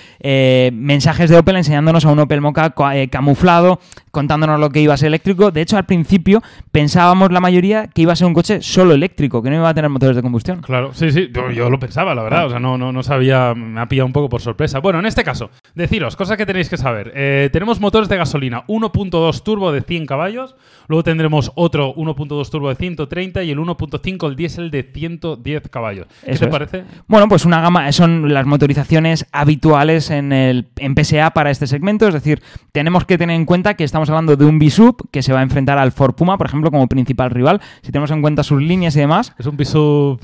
mensajes 0.73 1.31
de 1.31 1.37
Opel 1.39 1.57
a 2.01 2.11
un 2.11 2.19
Opel 2.19 2.41
Mocha 2.41 2.75
eh, 2.95 3.09
camuflado, 3.09 3.81
contándonos 4.13 4.61
lo 4.61 4.71
que 4.71 4.81
iba 4.81 4.95
a 4.95 4.97
ser 4.97 5.09
eléctrico. 5.09 5.51
De 5.51 5.61
hecho, 5.61 5.77
al 5.77 5.87
principio 5.87 6.41
pensábamos 6.71 7.33
la 7.33 7.41
mayoría 7.41 7.89
que 7.89 8.03
iba 8.03 8.13
a 8.13 8.17
ser 8.17 8.29
un 8.29 8.35
coche 8.35 8.63
solo 8.63 8.95
eléctrico, 8.95 9.43
que 9.43 9.51
no 9.51 9.57
iba 9.57 9.69
a 9.69 9.75
tener 9.75 9.91
motores 9.91 10.15
de 10.15 10.23
combustión. 10.23 10.61
Claro, 10.61 10.95
sí, 10.95 11.11
sí, 11.11 11.31
yo, 11.35 11.51
yo 11.51 11.69
lo 11.69 11.81
pensaba, 11.81 12.15
la 12.15 12.23
verdad, 12.23 12.47
o 12.47 12.51
sea, 12.51 12.61
no, 12.61 12.79
no, 12.79 12.93
no 12.93 13.03
sabía, 13.03 13.55
me 13.55 13.81
ha 13.81 13.87
pillado 13.89 14.07
un 14.07 14.13
poco 14.13 14.29
por 14.29 14.41
sorpresa. 14.41 14.79
Bueno, 14.79 15.01
en 15.01 15.07
este 15.07 15.25
caso, 15.25 15.51
deciros, 15.75 16.15
cosas 16.15 16.37
que 16.37 16.47
tenéis 16.47 16.69
que 16.69 16.77
saber. 16.77 17.13
Eh, 17.15 17.51
tenemos 17.53 17.81
motores 17.81 18.09
de 18.09 18.17
gasolina 18.17 18.65
1.2 18.69 19.43
turbo 19.43 19.73
de 19.73 19.81
100 19.81 20.07
caballos, 20.07 20.55
luego 20.89 21.03
tendremos 21.03 21.51
otro 21.55 21.95
1.2 21.95 22.51
turbo 22.51 22.69
de 22.69 22.77
130 22.77 23.43
y 23.43 23.51
el 23.51 23.59
1.5 23.59 24.29
el 24.29 24.37
diésel 24.37 24.71
de 24.71 24.83
110 24.83 25.69
caballos. 25.71 26.07
¿Qué 26.25 26.33
Eso 26.33 26.41
te 26.41 26.45
es. 26.47 26.51
parece? 26.51 26.85
Bueno, 27.09 27.29
pues 27.29 27.45
una 27.45 27.61
gama, 27.61 27.91
son 27.93 28.33
las 28.33 28.47
motorizaciones 28.47 29.27
habituales 29.33 30.11
en 30.11 30.33
el 30.33 30.69
en 30.77 30.95
PSA 30.95 31.31
para 31.31 31.51
este 31.51 31.67
segmento, 31.67 32.07
es 32.07 32.15
decir, 32.15 32.43
tenemos 32.73 33.05
que 33.07 33.17
tener 33.17 33.37
en 33.37 33.47
cuenta 33.47 33.75
que 33.75 33.85
estamos 33.85 34.02
hablando 34.09 34.37
de 34.37 34.45
un 34.45 34.59
Bisub 34.59 35.09
que 35.11 35.23
se 35.23 35.33
va 35.33 35.41
a 35.41 35.43
enfrentar 35.43 35.79
al 35.79 35.93
Ford 35.93 36.15
Puma, 36.15 36.39
por 36.39 36.47
ejemplo, 36.47 36.71
como 36.71 36.87
principal 36.89 37.31
rival. 37.31 37.61
Si 37.83 37.93
tenemos 37.93 38.11
en 38.11 38.23
cuenta 38.23 38.43
sus 38.43 38.61
líneas 38.63 38.97
y 38.97 39.01
demás, 39.01 39.35
Es 39.39 39.47
un 39.47 39.57
piso... 39.57 40.19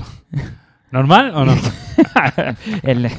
¿Normal 0.90 1.32
o 1.34 1.44
no? 1.44 1.54
el, 2.82 3.10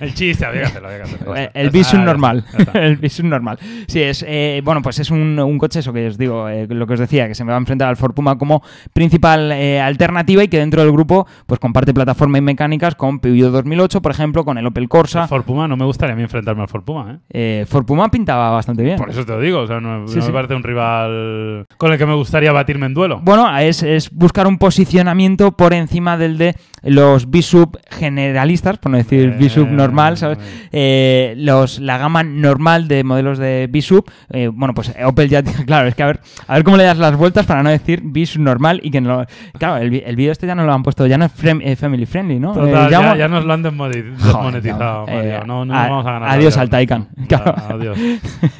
el 0.00 0.14
chiste, 0.14 0.44
había 0.46 0.62
que 0.62 0.66
hacerlo, 0.68 0.88
había 0.88 0.98
que 0.98 1.04
hacerlo. 1.04 1.34
ya 1.34 1.42
el, 1.54 1.66
el 1.66 1.76
está, 1.76 1.98
normal. 1.98 2.44
el 2.74 2.96
Visun 2.96 3.28
normal. 3.28 3.58
Sí, 3.86 4.00
es. 4.00 4.24
eh, 4.26 4.60
bueno, 4.64 4.80
pues 4.82 4.98
es 5.00 5.10
un, 5.10 5.38
un 5.38 5.58
coche, 5.58 5.80
eso 5.80 5.92
que 5.92 6.06
os 6.06 6.16
digo, 6.18 6.48
eh, 6.48 6.66
lo 6.68 6.86
que 6.86 6.94
os 6.94 7.00
decía, 7.00 7.26
que 7.28 7.34
se 7.34 7.44
me 7.44 7.50
va 7.50 7.56
a 7.56 7.60
enfrentar 7.60 7.88
al 7.88 7.96
Ford 7.96 8.14
Puma 8.14 8.38
como 8.38 8.62
principal 8.92 9.50
eh, 9.52 9.80
alternativa 9.80 10.42
y 10.44 10.48
que 10.48 10.58
dentro 10.58 10.82
del 10.82 10.92
grupo 10.92 11.26
pues 11.46 11.58
comparte 11.60 11.92
plataforma 11.92 12.38
y 12.38 12.40
mecánicas 12.40 12.94
con 12.94 13.18
Peugeot 13.20 13.52
2008, 13.52 14.00
por 14.00 14.12
ejemplo, 14.12 14.44
con 14.44 14.56
el 14.58 14.66
Opel 14.66 14.88
Corsa. 14.88 15.22
El 15.22 15.28
Ford 15.28 15.44
Puma, 15.44 15.68
no 15.68 15.76
me 15.76 15.84
gustaría 15.84 16.14
a 16.14 16.16
mí 16.16 16.22
enfrentarme 16.22 16.62
al 16.62 16.68
Ford 16.68 16.84
Puma, 16.84 17.12
¿eh? 17.12 17.18
Eh, 17.30 17.66
Ford 17.68 17.84
Puma 17.84 18.10
pintaba 18.10 18.50
bastante 18.50 18.82
bien. 18.82 18.96
Por 18.96 19.10
eso 19.10 19.24
te 19.26 19.32
lo 19.32 19.40
digo, 19.40 19.60
o 19.60 19.66
sea, 19.66 19.80
no, 19.80 20.06
Sí, 20.08 20.16
no 20.16 20.22
sí. 20.22 20.28
me 20.28 20.34
parece 20.34 20.54
un 20.54 20.62
rival 20.62 21.66
con 21.76 21.92
el 21.92 21.98
que 21.98 22.06
me 22.06 22.14
gustaría 22.14 22.52
batirme 22.52 22.86
en 22.86 22.94
duelo. 22.94 23.20
Bueno, 23.22 23.56
es, 23.58 23.82
es 23.82 24.10
buscar 24.10 24.46
un 24.46 24.58
posicionamiento 24.58 25.52
por 25.52 25.72
encima 25.74 26.16
del 26.16 26.38
de 26.38 26.54
los 26.82 27.17
B-Sub 27.26 27.78
generalistas, 27.90 28.78
por 28.78 28.92
no 28.92 28.98
decir 28.98 29.30
Eh, 29.34 29.36
B-Sub 29.38 29.68
normal, 29.70 30.16
¿sabes? 30.16 30.38
Eh, 30.72 31.34
los, 31.36 31.78
la 31.80 31.98
gama 31.98 32.22
normal 32.22 32.88
de 32.88 33.04
modelos 33.04 33.38
de 33.38 33.68
B-Sub, 33.70 34.04
eh, 34.30 34.48
bueno, 34.52 34.74
pues 34.74 34.92
Opel 35.04 35.28
ya, 35.28 35.42
claro, 35.66 35.88
es 35.88 35.94
que 35.94 36.02
a 36.02 36.06
ver, 36.06 36.20
a 36.46 36.54
ver 36.54 36.64
cómo 36.64 36.76
le 36.76 36.84
das 36.84 36.98
las 36.98 37.16
vueltas 37.16 37.46
para 37.46 37.62
no 37.62 37.70
decir 37.70 38.00
B-Sub 38.04 38.42
normal 38.42 38.80
y 38.82 38.90
que 38.90 39.00
no, 39.00 39.24
claro, 39.58 39.78
el, 39.78 39.94
el 40.04 40.16
vídeo 40.16 40.32
este 40.32 40.46
ya 40.46 40.54
no 40.54 40.64
lo 40.64 40.72
han 40.72 40.82
puesto, 40.82 41.06
ya 41.06 41.18
no 41.18 41.24
es 41.24 41.32
frem- 41.36 41.60
eh, 41.64 41.76
family 41.76 42.06
friendly, 42.06 42.38
¿no? 42.38 42.52
Total, 42.52 42.90
ya, 42.90 43.28
nos 43.28 43.44
lo 43.44 43.52
han 43.52 43.62
Joder, 43.64 44.02
desmonetizado, 44.16 45.06
no, 45.46 45.64
no, 45.64 45.74
a- 45.74 45.88
vamos 45.88 46.06
a 46.06 46.12
ganar. 46.12 46.28
adiós 46.30 46.56
al 46.56 46.68
Taycan. 46.70 47.08
Claro. 47.28 47.54
Adiós. 47.70 47.98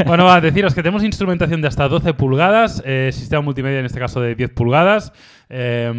Bueno, 0.07 0.25
va 0.25 0.37
a 0.37 0.41
deciros 0.41 0.75
que 0.75 0.83
tenemos 0.83 1.03
instrumentación 1.05 1.61
de 1.61 1.69
hasta 1.69 1.89
12 1.89 2.15
pulgadas, 2.15 2.83
sistema 3.11 3.43
multimedia 3.43 3.81
en 3.81 3.87
este 3.87 3.99
caso 3.99 4.21
de 4.21 4.35
10 4.35 4.51
pulgadas. 4.51 5.13
Eh, 5.51 5.93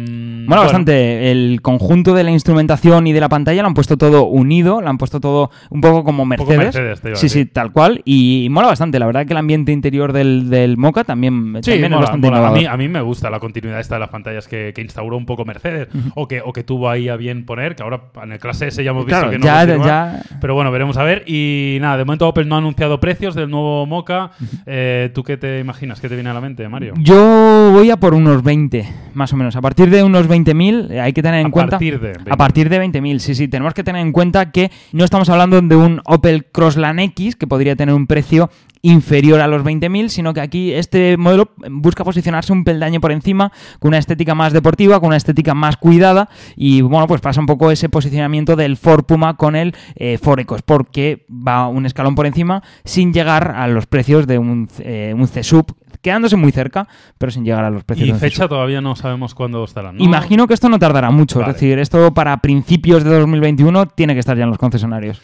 Mola 0.46 0.62
bastante. 0.62 1.30
El 1.30 1.60
conjunto 1.62 2.14
de 2.14 2.22
la 2.24 2.30
instrumentación 2.30 3.06
y 3.06 3.12
de 3.12 3.20
la 3.20 3.28
pantalla 3.28 3.62
lo 3.62 3.68
han 3.68 3.74
puesto 3.74 3.96
todo 3.96 4.24
unido, 4.26 4.80
lo 4.80 4.88
han 4.88 4.98
puesto 4.98 5.20
todo 5.20 5.50
un 5.70 5.80
poco 5.80 6.04
como 6.04 6.28
poco 6.36 6.52
Mercedes. 6.54 7.00
Te 7.00 7.08
iba 7.08 7.16
sí, 7.16 7.28
sí, 7.28 7.46
tal 7.46 7.72
cual. 7.72 8.02
Y 8.04 8.48
mola 8.50 8.68
bastante. 8.68 8.98
La 8.98 9.06
verdad 9.06 9.26
que 9.26 9.32
el 9.32 9.38
ambiente 9.38 9.72
interior 9.72 10.12
del, 10.12 10.48
del 10.50 10.76
Mocha 10.76 11.04
también, 11.04 11.56
Sí, 11.62 11.72
también 11.72 11.90
mola, 11.92 11.96
es 12.04 12.10
bastante 12.10 12.30
mola. 12.30 12.48
A, 12.48 12.52
mí, 12.52 12.66
a 12.66 12.76
mí 12.76 12.88
me 12.88 13.00
gusta 13.00 13.30
la 13.30 13.40
continuidad 13.40 13.80
esta 13.80 13.96
de 13.96 14.00
las 14.00 14.08
pantallas 14.10 14.46
que, 14.48 14.72
que 14.74 14.82
instauró 14.82 15.16
un 15.16 15.26
poco 15.26 15.44
Mercedes 15.44 15.88
o, 16.14 16.28
que, 16.28 16.40
o 16.44 16.52
que 16.52 16.62
tuvo 16.64 16.88
ahí 16.88 17.08
a 17.08 17.16
bien 17.16 17.44
poner, 17.44 17.74
que 17.76 17.82
ahora 17.82 18.02
en 18.22 18.32
el 18.32 18.38
clase 18.38 18.68
S 18.68 18.82
ya 18.84 18.90
hemos 18.90 19.04
visto 19.06 19.18
Claro, 19.18 19.30
que 19.32 19.38
no 19.38 19.44
ya, 19.46 19.60
continúa. 19.66 19.86
ya- 19.86 20.22
Pero 20.40 20.54
bueno, 20.54 20.70
veremos 20.70 20.96
a 20.96 21.02
ver. 21.02 21.24
Y 21.26 21.78
nada, 21.80 21.96
de 21.96 22.04
momento 22.04 22.28
Opel 22.28 22.48
no 22.48 22.54
ha 22.54 22.58
anunciado 22.58 23.00
precios 23.00 23.34
del 23.34 23.50
nuevo 23.50 23.86
Mocha. 23.86 24.30
Eh, 24.66 25.10
¿Tú 25.14 25.22
qué 25.24 25.36
te 25.36 25.58
imaginas? 25.58 26.00
¿Qué 26.00 26.08
te 26.08 26.14
viene 26.14 26.30
a 26.30 26.34
la 26.34 26.40
mente, 26.40 26.68
Mario? 26.68 26.94
Yo 26.98 27.70
voy 27.72 27.90
a 27.90 27.96
por 27.96 28.14
unos 28.14 28.42
20, 28.42 28.86
más 29.14 29.32
o 29.32 29.36
menos. 29.36 29.39
A 29.40 29.60
partir 29.60 29.90
de 29.90 30.02
unos 30.02 30.28
20.000 30.28 30.90
eh, 30.90 31.00
hay 31.00 31.12
que 31.12 31.22
tener 31.22 31.40
en 31.40 31.46
A 31.48 31.50
cuenta... 31.50 31.70
partir 31.72 32.00
de 32.00 32.12
20.000. 32.14 32.26
A 32.30 32.36
partir 32.36 32.68
de 32.68 32.80
20.000, 32.80 33.18
sí, 33.18 33.34
sí. 33.34 33.48
Tenemos 33.48 33.74
que 33.74 33.84
tener 33.84 34.02
en 34.02 34.12
cuenta 34.12 34.50
que 34.50 34.70
no 34.92 35.04
estamos 35.04 35.28
hablando 35.28 35.60
de 35.60 35.76
un 35.76 36.00
Opel 36.04 36.46
Crossland 36.46 37.00
X, 37.00 37.36
que 37.36 37.46
podría 37.46 37.76
tener 37.76 37.94
un 37.94 38.06
precio 38.06 38.50
inferior 38.82 39.40
a 39.40 39.46
los 39.46 39.62
20.000, 39.62 40.08
sino 40.08 40.32
que 40.32 40.40
aquí 40.40 40.72
este 40.72 41.16
modelo 41.16 41.50
busca 41.70 42.04
posicionarse 42.04 42.52
un 42.52 42.64
peldaño 42.64 43.00
por 43.00 43.12
encima, 43.12 43.52
con 43.78 43.88
una 43.88 43.98
estética 43.98 44.34
más 44.34 44.52
deportiva, 44.52 45.00
con 45.00 45.08
una 45.08 45.16
estética 45.16 45.54
más 45.54 45.76
cuidada, 45.76 46.28
y 46.56 46.80
bueno, 46.80 47.06
pues 47.06 47.20
pasa 47.20 47.40
un 47.40 47.46
poco 47.46 47.70
ese 47.70 47.88
posicionamiento 47.88 48.56
del 48.56 48.76
Ford 48.76 49.04
Puma 49.04 49.36
con 49.36 49.56
el 49.56 49.74
eh, 49.96 50.18
Ford 50.18 50.40
EcoSport, 50.40 50.90
que 50.90 51.26
va 51.30 51.68
un 51.68 51.86
escalón 51.86 52.14
por 52.14 52.26
encima, 52.26 52.62
sin 52.84 53.12
llegar 53.12 53.54
a 53.56 53.68
los 53.68 53.86
precios 53.86 54.26
de 54.26 54.38
un, 54.38 54.68
eh, 54.78 55.14
un 55.16 55.28
C-Sub, 55.28 55.74
quedándose 56.00 56.36
muy 56.36 56.52
cerca, 56.52 56.88
pero 57.18 57.30
sin 57.30 57.44
llegar 57.44 57.64
a 57.64 57.70
los 57.70 57.84
precios 57.84 58.06
Y 58.06 58.10
de 58.10 58.14
un 58.14 58.20
fecha 58.20 58.48
todavía 58.48 58.80
no 58.80 58.96
sabemos 58.96 59.34
cuándo 59.34 59.62
estarán. 59.64 59.96
¿no? 59.96 60.04
Imagino 60.04 60.46
que 60.46 60.54
esto 60.54 60.68
no 60.68 60.78
tardará 60.78 61.10
mucho, 61.10 61.40
Vale. 61.40 61.50
es 61.50 61.56
decir, 61.56 61.78
esto 61.78 62.14
para 62.14 62.36
principios 62.38 63.04
de 63.04 63.18
2021 63.18 63.86
tiene 63.86 64.14
que 64.14 64.20
estar 64.20 64.36
ya 64.36 64.44
en 64.44 64.50
los 64.50 64.58
concesionarios. 64.58 65.20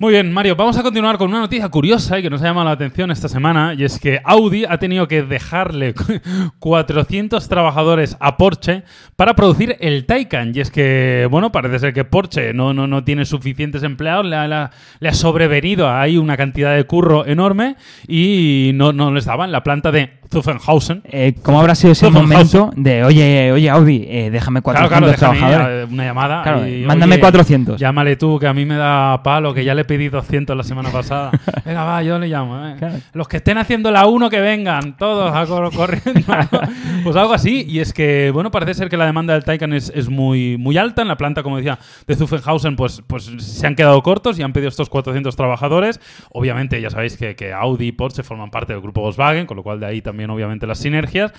Muy 0.00 0.14
bien, 0.14 0.32
Mario, 0.32 0.56
vamos 0.56 0.78
a 0.78 0.82
continuar 0.82 1.18
con 1.18 1.28
una 1.28 1.40
noticia 1.40 1.68
curiosa 1.68 2.18
y 2.18 2.22
que 2.22 2.30
nos 2.30 2.40
ha 2.40 2.46
llamado 2.46 2.64
la 2.64 2.72
atención 2.72 3.10
esta 3.10 3.28
semana, 3.28 3.74
y 3.76 3.84
es 3.84 3.98
que 3.98 4.18
Audi 4.24 4.64
ha 4.64 4.78
tenido 4.78 5.06
que 5.06 5.22
dejarle 5.22 5.92
400 6.58 7.46
trabajadores 7.50 8.16
a 8.18 8.38
Porsche 8.38 8.84
para 9.16 9.36
producir 9.36 9.76
el 9.78 10.06
Taycan. 10.06 10.52
Y 10.54 10.60
es 10.60 10.70
que, 10.70 11.28
bueno, 11.30 11.52
parece 11.52 11.80
ser 11.80 11.92
que 11.92 12.06
Porsche 12.06 12.54
no, 12.54 12.72
no, 12.72 12.86
no 12.86 13.04
tiene 13.04 13.26
suficientes 13.26 13.82
empleados, 13.82 14.24
le 14.24 14.36
ha, 14.36 14.70
sobrevenido 15.12 15.90
ahí 15.90 16.16
una 16.16 16.38
cantidad 16.38 16.74
de 16.74 16.84
curro 16.84 17.26
enorme 17.26 17.76
y 18.08 18.70
no, 18.72 18.94
no 18.94 19.12
les 19.12 19.26
daban 19.26 19.52
la 19.52 19.62
planta 19.62 19.92
de 19.92 20.19
Zuffenhausen. 20.32 21.02
Eh, 21.04 21.34
¿Cómo 21.42 21.58
habrá 21.60 21.74
sido 21.74 21.92
ese 21.92 22.08
momento 22.10 22.70
de, 22.76 23.04
oye, 23.04 23.50
oye 23.52 23.68
Audi, 23.70 24.04
eh, 24.08 24.30
déjame 24.30 24.62
Claro, 24.62 24.88
400 24.88 24.88
claro, 24.88 25.06
déjame 25.06 25.38
trabajadores? 25.38 25.88
eh, 25.88 25.92
una 25.92 26.04
llamada. 26.04 26.42
Claro, 26.42 26.66
y, 26.68 26.84
mándame 26.84 27.14
oye, 27.14 27.20
400. 27.20 27.80
Llámale 27.80 28.16
tú, 28.16 28.38
que 28.38 28.46
a 28.46 28.54
mí 28.54 28.64
me 28.64 28.76
da 28.76 29.22
palo, 29.22 29.52
que 29.54 29.64
ya 29.64 29.74
le 29.74 29.84
pedí 29.84 30.08
200 30.08 30.56
la 30.56 30.62
semana 30.62 30.90
pasada. 30.90 31.30
Venga, 31.64 31.84
va, 31.84 32.02
yo 32.02 32.18
le 32.18 32.28
llamo. 32.28 32.64
eh. 32.68 32.74
Claro. 32.78 32.94
Los 33.12 33.26
que 33.28 33.38
estén 33.38 33.58
haciendo 33.58 33.90
la 33.90 34.06
1 34.06 34.30
que 34.30 34.40
vengan, 34.40 34.96
todos 34.96 35.34
a 35.34 35.46
cor- 35.46 35.74
corriendo. 35.74 36.20
pues 37.04 37.16
algo 37.16 37.32
así. 37.32 37.64
Y 37.68 37.80
es 37.80 37.92
que, 37.92 38.30
bueno, 38.32 38.50
parece 38.50 38.74
ser 38.74 38.88
que 38.88 38.96
la 38.96 39.06
demanda 39.06 39.34
del 39.34 39.44
Taycan 39.44 39.72
es, 39.72 39.90
es 39.94 40.08
muy, 40.08 40.56
muy 40.58 40.76
alta. 40.76 41.02
En 41.02 41.08
la 41.08 41.16
planta, 41.16 41.42
como 41.42 41.56
decía, 41.56 41.78
de 42.06 42.14
Zuffenhausen, 42.14 42.76
pues, 42.76 43.02
pues 43.06 43.24
se 43.38 43.66
han 43.66 43.74
quedado 43.74 44.02
cortos 44.02 44.38
y 44.38 44.42
han 44.42 44.52
pedido 44.52 44.68
estos 44.68 44.88
400 44.90 45.34
trabajadores. 45.34 46.00
Obviamente, 46.32 46.80
ya 46.80 46.90
sabéis 46.90 47.16
que, 47.16 47.34
que 47.34 47.52
Audi 47.52 47.86
y 47.88 47.92
Porsche 47.92 48.22
forman 48.22 48.50
parte 48.50 48.72
del 48.72 48.82
grupo 48.82 49.00
Volkswagen, 49.00 49.46
con 49.46 49.56
lo 49.56 49.62
cual 49.62 49.80
de 49.80 49.86
ahí 49.86 50.02
también, 50.02 50.19
obviamente, 50.28 50.66
las 50.66 50.78
sinergias. 50.78 51.32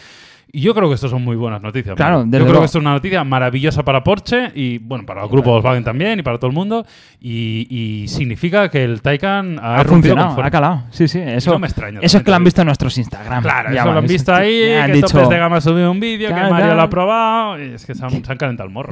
Y 0.54 0.62
yo 0.62 0.74
creo 0.74 0.90
que 0.90 0.96
esto 0.96 1.08
son 1.08 1.24
muy 1.24 1.36
buenas 1.38 1.62
noticias. 1.62 1.96
Claro, 1.96 2.24
Yo 2.26 2.30
creo 2.30 2.44
luego. 2.46 2.60
que 2.60 2.66
esto 2.66 2.78
es 2.80 2.82
una 2.82 2.92
noticia 2.94 3.24
maravillosa 3.24 3.84
para 3.84 4.04
Porsche 4.04 4.52
y, 4.54 4.80
bueno, 4.80 5.06
para 5.06 5.24
el 5.24 5.30
grupo 5.30 5.52
Volkswagen 5.52 5.84
también 5.84 6.20
y 6.20 6.24
para 6.24 6.38
todo 6.40 6.48
el 6.50 6.54
mundo. 6.56 6.86
Y, 7.22 7.68
y 7.70 8.08
significa 8.10 8.70
que 8.70 8.84
el 8.84 9.02
Taycan 9.02 9.60
ha, 9.62 9.84
funcionado, 9.86 10.42
ha 10.44 10.52
calado. 10.52 10.84
Sí, 10.90 11.08
sí, 11.08 11.20
eso, 11.20 11.52
no 11.52 11.60
me 11.60 11.68
extraña 11.68 12.00
eso 12.02 12.18
es 12.18 12.24
que 12.24 12.32
lo 12.32 12.36
han 12.36 12.44
visto 12.44 12.62
en 12.62 12.66
nuestros 12.66 12.98
Instagram. 12.98 13.44
Claro, 13.44 13.70
Ya 13.70 13.80
eso 13.82 13.88
va, 13.88 13.94
lo 13.94 14.00
han 14.00 14.08
visto 14.08 14.34
ahí, 14.34 14.74
han 14.74 14.88
que 14.88 14.94
dicho- 14.98 15.08
Topes 15.08 15.30
de 15.30 15.38
Gama 15.38 15.58
ha 15.58 15.62
subido 15.62 15.90
un 15.92 16.00
vídeo, 16.00 16.28
que 16.28 16.34
Claro, 16.34 16.50
Mario 16.50 16.66
claro. 16.66 16.76
lo 16.76 16.82
ha 16.82 16.90
probado, 16.90 17.64
y 17.64 17.74
es 17.76 17.86
que 17.86 17.96
se 17.96 18.04
han, 18.04 18.10
se 18.26 18.32
han 18.32 18.38
calentado 18.38 18.68
el 18.68 18.74
morro. 18.74 18.92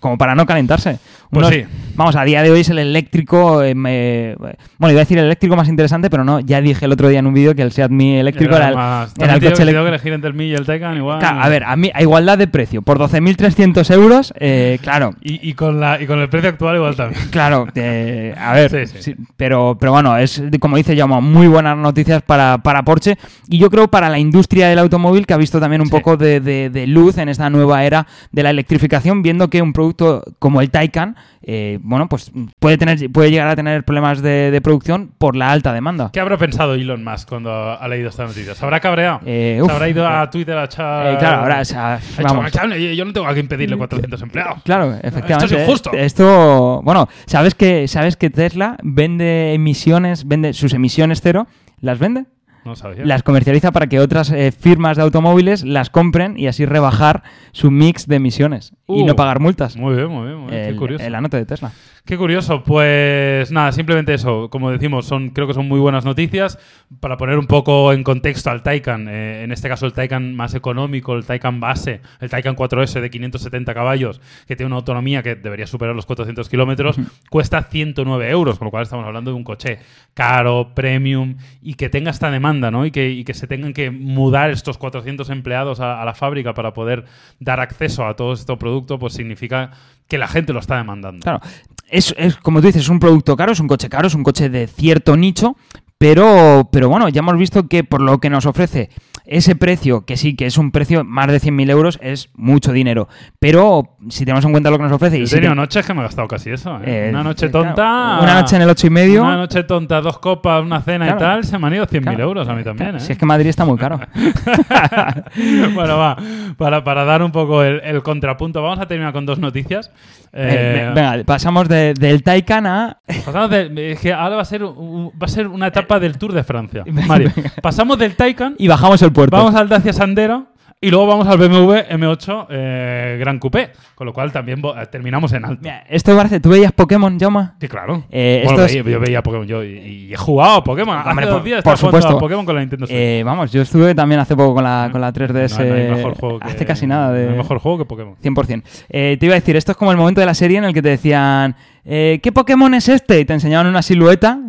Como 0.00 0.18
para 0.18 0.34
no 0.34 0.44
calentarse. 0.44 0.98
Pues 1.30 1.46
sí. 1.48 1.64
Vamos, 1.94 2.16
a 2.16 2.24
día 2.24 2.42
de 2.42 2.50
hoy 2.50 2.60
es 2.60 2.68
el 2.68 2.78
eléctrico. 2.78 3.62
eh, 3.62 3.74
me- 3.74 4.34
bueno, 4.78 4.90
iba 4.92 5.00
a 5.00 5.04
decir 5.04 5.18
el 5.18 5.24
eléctrico 5.26 5.56
más 5.56 5.68
interesante, 5.68 6.10
pero 6.10 6.24
no. 6.24 6.40
Ya 6.40 6.60
dije 6.60 6.84
el 6.84 6.92
otro 6.92 7.08
día 7.08 7.20
en 7.20 7.26
un 7.26 7.34
vídeo 7.34 7.54
que 7.54 7.62
el 7.62 7.72
Seat 7.72 7.90
Mii 7.90 8.16
eléctrico 8.18 8.56
era, 8.56 8.68
el, 8.70 8.74
más- 8.74 9.14
era 9.18 9.34
el 9.34 9.40
coche 9.40 9.62
eléctrico. 9.62 9.82
que 9.84 9.88
elegir 9.88 10.12
entre 10.12 10.28
el 10.28 10.34
Mi 10.34 10.46
y 10.48 10.54
el 10.54 10.66
Taycan 10.66 10.81
igual. 10.96 11.18
Claro, 11.18 11.40
a 11.40 11.48
ver, 11.48 11.64
a, 11.64 11.76
mí, 11.76 11.90
a 11.94 12.02
igualdad 12.02 12.36
de 12.38 12.46
precio, 12.48 12.82
por 12.82 12.98
12.300 12.98 13.90
euros, 13.94 14.32
eh, 14.38 14.78
claro. 14.82 15.14
Y, 15.22 15.48
y 15.48 15.54
con 15.54 15.80
la, 15.80 16.00
y 16.00 16.06
con 16.06 16.18
el 16.20 16.28
precio 16.28 16.50
actual 16.50 16.76
igual 16.76 16.96
también. 16.96 17.20
Claro, 17.30 17.66
eh, 17.74 18.34
a 18.38 18.52
ver, 18.52 18.70
Sí, 18.70 18.86
sí. 18.98 19.02
sí, 19.02 19.16
pero, 19.36 19.76
pero 19.78 19.92
bueno, 19.92 20.16
es 20.16 20.42
como 20.60 20.76
dice 20.76 20.96
Jaume, 20.96 21.20
muy 21.20 21.46
buenas 21.48 21.76
noticias 21.76 22.22
para, 22.22 22.58
para 22.58 22.82
Porsche 22.82 23.16
y 23.48 23.58
yo 23.58 23.70
creo 23.70 23.88
para 23.88 24.08
la 24.08 24.18
industria 24.18 24.68
del 24.68 24.78
automóvil 24.78 25.26
que 25.26 25.34
ha 25.34 25.38
visto 25.38 25.60
también 25.60 25.80
un 25.80 25.86
Sí. 25.88 25.92
poco 25.92 26.16
de, 26.16 26.40
de- 26.40 26.70
de 26.70 26.86
luz 26.86 27.18
en 27.18 27.28
esta 27.28 27.50
nueva 27.50 27.84
era 27.84 28.06
de 28.32 28.42
la 28.42 28.50
electrificación, 28.50 29.22
viendo 29.22 29.48
que 29.50 29.60
un 29.62 29.72
producto 29.72 30.22
como 30.38 30.60
el 30.60 30.70
Taycan, 30.70 31.16
eh, 31.44 31.78
bueno, 31.82 32.08
pues 32.08 32.30
puede, 32.60 32.78
tener, 32.78 33.10
puede 33.10 33.30
llegar 33.30 33.48
a 33.48 33.56
tener 33.56 33.84
problemas 33.84 34.22
de, 34.22 34.50
de 34.50 34.60
producción 34.60 35.10
por 35.18 35.34
la 35.36 35.50
alta 35.50 35.72
demanda. 35.72 36.10
¿Qué 36.12 36.20
habrá 36.20 36.36
pensado 36.38 36.74
Elon 36.74 37.02
Musk 37.02 37.28
cuando 37.28 37.50
ha 37.52 37.88
leído 37.88 38.08
esta 38.10 38.24
noticia? 38.24 38.54
¿Se 38.54 38.64
habrá 38.64 38.78
cabreado? 38.80 39.20
Eh, 39.26 39.54
¿Se 39.58 39.62
uf, 39.62 39.70
habrá 39.70 39.88
ido 39.88 40.06
a 40.06 40.30
Twitter 40.30 40.56
a 40.56 40.61
echar... 40.64 41.14
Eh, 41.14 41.18
claro, 41.18 41.42
ahora, 41.42 41.60
o 41.60 41.64
sea, 41.64 42.00
vamos. 42.22 42.50
"Chaval, 42.52 42.78
yo 42.78 43.04
no 43.04 43.12
tengo 43.12 43.26
a 43.26 43.34
quien 43.34 43.48
pedirle 43.48 43.76
400 43.76 44.20
empleados. 44.22 44.62
Claro, 44.64 44.94
efectivamente. 45.02 45.44
Esto 45.44 45.56
es 45.56 45.62
injusto. 45.62 45.90
Esto, 45.92 46.80
bueno, 46.84 47.08
sabes 47.26 47.54
que 47.54 47.88
sabes 47.88 48.16
que 48.16 48.30
Tesla 48.30 48.76
vende 48.82 49.54
emisiones, 49.54 50.26
vende 50.26 50.52
sus 50.52 50.72
emisiones 50.74 51.20
cero, 51.22 51.46
las 51.80 51.98
vende, 51.98 52.26
No 52.64 52.76
sabía. 52.76 53.04
las 53.04 53.22
comercializa 53.22 53.72
para 53.72 53.86
que 53.88 53.98
otras 54.00 54.30
eh, 54.30 54.52
firmas 54.52 54.96
de 54.96 55.02
automóviles 55.02 55.64
las 55.64 55.90
compren 55.90 56.38
y 56.38 56.46
así 56.46 56.64
rebajar 56.64 57.22
su 57.52 57.70
mix 57.70 58.06
de 58.06 58.16
emisiones 58.16 58.72
y 58.88 59.02
Uh, 59.02 59.06
no 59.06 59.16
pagar 59.16 59.40
multas. 59.40 59.76
Muy 59.76 59.94
bien, 59.96 60.08
muy 60.08 60.26
bien. 60.26 60.38
Muy 60.38 60.50
bien. 60.50 60.62
El- 60.64 60.72
Qué 60.74 60.76
curioso. 60.78 61.04
el 61.04 61.14
anote 61.14 61.36
de 61.38 61.46
Tesla. 61.46 61.72
Qué 62.04 62.16
curioso. 62.18 62.62
Pues 62.64 63.50
nada, 63.52 63.72
simplemente 63.72 64.12
eso. 64.12 64.50
Como 64.50 64.70
decimos, 64.70 65.06
son, 65.06 65.30
creo 65.30 65.46
que 65.46 65.54
son 65.54 65.66
muy 65.68 65.78
buenas 65.80 66.04
noticias. 66.04 66.58
Para 67.00 67.16
poner 67.16 67.38
un 67.38 67.46
poco 67.46 67.92
en 67.92 68.02
contexto 68.02 68.50
al 68.50 68.62
Taycan, 68.62 69.06
eh, 69.08 69.44
en 69.44 69.52
este 69.52 69.68
caso 69.68 69.86
el 69.86 69.92
Taycan 69.92 70.34
más 70.34 70.54
económico, 70.54 71.14
el 71.14 71.24
Taycan 71.24 71.58
base, 71.60 72.00
el 72.20 72.28
Taycan 72.28 72.54
4S 72.56 73.00
de 73.00 73.08
570 73.08 73.72
caballos, 73.72 74.20
que 74.46 74.56
tiene 74.56 74.66
una 74.66 74.76
autonomía 74.76 75.22
que 75.22 75.36
debería 75.36 75.66
superar 75.66 75.94
los 75.94 76.04
400 76.04 76.48
kilómetros, 76.48 76.96
cuesta 77.30 77.62
109 77.62 78.28
euros, 78.30 78.58
con 78.58 78.66
lo 78.66 78.70
cual 78.70 78.82
estamos 78.82 79.06
hablando 79.06 79.30
de 79.30 79.36
un 79.36 79.44
coche 79.44 79.78
caro, 80.12 80.72
premium, 80.74 81.36
y 81.62 81.74
que 81.74 81.88
tenga 81.88 82.10
esta 82.10 82.30
demanda, 82.30 82.51
Y 82.84 82.90
que, 83.24 83.34
se 83.34 83.46
tengan 83.46 83.72
que 83.72 83.90
mudar 83.90 84.50
estos 84.50 84.78
400 84.78 85.30
empleados 85.30 85.80
a, 85.80 86.04
la 86.04 86.14
fábrica 86.14 86.54
para 86.54 86.72
poder 86.72 87.04
dar 87.40 87.60
acceso 87.60 88.06
a 88.06 88.14
todo 88.14 88.32
este 88.32 88.56
producto, 88.56 88.98
pues 88.98 89.14
significa 89.14 89.70
que 90.08 90.18
la 90.18 90.28
gente 90.28 90.52
lo 90.52 90.60
está 90.60 90.76
demandando. 90.76 91.22
Claro, 91.22 91.40
es, 91.88 92.14
es 92.18 92.36
como 92.36 92.60
tú 92.60 92.66
dices, 92.66 92.82
es 92.82 92.88
un 92.88 93.00
producto 93.00 93.36
caro, 93.36 93.52
es 93.52 93.60
un 93.60 93.68
coche 93.68 93.88
caro, 93.88 94.06
es 94.06 94.14
un 94.14 94.22
coche 94.22 94.48
de 94.48 94.66
cierto 94.66 95.16
nicho, 95.16 95.56
pero, 95.98 96.68
pero 96.72 96.88
bueno, 96.88 97.08
ya 97.08 97.20
hemos 97.20 97.36
visto 97.36 97.68
que 97.68 97.84
por 97.84 98.02
lo 98.02 98.18
que 98.18 98.28
nos 98.28 98.44
ofrece 98.46 98.90
ese 99.24 99.54
precio, 99.56 100.04
que 100.04 100.16
sí, 100.16 100.34
que 100.36 100.46
es 100.46 100.58
un 100.58 100.70
precio 100.72 101.04
más 101.04 101.28
de 101.28 101.40
100.000 101.40 101.70
euros, 101.70 101.98
es 102.02 102.30
mucho 102.34 102.72
dinero. 102.72 103.08
Pero 103.38 103.96
si 104.08 104.24
tenemos 104.24 104.44
en 104.44 104.50
cuenta 104.52 104.70
lo 104.70 104.76
que 104.78 104.84
nos 104.84 104.92
ofrece... 104.92 105.16
Yo 105.16 105.20
y 105.22 105.24
he 105.24 105.26
si 105.28 105.34
tenido 105.36 105.52
te- 105.52 105.56
noches 105.56 105.86
que 105.86 105.94
me 105.94 106.00
he 106.00 106.02
gastado 106.04 106.26
casi 106.28 106.50
eso. 106.50 106.76
¿eh? 106.84 107.06
Eh, 107.06 107.10
una 107.10 107.22
noche 107.22 107.50
claro, 107.50 107.66
tonta. 107.68 108.18
una 108.22 108.34
noche 108.40 108.56
en 108.56 108.62
el 108.62 108.70
ocho 108.70 108.86
y 108.86 108.90
medio. 108.90 109.22
Una 109.22 109.36
noche 109.36 109.62
tonta, 109.64 110.00
dos 110.00 110.18
copas, 110.18 110.62
una 110.62 110.80
cena 110.82 111.04
Claro. 111.06 111.18
y 111.18 111.22
tal, 111.22 111.44
se 111.44 111.58
me 111.58 111.66
han 111.68 111.74
ido 111.74 111.86
100.000 111.86 112.02
Claro. 112.02 112.22
euros 112.24 112.48
a 112.48 112.54
mí 112.54 112.64
también. 112.64 112.96
¿eh? 112.96 113.00
Si 113.00 113.12
es 113.12 113.18
que 113.18 113.26
Madrid 113.26 113.46
está 113.48 113.64
muy 113.64 113.78
caro. 113.78 114.00
bueno, 115.74 115.98
va, 115.98 116.16
para, 116.56 116.84
para 116.84 117.04
dar 117.04 117.22
un 117.22 117.32
poco 117.32 117.62
el, 117.62 117.80
el 117.84 118.02
contrapunto, 118.02 118.62
vamos 118.62 118.78
a 118.80 118.86
terminar 118.86 119.12
con 119.12 119.26
dos 119.26 119.38
noticias. 119.38 119.90
Eh, 120.34 120.90
venga, 120.94 121.22
pasamos 121.24 121.68
de- 121.68 121.92
del 121.94 122.22
Taycan 122.22 122.66
a... 122.66 122.98
pasamos 123.24 123.50
de- 123.50 123.92
es 123.92 124.00
que 124.00 124.12
ahora 124.14 124.36
va 124.36 124.42
a, 124.42 124.46
ser, 124.46 124.62
va 124.64 125.10
a 125.20 125.28
ser 125.28 125.46
una 125.46 125.66
etapa 125.66 126.00
del 126.00 126.16
Tour 126.18 126.32
de 126.32 126.42
Francia. 126.42 126.84
Mario, 127.06 127.30
pasamos 127.60 127.98
del 127.98 128.16
Taycan, 128.16 128.54
Y 128.58 128.66
bajamos 128.68 129.02
el 129.02 129.11
puerto. 129.12 129.36
vamos 129.36 129.54
al 129.54 129.68
Dacia 129.68 129.92
Sandero 129.92 130.46
y 130.84 130.90
luego 130.90 131.06
vamos 131.06 131.28
al 131.28 131.38
BMW 131.38 131.74
M8 131.90 132.46
eh, 132.50 133.16
Gran 133.20 133.38
Coupé, 133.38 133.70
con 133.94 134.04
lo 134.04 134.12
cual 134.12 134.32
también 134.32 134.60
vo- 134.60 134.74
terminamos 134.90 135.32
en 135.32 135.44
alto. 135.44 135.60
Mira, 135.62 135.84
esto 135.88 136.16
parece... 136.16 136.40
¿Tú 136.40 136.48
veías 136.48 136.72
Pokémon, 136.72 137.16
Jaume? 137.20 137.50
Sí, 137.60 137.68
claro. 137.68 138.04
Eh, 138.10 138.42
Bueno, 138.44 138.64
veía- 138.64 138.82
yo 138.82 138.98
veía 138.98 139.22
Pokémon 139.22 139.46
yo 139.46 139.62
y, 139.62 139.68
y 140.08 140.12
he 140.12 140.16
jugado 140.16 140.56
a 140.56 140.64
Pokémon. 140.64 140.98
Hace 140.98 141.08
Hombre, 141.10 141.26
dos 141.26 141.34
por- 141.36 141.44
días 141.44 141.62
por 141.62 141.74
estaba 141.74 141.76
jugando 141.76 141.98
supuesto. 142.08 142.16
a 142.16 142.20
Pokémon 142.20 142.44
con 142.44 142.54
la 142.56 142.60
Nintendo 142.62 142.86
Switch. 142.88 142.98
Eh, 142.98 143.22
vamos, 143.24 143.52
yo 143.52 143.62
estuve 143.62 143.94
también 143.94 144.20
hace 144.20 144.34
poco 144.34 144.54
con 144.56 144.64
la, 144.64 144.88
con 144.90 145.00
la 145.00 145.12
3DS. 145.12 145.56
No 145.56 145.62
hay- 145.62 145.68
no 145.68 145.74
hay 145.76 145.90
mejor 145.98 146.14
juego 146.18 146.40
que- 146.40 146.48
hace 146.48 146.66
casi 146.66 146.86
nada 146.88 147.12
de... 147.12 147.26
no 147.26 147.30
hay 147.30 147.38
mejor 147.38 147.58
juego 147.60 147.78
que 147.78 147.84
Pokémon. 147.84 148.16
100%. 148.20 148.62
Eh, 148.88 149.16
te 149.20 149.26
iba 149.26 149.36
a 149.36 149.38
decir, 149.38 149.54
esto 149.54 149.70
es 149.70 149.78
como 149.78 149.92
el 149.92 149.96
momento 149.98 150.20
de 150.20 150.26
la 150.26 150.34
serie 150.34 150.58
en 150.58 150.64
el 150.64 150.74
que 150.74 150.82
te 150.82 150.88
decían, 150.88 151.54
eh, 151.84 152.18
¿qué 152.20 152.32
Pokémon 152.32 152.74
es 152.74 152.88
este? 152.88 153.20
Y 153.20 153.24
te 153.24 153.34
enseñaban 153.34 153.68
una 153.68 153.82
silueta. 153.82 154.40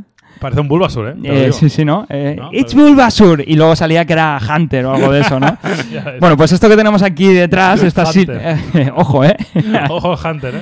Parece 0.44 0.60
un 0.62 0.68
Bulbasaur, 0.68 1.08
¿eh? 1.08 1.16
Eh, 1.24 1.52
sí, 1.54 1.70
sí, 1.70 1.86
¿no? 1.86 2.06
Eh, 2.10 2.36
No, 2.38 2.50
It's 2.52 2.74
pero- 2.76 2.88
Bulbasaur. 2.88 3.44
Y 3.48 3.56
luego 3.56 3.76
salía 3.76 4.04
que 4.06 4.12
era 4.14 4.38
Hunter 4.38 4.86
o 4.86 4.94
algo 4.94 5.12
de 5.12 5.22
eso, 5.22 5.40
¿no? 5.40 5.58
Bueno, 6.20 6.36
pues 6.38 6.52
esto 6.52 6.68
que 6.70 6.76
tenemos 6.76 7.02
aquí 7.02 7.34
detrás, 7.34 7.82
esta 7.82 8.04
ojo, 8.96 9.24
¿eh? 9.24 9.36
Ojo, 9.90 10.16
Hunter, 10.30 10.56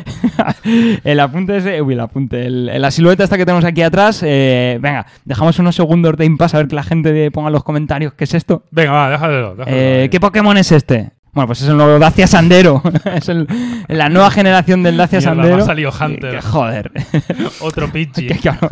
¿eh? 0.64 1.00
el 1.04 1.20
apunte 1.20 1.58
es. 1.58 1.82
Uy, 1.82 1.94
el 1.94 2.00
apunte. 2.00 2.46
el- 2.46 2.82
la 2.82 2.92
silueta 2.92 3.24
esta 3.24 3.38
que 3.38 3.46
tenemos 3.46 3.66
aquí 3.66 3.82
atrás. 3.82 4.22
eh, 4.24 4.78
venga, 4.82 5.06
dejamos 5.26 5.58
unos 5.60 5.76
segundos 5.76 6.16
de 6.16 6.26
impasse 6.26 6.58
a 6.58 6.60
ver 6.60 6.68
que 6.68 6.76
la 6.76 6.84
gente 6.84 7.32
ponga 7.32 7.48
en 7.48 7.54
los 7.54 7.64
comentarios 7.64 8.14
qué 8.14 8.26
es 8.26 8.34
esto. 8.36 8.64
Venga, 8.72 8.92
va, 8.92 9.10
déjalo. 9.10 9.56
déjalo 9.56 9.66
Eh. 9.76 10.10
¿Qué 10.12 10.20
Pokémon 10.20 10.56
es 10.58 10.72
este? 10.72 11.12
Bueno, 11.34 11.48
pues 11.48 11.62
es 11.62 11.70
el 11.70 11.78
nuevo 11.78 11.98
Dacia 11.98 12.28
Sandero. 12.28 12.84
es 13.16 13.30
el- 13.30 13.48
la 13.88 14.10
nueva 14.10 14.30
generación 14.32 14.84
del 14.84 14.98
Dacia 14.98 15.20
Mierda, 15.20 15.34
Sandero. 15.36 15.64
ha 15.64 15.66
salido 15.66 15.92
Hunter. 15.92 16.32
Que- 16.36 16.42
joder. 16.42 16.92
Otro 17.62 17.90
Pidgey. 17.92 18.28
Que 18.28 18.36
claro, 18.36 18.68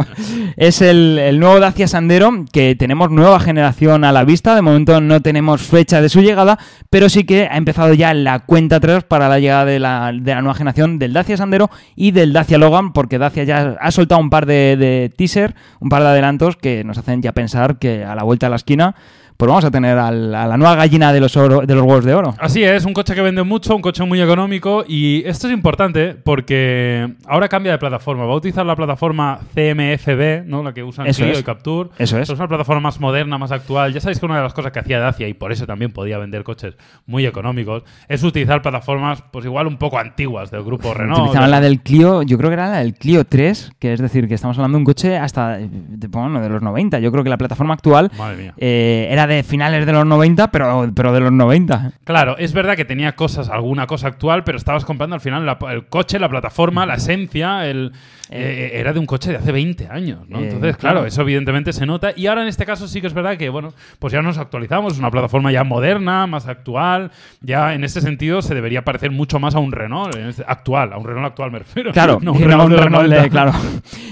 es 0.57 0.81
el, 0.81 1.17
el 1.19 1.39
nuevo 1.39 1.59
Dacia 1.61 1.87
Sandero 1.87 2.31
que 2.51 2.75
tenemos 2.75 3.11
nueva 3.11 3.39
generación 3.39 4.03
a 4.03 4.11
la 4.11 4.25
vista. 4.25 4.55
De 4.55 4.61
momento 4.61 4.99
no 4.99 5.21
tenemos 5.21 5.61
fecha 5.61 6.01
de 6.01 6.09
su 6.09 6.21
llegada, 6.21 6.59
pero 6.89 7.07
sí 7.07 7.23
que 7.23 7.47
ha 7.49 7.55
empezado 7.55 7.93
ya 7.93 8.13
la 8.13 8.39
cuenta 8.39 8.75
atrás 8.77 9.05
para 9.05 9.29
la 9.29 9.39
llegada 9.39 9.63
de 9.63 9.79
la, 9.79 10.11
de 10.13 10.35
la 10.35 10.41
nueva 10.41 10.55
generación 10.55 10.99
del 10.99 11.13
Dacia 11.13 11.37
Sandero 11.37 11.69
y 11.95 12.11
del 12.11 12.33
Dacia 12.33 12.57
Logan, 12.57 12.91
porque 12.91 13.17
Dacia 13.17 13.45
ya 13.45 13.77
ha 13.79 13.91
soltado 13.91 14.19
un 14.19 14.29
par 14.29 14.45
de, 14.45 14.75
de 14.77 15.11
teaser, 15.15 15.55
un 15.79 15.87
par 15.87 16.01
de 16.01 16.09
adelantos 16.09 16.57
que 16.57 16.83
nos 16.83 16.97
hacen 16.97 17.21
ya 17.21 17.31
pensar 17.31 17.79
que 17.79 18.03
a 18.03 18.15
la 18.15 18.23
vuelta 18.23 18.47
de 18.47 18.49
la 18.49 18.55
esquina 18.57 18.95
pues 19.39 19.47
vamos 19.47 19.63
a 19.63 19.71
tener 19.71 19.97
al- 19.97 20.35
a 20.35 20.45
la 20.47 20.57
nueva 20.57 20.75
gallina 20.75 21.13
de 21.13 21.21
los, 21.21 21.37
oro- 21.37 21.61
de 21.65 21.73
los 21.73 21.83
huevos 21.85 22.03
de 22.03 22.13
oro. 22.13 22.35
Así 22.39 22.61
es, 22.61 22.83
un 22.83 22.91
coche 22.91 23.15
que 23.15 23.21
vende 23.21 23.41
mucho, 23.43 23.73
un 23.73 23.81
coche 23.81 24.03
muy 24.03 24.21
económico 24.21 24.83
y 24.85 25.23
esto 25.25 25.47
es 25.47 25.53
importante 25.53 26.13
porque 26.13 27.13
ahora 27.25 27.47
cambia 27.47 27.71
de 27.71 27.77
plataforma. 27.77 28.25
Va 28.25 28.33
a 28.33 28.35
utilizar 28.35 28.65
la 28.65 28.75
plataforma 28.75 29.39
CMFB, 29.55 30.43
¿no? 30.45 30.61
la 30.61 30.73
que 30.73 30.83
usan 30.83 31.07
Eso 31.07 31.21
Clio 31.21 31.33
es. 31.35 31.39
y 31.39 31.43
Capture. 31.43 31.89
Eso 31.97 32.17
es. 32.19 32.29
Es 32.29 32.37
una 32.37 32.49
plataforma 32.49 32.81
más 32.81 32.99
moderna, 32.99 33.37
más 33.37 33.53
actual. 33.53 33.93
Ya 33.93 34.01
sabéis 34.01 34.19
que 34.19 34.25
una 34.25 34.35
de 34.35 34.43
las 34.43 34.53
cosas 34.53 34.73
que 34.73 34.79
hacía 34.79 34.99
Dacia 34.99 35.27
y 35.29 35.33
por 35.33 35.53
eso 35.53 35.65
también 35.65 35.93
podía 35.93 36.17
vender 36.17 36.43
coches 36.43 36.75
muy 37.05 37.25
económicos 37.25 37.83
es 38.09 38.21
utilizar 38.23 38.61
plataformas 38.61 39.23
pues 39.31 39.45
igual 39.45 39.67
un 39.67 39.77
poco 39.77 39.97
antiguas 39.99 40.51
del 40.51 40.63
grupo 40.63 40.93
Renault. 40.93 41.19
Utilizaban 41.21 41.51
la 41.51 41.61
del 41.61 41.79
Clio, 41.79 42.23
yo 42.23 42.37
creo 42.37 42.49
que 42.49 42.55
era 42.55 42.67
la 42.69 42.79
del 42.79 42.93
Clio 42.93 43.23
3, 43.23 43.71
que 43.79 43.93
es 43.93 44.01
decir, 44.01 44.27
que 44.27 44.33
estamos 44.33 44.57
hablando 44.57 44.77
de 44.77 44.81
un 44.81 44.85
coche 44.85 45.15
hasta 45.17 45.57
de, 45.59 46.07
bueno, 46.09 46.41
de 46.41 46.49
los 46.49 46.61
90. 46.61 46.99
Yo 46.99 47.09
creo 47.11 47.23
que 47.23 47.29
la 47.29 47.37
plataforma 47.37 47.73
actual 47.73 48.11
Madre 48.17 48.35
mía. 48.37 48.53
eh, 48.57 49.07
era 49.09 49.27
de 49.29 49.43
finales 49.43 49.85
de 49.85 49.93
los 49.93 50.05
90, 50.05 50.51
pero, 50.51 50.91
pero 50.93 51.13
de 51.13 51.19
los 51.21 51.31
90. 51.31 51.93
Claro, 52.03 52.37
es 52.37 52.53
verdad 52.53 52.75
que 52.75 52.85
tenía 52.85 53.15
cosas, 53.15 53.49
alguna 53.49 53.87
cosa 53.87 54.07
actual, 54.07 54.43
pero 54.43 54.57
estabas 54.57 54.83
comprando 54.83 55.15
al 55.15 55.21
final 55.21 55.57
el 55.71 55.87
coche, 55.87 56.19
la 56.19 56.27
plataforma, 56.27 56.85
la 56.85 56.95
esencia, 56.95 57.67
el, 57.67 57.93
eh, 58.29 58.71
era 58.75 58.93
de 58.93 58.99
un 58.99 59.05
coche 59.05 59.31
de 59.31 59.37
hace 59.37 59.51
20 59.51 59.87
años, 59.89 60.19
¿no? 60.29 60.39
Eh, 60.39 60.45
Entonces, 60.45 60.77
claro, 60.77 61.05
eso 61.05 61.21
evidentemente 61.21 61.73
se 61.73 61.85
nota. 61.85 62.11
Y 62.15 62.27
ahora 62.27 62.43
en 62.43 62.47
este 62.47 62.65
caso 62.65 62.87
sí 62.87 63.01
que 63.01 63.07
es 63.07 63.13
verdad 63.13 63.37
que, 63.37 63.49
bueno, 63.49 63.73
pues 63.99 64.13
ya 64.13 64.21
nos 64.21 64.37
actualizamos, 64.37 64.93
es 64.93 64.99
una 64.99 65.11
plataforma 65.11 65.51
ya 65.51 65.63
moderna, 65.63 66.27
más 66.27 66.47
actual, 66.47 67.11
ya 67.41 67.73
en 67.73 67.83
ese 67.83 68.01
sentido 68.01 68.41
se 68.41 68.53
debería 68.55 68.83
parecer 68.83 69.11
mucho 69.11 69.39
más 69.39 69.55
a 69.55 69.59
un 69.59 69.71
Renault 69.71 70.15
en 70.15 70.27
este- 70.29 70.43
actual, 70.47 70.93
a 70.93 70.97
un 70.97 71.05
Renault 71.05 71.27
actual 71.27 71.51
me 71.51 71.59
refiero. 71.59 71.91
Claro, 71.91 72.19
no 72.21 72.33
un 72.33 72.39
no 72.41 72.47
Renault 72.47 72.63
un 72.65 72.69
de 72.71 72.75
los 72.75 72.85
Renault 72.85 73.03
de- 73.09 73.15
90. 73.15 73.29
claro. 73.31 73.51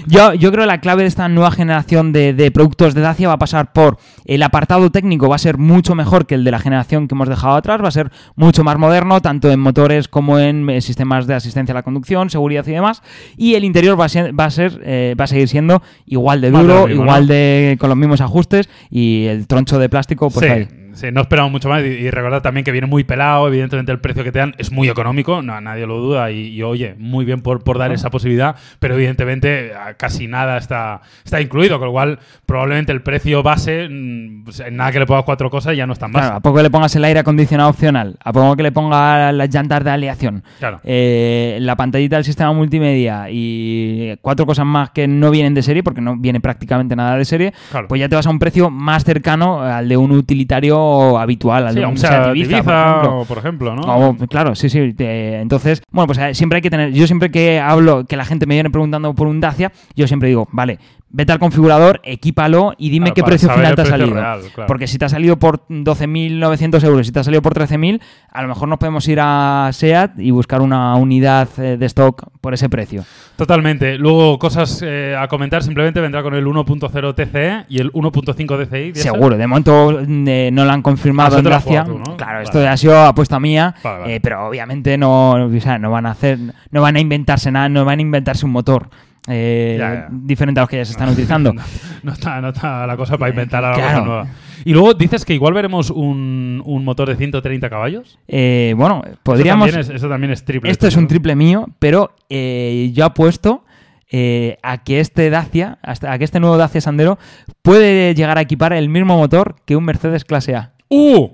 Yo, 0.06 0.34
yo 0.34 0.50
creo 0.50 0.62
que 0.62 0.66
la 0.68 0.80
clave 0.80 1.02
de 1.02 1.08
esta 1.08 1.28
nueva 1.28 1.50
generación 1.50 2.12
de, 2.12 2.32
de 2.32 2.50
productos 2.50 2.94
de 2.94 3.00
Dacia 3.02 3.28
va 3.28 3.34
a 3.34 3.38
pasar 3.38 3.72
por 3.72 3.98
el 4.24 4.42
apartado 4.42 4.90
técnico, 4.90 5.28
va 5.28 5.36
a 5.36 5.38
ser 5.38 5.58
mucho 5.58 5.94
mejor 5.94 6.26
que 6.26 6.34
el 6.34 6.44
de 6.44 6.50
la 6.50 6.58
generación 6.58 7.08
que 7.08 7.14
hemos 7.14 7.28
dejado 7.28 7.54
atrás, 7.56 7.82
va 7.82 7.88
a 7.88 7.92
ser 7.92 8.10
mucho 8.36 8.64
más 8.64 8.78
moderno, 8.78 9.20
tanto 9.20 9.50
en 9.50 9.60
motores 9.60 10.08
como 10.08 10.38
en 10.38 10.68
eh, 10.70 10.80
sistemas 10.80 11.26
de 11.26 11.34
asistencia 11.34 11.72
a 11.72 11.76
la 11.76 11.82
conducción, 11.82 12.30
seguridad 12.30 12.66
y 12.66 12.72
demás. 12.72 13.02
Y 13.36 13.54
el 13.54 13.64
interior 13.64 13.98
va 14.00 14.06
a 14.06 14.07
ser, 14.08 14.38
va 14.38 14.44
a, 14.44 14.50
ser, 14.50 14.80
eh, 14.84 15.14
va 15.18 15.24
a 15.24 15.26
seguir 15.26 15.48
siendo 15.48 15.82
igual 16.06 16.40
de 16.40 16.50
duro, 16.50 16.86
mismo, 16.86 17.02
igual 17.02 17.22
¿no? 17.22 17.34
de 17.34 17.76
con 17.80 17.88
los 17.88 17.98
mismos 17.98 18.20
ajustes 18.20 18.68
y 18.90 19.26
el 19.26 19.46
troncho 19.46 19.78
de 19.78 19.88
plástico, 19.88 20.30
pues 20.30 20.46
sí, 20.46 20.52
ahí. 20.52 20.68
Sí, 20.98 21.08
no 21.12 21.20
esperamos 21.22 21.50
mucho 21.52 21.68
más. 21.68 21.82
Y, 21.82 21.86
y 21.88 22.10
recordad 22.10 22.42
también 22.42 22.64
que 22.64 22.72
viene 22.72 22.86
muy 22.86 23.04
pelado. 23.04 23.48
Evidentemente, 23.48 23.92
el 23.92 24.00
precio 24.00 24.24
que 24.24 24.32
te 24.32 24.38
dan 24.38 24.54
es 24.58 24.70
muy 24.72 24.88
económico, 24.88 25.42
no, 25.42 25.60
nadie 25.60 25.86
lo 25.86 25.98
duda. 25.98 26.30
Y, 26.30 26.48
y, 26.48 26.62
oye, 26.62 26.94
muy 26.98 27.24
bien 27.24 27.40
por, 27.40 27.62
por 27.64 27.78
dar 27.78 27.92
esa 27.92 28.10
posibilidad. 28.10 28.56
Pero 28.78 28.94
evidentemente, 28.94 29.72
a- 29.74 29.94
casi 29.94 30.26
nada 30.26 30.58
está, 30.58 31.00
está 31.24 31.40
incluido. 31.40 31.78
Con 31.78 31.86
lo 31.88 31.92
cual, 31.92 32.18
probablemente 32.46 32.92
el 32.92 33.02
precio 33.02 33.42
base, 33.42 33.88
mm, 33.90 34.44
pues, 34.44 34.62
nada 34.72 34.92
que 34.92 34.98
le 34.98 35.06
pongas 35.06 35.24
cuatro 35.24 35.50
cosas, 35.50 35.76
ya 35.76 35.86
no 35.86 35.92
es 35.92 35.98
tan 35.98 36.12
base. 36.12 36.24
Claro, 36.26 36.36
a 36.36 36.40
poco 36.40 36.62
le 36.62 36.70
pongas 36.70 36.94
el 36.96 37.04
aire 37.04 37.20
acondicionado 37.20 37.70
opcional, 37.70 38.16
a 38.22 38.32
poco 38.32 38.56
que 38.56 38.62
le 38.62 38.72
pongas 38.72 39.32
las 39.34 39.54
llantas 39.54 39.84
de 39.84 39.90
aleación, 39.90 40.42
Claro. 40.58 40.80
eh, 40.84 41.58
la 41.60 41.76
pantallita 41.76 42.16
del 42.16 42.24
sistema 42.24 42.52
multimedia 42.52 43.26
y 43.30 44.16
cuatro 44.20 44.46
cosas 44.46 44.66
más 44.66 44.90
que 44.90 45.06
no 45.08 45.30
vienen 45.30 45.54
de 45.54 45.62
serie, 45.62 45.82
porque 45.82 46.00
no 46.00 46.16
viene 46.16 46.40
prácticamente 46.40 46.96
nada 46.96 47.16
de 47.16 47.24
serie, 47.24 47.52
Claro. 47.70 47.88
pues 47.88 48.00
ya 48.00 48.08
te 48.08 48.16
vas 48.16 48.26
a 48.26 48.30
un 48.30 48.38
precio 48.38 48.70
más 48.70 49.04
cercano 49.04 49.60
al 49.60 49.88
de 49.88 49.96
un 49.96 50.10
utilitario 50.12 50.78
habitual, 51.18 51.66
al 51.66 51.72
Sí, 51.74 51.78
de 51.78 51.84
a 51.84 51.88
un 51.88 51.92
un 51.92 51.98
Seat 51.98 52.12
Seat 52.24 52.36
Ibiza, 52.36 52.50
Ibiza, 52.58 52.62
por 52.64 52.74
ejemplo. 52.74 53.18
o, 53.20 53.24
por 53.24 53.38
ejemplo, 53.38 53.76
¿no? 53.76 53.82
O, 53.82 54.16
claro, 54.28 54.54
sí, 54.54 54.68
sí. 54.68 54.92
te- 54.94 55.40
entonces, 55.40 55.82
bueno, 55.90 56.06
pues 56.06 56.18
eh, 56.18 56.34
siempre 56.34 56.56
hay 56.56 56.62
que 56.62 56.70
tener. 56.70 56.92
Yo 56.92 57.06
siempre 57.06 57.30
que 57.30 57.60
hablo, 57.60 58.04
que 58.04 58.16
la 58.16 58.24
gente 58.24 58.46
me 58.46 58.54
viene 58.54 58.70
preguntando 58.70 59.14
por 59.14 59.26
un 59.26 59.40
Dacia, 59.40 59.72
yo 59.96 60.06
siempre 60.06 60.28
digo, 60.28 60.48
vale, 60.52 60.78
vete 61.10 61.32
al 61.32 61.38
configurador, 61.38 62.00
equípalo 62.04 62.74
y 62.76 62.90
dime 62.90 63.06
Claro, 63.06 63.14
qué 63.14 63.22
precio 63.24 63.48
final 63.50 63.74
te 63.74 63.82
ha 63.82 63.86
salido. 63.86 64.14
real, 64.14 64.40
claro. 64.54 64.66
Porque 64.66 64.86
si 64.86 64.98
te 64.98 65.04
ha 65.06 65.08
salido 65.08 65.38
por 65.38 65.66
12.900 65.68 66.84
euros, 66.84 67.06
si 67.06 67.12
te 67.12 67.20
ha 67.20 67.24
salido 67.24 67.42
por 67.42 67.54
13.000, 67.54 68.00
a 68.30 68.42
lo 68.42 68.48
mejor 68.48 68.68
nos 68.68 68.78
podemos 68.78 69.06
ir 69.08 69.18
a 69.20 69.70
SEAT 69.72 70.18
y 70.18 70.30
buscar 70.30 70.60
una 70.60 70.94
unidad 70.96 71.48
eh, 71.58 71.76
de 71.78 71.86
stock 71.86 72.24
por 72.48 72.54
ese 72.54 72.70
precio. 72.70 73.04
Totalmente. 73.36 73.98
Luego, 73.98 74.38
cosas 74.38 74.80
eh, 74.82 75.14
a 75.18 75.28
comentar. 75.28 75.62
Simplemente 75.62 76.00
vendrá 76.00 76.22
con 76.22 76.32
el 76.32 76.46
1.0 76.46 77.14
TCE 77.14 77.66
y 77.68 77.78
el 77.78 77.92
1.5 77.92 78.56
DCI. 78.56 78.94
Seguro, 78.98 79.36
de 79.36 79.46
momento 79.46 80.00
eh, 80.00 80.48
no 80.50 80.64
lo 80.64 80.70
han 80.72 80.80
Ah, 80.80 80.82
confirmado 80.82 81.38
eso 81.38 81.46
en 81.46 81.84
tú, 81.84 81.98
¿no? 81.98 82.16
Claro, 82.16 82.32
Vale. 82.32 82.44
esto 82.44 82.66
ha 82.66 82.74
sido 82.78 82.98
apuesta 83.04 83.38
mía, 83.38 83.74
Vale, 83.84 83.98
vale. 84.00 84.14
eh, 84.14 84.20
pero 84.22 84.48
obviamente 84.48 84.96
no, 84.96 85.32
o 85.32 85.60
sea, 85.60 85.78
no 85.78 85.90
van 85.90 86.06
a 86.06 86.12
hacer, 86.12 86.38
no 86.70 86.80
van 86.80 86.96
a 86.96 87.00
inventarse 87.00 87.50
nada, 87.52 87.68
no 87.68 87.84
van 87.84 87.98
a 87.98 88.02
inventarse 88.02 88.46
un 88.46 88.52
motor 88.52 88.88
eh, 89.28 89.76
Ya, 89.78 89.92
ya. 89.92 90.08
diferente 90.10 90.58
a 90.60 90.62
los 90.62 90.70
que 90.70 90.78
ya 90.78 90.86
se 90.86 90.92
están 90.92 91.10
utilizando. 91.10 91.52
No 92.02 92.12
está, 92.12 92.40
no 92.40 92.48
está 92.48 92.86
la 92.86 92.96
cosa 92.96 93.18
para 93.18 93.28
inventar 93.28 93.62
algo 93.62 93.78
Claro. 93.78 94.04
nueva. 94.06 94.26
Y 94.64 94.72
luego 94.72 94.94
dices 94.94 95.24
que 95.24 95.34
igual 95.34 95.54
veremos 95.54 95.90
un, 95.90 96.62
un 96.64 96.84
motor 96.84 97.08
de 97.08 97.16
130 97.16 97.68
caballos. 97.70 98.18
Eh, 98.28 98.74
bueno, 98.76 99.02
podríamos. 99.22 99.68
Eso 99.68 99.76
también 99.76 99.90
es, 99.94 99.96
eso 100.02 100.08
también 100.08 100.32
es 100.32 100.44
triple. 100.44 100.70
Esto 100.70 100.86
es 100.86 100.96
un 100.96 101.06
triple 101.06 101.34
mío, 101.36 101.66
pero 101.78 102.14
eh, 102.30 102.90
yo 102.94 103.04
apuesto 103.04 103.64
eh, 104.10 104.56
a 104.62 104.82
que 104.84 105.00
este 105.00 105.30
Dacia, 105.30 105.78
hasta- 105.82 106.12
a 106.12 106.18
que 106.18 106.24
este 106.24 106.40
nuevo 106.40 106.56
Dacia 106.56 106.80
Sandero 106.80 107.18
puede 107.62 108.14
llegar 108.14 108.38
a 108.38 108.40
equipar 108.40 108.72
el 108.72 108.88
mismo 108.88 109.16
motor 109.16 109.56
que 109.64 109.76
un 109.76 109.84
Mercedes 109.84 110.24
clase 110.24 110.56
A. 110.56 110.72
¡Uh! 110.88 111.28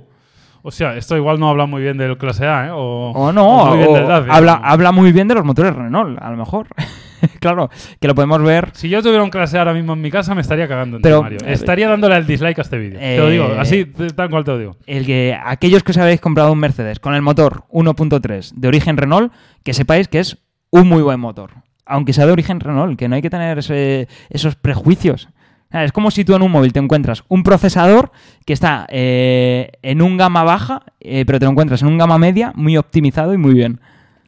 O 0.66 0.70
sea, 0.70 0.96
esto 0.96 1.14
igual 1.16 1.38
no 1.38 1.48
habla 1.50 1.66
muy 1.66 1.82
bien 1.82 1.98
del 1.98 2.16
clase 2.16 2.46
A, 2.46 2.66
¿eh? 2.66 2.70
O, 2.72 3.12
O 3.14 3.32
no, 3.32 3.66
muy 3.66 3.76
bien 3.78 3.90
o 3.90 3.94
del 3.94 4.06
Dacia. 4.08 4.32
habla, 4.32 4.54
habla 4.54 4.92
muy 4.92 5.12
bien 5.12 5.28
de 5.28 5.34
los 5.34 5.44
motores 5.44 5.74
Renault, 5.74 6.18
a 6.20 6.30
lo 6.30 6.36
mejor. 6.38 6.68
claro, 7.40 7.70
que 8.00 8.08
lo 8.08 8.14
podemos 8.14 8.42
ver. 8.42 8.70
Si 8.74 8.88
yo 8.88 9.02
tuviera 9.02 9.22
un 9.22 9.30
clase 9.30 9.58
ahora 9.58 9.72
mismo 9.74 9.92
en 9.94 10.00
mi 10.00 10.10
casa, 10.10 10.34
me 10.34 10.40
estaría 10.40 10.66
cagando 10.68 10.96
en 10.96 11.02
Pero, 11.02 11.22
Mario. 11.22 11.38
eh, 11.44 11.52
Estaría 11.52 11.88
dándole 11.88 12.14
al 12.14 12.26
dislike 12.26 12.58
a 12.58 12.62
este 12.62 12.78
vídeo. 12.78 12.98
te 12.98 13.18
lo 13.18 13.28
eh, 13.28 13.32
digo, 13.32 13.48
así, 13.58 13.84
t- 13.84 14.08
tal 14.10 14.30
cual 14.30 14.44
te 14.44 14.50
lo 14.52 14.58
digo. 14.58 14.76
El 14.86 15.06
que 15.06 15.36
aquellos 15.44 15.82
que 15.82 15.92
os 15.92 15.98
habéis 15.98 16.20
comprado 16.20 16.52
un 16.52 16.58
Mercedes 16.58 16.98
con 17.00 17.14
el 17.14 17.22
motor 17.22 17.64
1.3 17.70 18.52
de 18.54 18.68
origen 18.68 18.96
Renault, 18.96 19.32
que 19.62 19.74
sepáis 19.74 20.08
que 20.08 20.20
es 20.20 20.38
un 20.70 20.88
muy 20.88 21.02
buen 21.02 21.20
motor. 21.20 21.50
Aunque 21.86 22.12
sea 22.12 22.26
de 22.26 22.32
origen 22.32 22.60
Renault, 22.60 22.98
que 22.98 23.08
no 23.08 23.14
hay 23.16 23.22
que 23.22 23.30
tener 23.30 23.58
ese- 23.58 24.08
esos 24.30 24.56
prejuicios. 24.56 25.28
Es 25.70 25.90
como 25.90 26.12
si 26.12 26.24
tú 26.24 26.36
en 26.36 26.42
un 26.42 26.52
móvil 26.52 26.72
te 26.72 26.78
encuentras 26.78 27.24
un 27.28 27.42
procesador 27.42 28.12
que 28.46 28.52
está 28.52 28.86
eh, 28.90 29.72
en 29.82 30.02
un 30.02 30.16
gama 30.16 30.44
baja, 30.44 30.82
eh, 31.00 31.24
pero 31.26 31.40
te 31.40 31.46
lo 31.46 31.50
encuentras 31.50 31.82
en 31.82 31.88
un 31.88 31.98
gama 31.98 32.16
media 32.16 32.52
muy 32.54 32.76
optimizado 32.76 33.34
y 33.34 33.38
muy 33.38 33.54
bien. 33.54 33.80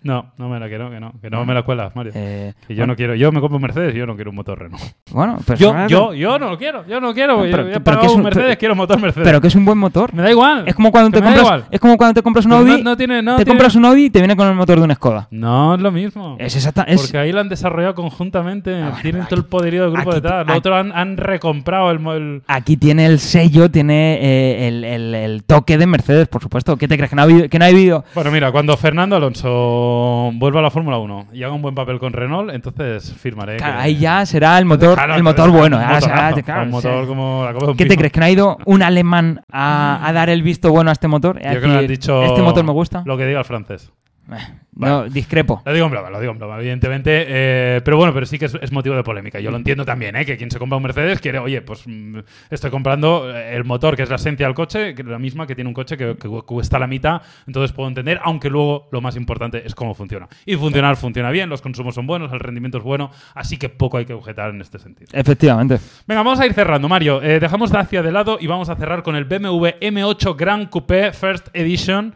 No, 0.07 0.33
no 0.39 0.49
me 0.49 0.61
la 0.61 0.69
quiero, 0.69 0.89
que 0.91 1.01
no, 1.01 1.13
que 1.21 1.29
no 1.31 1.45
me 1.45 1.53
la 1.53 1.63
cuelas, 1.63 1.95
Mario. 1.97 2.13
Eh, 2.15 2.53
que 2.67 2.75
yo 2.75 2.87
no 2.87 2.95
quiero, 2.97 3.15
yo 3.17 3.33
me 3.33 3.41
compro 3.41 3.57
un 3.57 3.63
Mercedes 3.63 3.95
y 3.95 3.99
yo 3.99 4.07
no 4.07 4.15
quiero 4.15 4.31
un 4.31 4.37
motor 4.37 4.59
Renault. 4.59 4.83
Bueno, 5.11 5.39
Yo, 5.59 5.75
yo, 5.89 6.15
yo 6.15 6.39
no 6.39 6.51
lo 6.51 6.59
quiero, 6.59 6.87
yo 6.87 7.01
no 7.01 7.13
quiero. 7.13 7.41
Pero- 7.43 7.69
yo, 7.71 7.81
pero 7.83 8.01
que 8.01 8.07
es 8.07 8.13
un 8.13 8.19
un- 8.19 8.25
Mercedes, 8.25 8.47
pero- 8.47 8.59
quiero 8.59 8.75
motor 8.77 9.01
Mercedes. 9.01 9.27
pero 9.27 9.41
que 9.41 9.49
es 9.49 9.55
un 9.55 9.65
buen 9.65 9.79
motor. 9.79 10.15
me 10.15 10.23
da 10.23 10.31
igual. 10.31 10.65
Es 10.67 10.75
como 10.75 10.91
cuando 10.93 11.11
te 11.11 11.23
compras, 11.25 11.65
es 11.71 11.81
como 11.81 11.97
cuando 11.97 12.15
te 12.15 12.23
compras 12.23 12.47
un 12.47 12.53
Audi, 12.53 12.71
no, 12.83 12.91
no 12.91 12.97
tiene, 12.97 13.23
no 13.23 13.37
te 13.37 13.45
tiene- 13.45 13.57
compras 13.59 13.75
un 13.75 13.85
Audi 13.85 14.05
y 14.07 14.11
te 14.11 14.21
viene 14.21 14.37
con 14.37 14.47
el 14.49 14.55
motor 14.55 14.79
de 14.79 14.85
una 14.85 14.95
Skoda. 14.95 15.27
No, 15.31 15.75
es 15.75 15.81
lo 15.81 15.91
mismo. 15.91 16.37
Es 16.39 16.55
exacta, 16.57 16.83
es, 16.85 17.01
Porque 17.03 17.19
ahí 17.19 17.33
lo 17.33 17.41
han 17.41 17.49
desarrollado 17.49 17.95
conjuntamente. 17.95 18.75
Ah, 18.81 18.99
Tienen 19.03 19.25
todo 19.27 19.41
el 19.41 19.45
poderío 19.47 19.83
del 19.83 19.93
grupo 19.93 20.15
detrás. 20.15 20.47
Lo 20.47 20.53
aquí- 20.53 20.59
otro 20.59 20.77
han, 20.77 20.93
han 20.93 21.17
recomprado 21.17 21.91
el, 21.91 22.43
Aquí 22.47 22.77
tiene 22.77 23.07
el 23.07 23.19
sello, 23.19 23.71
tiene 23.71 24.19
eh, 24.21 24.69
el, 24.69 24.85
el- 24.85 25.15
el 25.15 25.45
toque 25.45 25.77
de 25.79 25.87
Mercedes, 25.87 26.29
por 26.29 26.43
supuesto. 26.43 26.77
¿Qué 26.77 26.87
te 26.87 26.97
crees? 26.97 27.11
¿Que 27.11 27.17
no 27.17 27.23
ha 27.23 27.25
habido? 27.25 27.49
Que 27.49 27.59
no 27.59 27.65
ha 27.65 27.69
habido? 27.69 28.05
Bueno, 28.15 28.31
mira, 28.31 28.53
cuando 28.53 28.77
Fernando 28.77 29.17
Alonso 29.17 29.96
vuelva 30.35 30.61
a 30.61 30.63
la 30.63 30.71
Fórmula 30.71 30.99
1 30.99 31.27
y 31.33 31.43
haga 31.43 31.53
un 31.55 31.63
buen 31.63 31.75
papel 31.75 31.99
con 31.99 32.13
Renault, 32.13 32.53
entonces 32.53 33.13
firmaré. 33.15 33.57
Claro, 33.57 33.77
que- 33.77 33.83
ahí 33.83 33.97
ya 33.97 34.25
será 34.27 34.59
el 34.59 34.65
motor, 34.65 34.95
Claro, 34.95 35.15
el 35.15 35.23
motor 35.23 35.51
bueno. 35.51 35.77
un 35.77 35.83
Ahora 35.83 36.01
será- 36.01 36.15
motorazo, 36.17 36.43
claro, 36.45 36.63
un 36.65 36.71
motor 36.71 37.03
sí. 37.03 37.07
como 37.09 37.45
la 37.45 37.53
copa 37.53 37.67
de 37.67 37.71
un 37.73 37.77
¿Qué 37.77 37.85
te 37.85 37.91
pino. 37.91 37.99
crees? 37.99 38.13
¿Que 38.13 38.21
no 38.21 38.27
ha 38.27 38.31
ido 38.31 38.59
un 38.65 38.83
alemán 38.83 39.41
a, 39.53 40.01
a 40.09 40.13
dar 40.13 40.29
el 40.31 40.43
visto 40.43 40.71
bueno 40.71 40.91
a 40.91 40.93
este 40.93 41.09
motor? 41.09 41.41
Yo 41.43 41.49
A 41.49 41.51
creo 41.51 41.61
que 41.63 41.67
le 41.69 41.73
han 41.75 41.81
decir, 41.83 41.91
dicho 41.99 42.23
Este 42.23 42.43
motor 42.43 42.65
me 42.65 42.73
gusta. 42.73 43.03
Lo 43.05 43.17
que 43.17 43.27
diga 43.27 43.39
el 43.41 43.45
francés. 43.45 43.93
Eh, 44.31 44.39
no, 44.75 45.05
discrepo. 45.09 45.63
Lo 45.65 45.73
digo 45.73 45.87
en 45.87 45.93
broma, 45.93 46.11
lo 46.11 46.21
digo 46.21 46.33
en 46.33 46.39
broma, 46.39 46.59
evidentemente. 46.59 47.25
eh, 47.27 47.81
pero 47.85 47.97
bueno, 47.97 48.13
pero 48.13 48.27
sí 48.27 48.39
que 48.39 48.47
es, 48.47 48.55
es 48.61 48.73
motivo 48.73 48.95
de 48.97 49.03
polémica. 49.03 49.41
Yo 49.41 49.51
lo 49.51 49.57
entiendo 49.57 49.85
también, 49.85 50.17
¿eh? 50.17 50.27
Que 50.27 50.37
quien 50.37 50.51
se 50.51 50.59
compra 50.59 50.77
un 50.77 50.83
Mercedes 50.83 51.21
quiere, 51.21 51.39
oye, 51.39 51.63
pues 51.63 51.85
mm, 51.87 52.19
estoy 52.51 52.71
comprando 52.71 53.31
eh, 53.35 53.57
el 53.57 53.65
motor, 53.65 53.97
que 53.97 54.03
es 54.03 54.11
la 54.11 54.17
esencia 54.17 54.47
del 54.47 54.55
coche, 54.55 54.95
que 54.95 55.03
es 55.03 55.09
la 55.09 55.19
misma 55.19 55.47
que 55.47 55.55
tiene 55.55 55.69
un 55.69 55.75
coche 55.75 55.97
que, 55.97 56.17
que 56.17 56.29
cuesta 56.29 56.79
la 56.79 56.87
mitad. 56.87 57.23
Entonces 57.47 57.73
puedo 57.73 57.89
entender, 57.89 58.21
aunque 58.23 58.51
luego 58.51 58.89
lo 58.93 59.01
más 59.01 59.17
importante 59.17 59.63
es 59.65 59.75
cómo 59.75 59.95
funciona. 59.95 60.29
Y 60.45 60.57
funcionar 60.57 60.97
funciona 60.97 61.31
bien, 61.31 61.49
los 61.49 61.63
consumos 61.63 61.95
son 61.95 62.07
buenos, 62.07 62.33
el 62.33 62.41
rendimiento 62.41 62.79
es 62.79 62.85
bueno, 62.85 63.11
así 63.35 63.57
que 63.57 63.69
poco 63.69 63.97
hay 63.99 64.05
que 64.05 64.13
objetar 64.13 64.51
en 64.51 64.61
este 64.61 64.79
sentido. 64.79 65.09
Efectivamente. 65.13 65.79
Venga, 66.07 66.23
vamos 66.23 66.41
a 66.41 66.47
ir 66.47 66.53
cerrando, 66.53 66.89
Mario. 66.89 67.23
Eh, 67.23 67.41
dejamos 67.41 67.71
Dacia 67.71 68.03
de 68.03 68.13
lado 68.13 68.39
y 68.41 68.47
vamos 68.47 68.69
a 68.69 68.77
cerrar 68.77 69.03
con 69.03 69.17
el 69.17 69.25
BMW 69.25 69.67
M8 69.81 70.37
Grand 70.37 70.69
Coupé 70.69 71.13
First 71.13 71.49
Edition. 71.53 72.15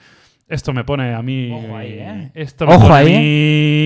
Esto 0.50 0.72
me 0.72 0.82
pone 0.84 1.14
a 1.14 1.22
mí. 1.22 1.50
Ojo 1.52 1.76
ahí, 1.76 1.92
¿eh? 2.00 2.30
Esto 2.34 2.66
me 2.66 2.74
Ojo 2.74 2.82
pone 2.88 2.94
a 2.94 2.96
ahí, 2.98 3.06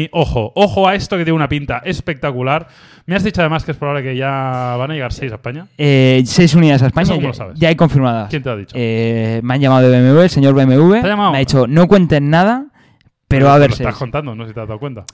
mí- 0.02 0.08
Ojo, 0.12 0.50
ojo 0.56 0.88
a 0.88 0.94
esto 0.94 1.16
que 1.18 1.24
tiene 1.24 1.36
una 1.36 1.48
pinta 1.48 1.82
espectacular. 1.84 2.66
Me 3.06 3.14
has 3.14 3.22
dicho 3.22 3.42
además 3.42 3.64
que 3.64 3.72
es 3.72 3.76
probable 3.76 4.02
que 4.02 4.16
ya 4.16 4.74
van 4.78 4.90
a 4.90 4.94
llegar 4.94 5.12
seis 5.12 5.30
a 5.30 5.34
España. 5.34 5.66
Eh, 5.76 6.22
seis 6.24 6.54
unidades 6.54 6.82
a 6.82 6.86
España. 6.86 7.02
¿Eso 7.04 7.12
cómo 7.14 7.22
ya, 7.22 7.28
lo 7.28 7.34
sabes? 7.34 7.58
ya 7.60 7.68
hay 7.68 7.76
confirmadas. 7.76 8.30
¿Quién 8.30 8.42
te 8.42 8.48
lo 8.48 8.54
ha 8.54 8.58
dicho? 8.58 8.74
Eh, 8.78 9.40
me 9.44 9.54
han 9.54 9.60
llamado 9.60 9.88
de 9.88 10.00
BMW, 10.00 10.22
el 10.22 10.30
señor 10.30 10.54
BMW. 10.54 10.92
¿Te 11.00 11.06
ha 11.06 11.10
llamado? 11.10 11.30
Me 11.32 11.36
ha 11.36 11.40
dicho, 11.40 11.66
no 11.66 11.86
cuenten 11.86 12.30
nada, 12.30 12.66
pero 13.28 13.50
a 13.50 13.58
ver 13.58 13.68
lo 13.70 13.76
estás 13.76 13.96
contando, 13.96 14.34
no 14.34 14.44
sé 14.44 14.48
si 14.50 14.54
te 14.54 14.60
has 14.62 14.68
dado 14.68 14.80
cuenta. 14.80 15.04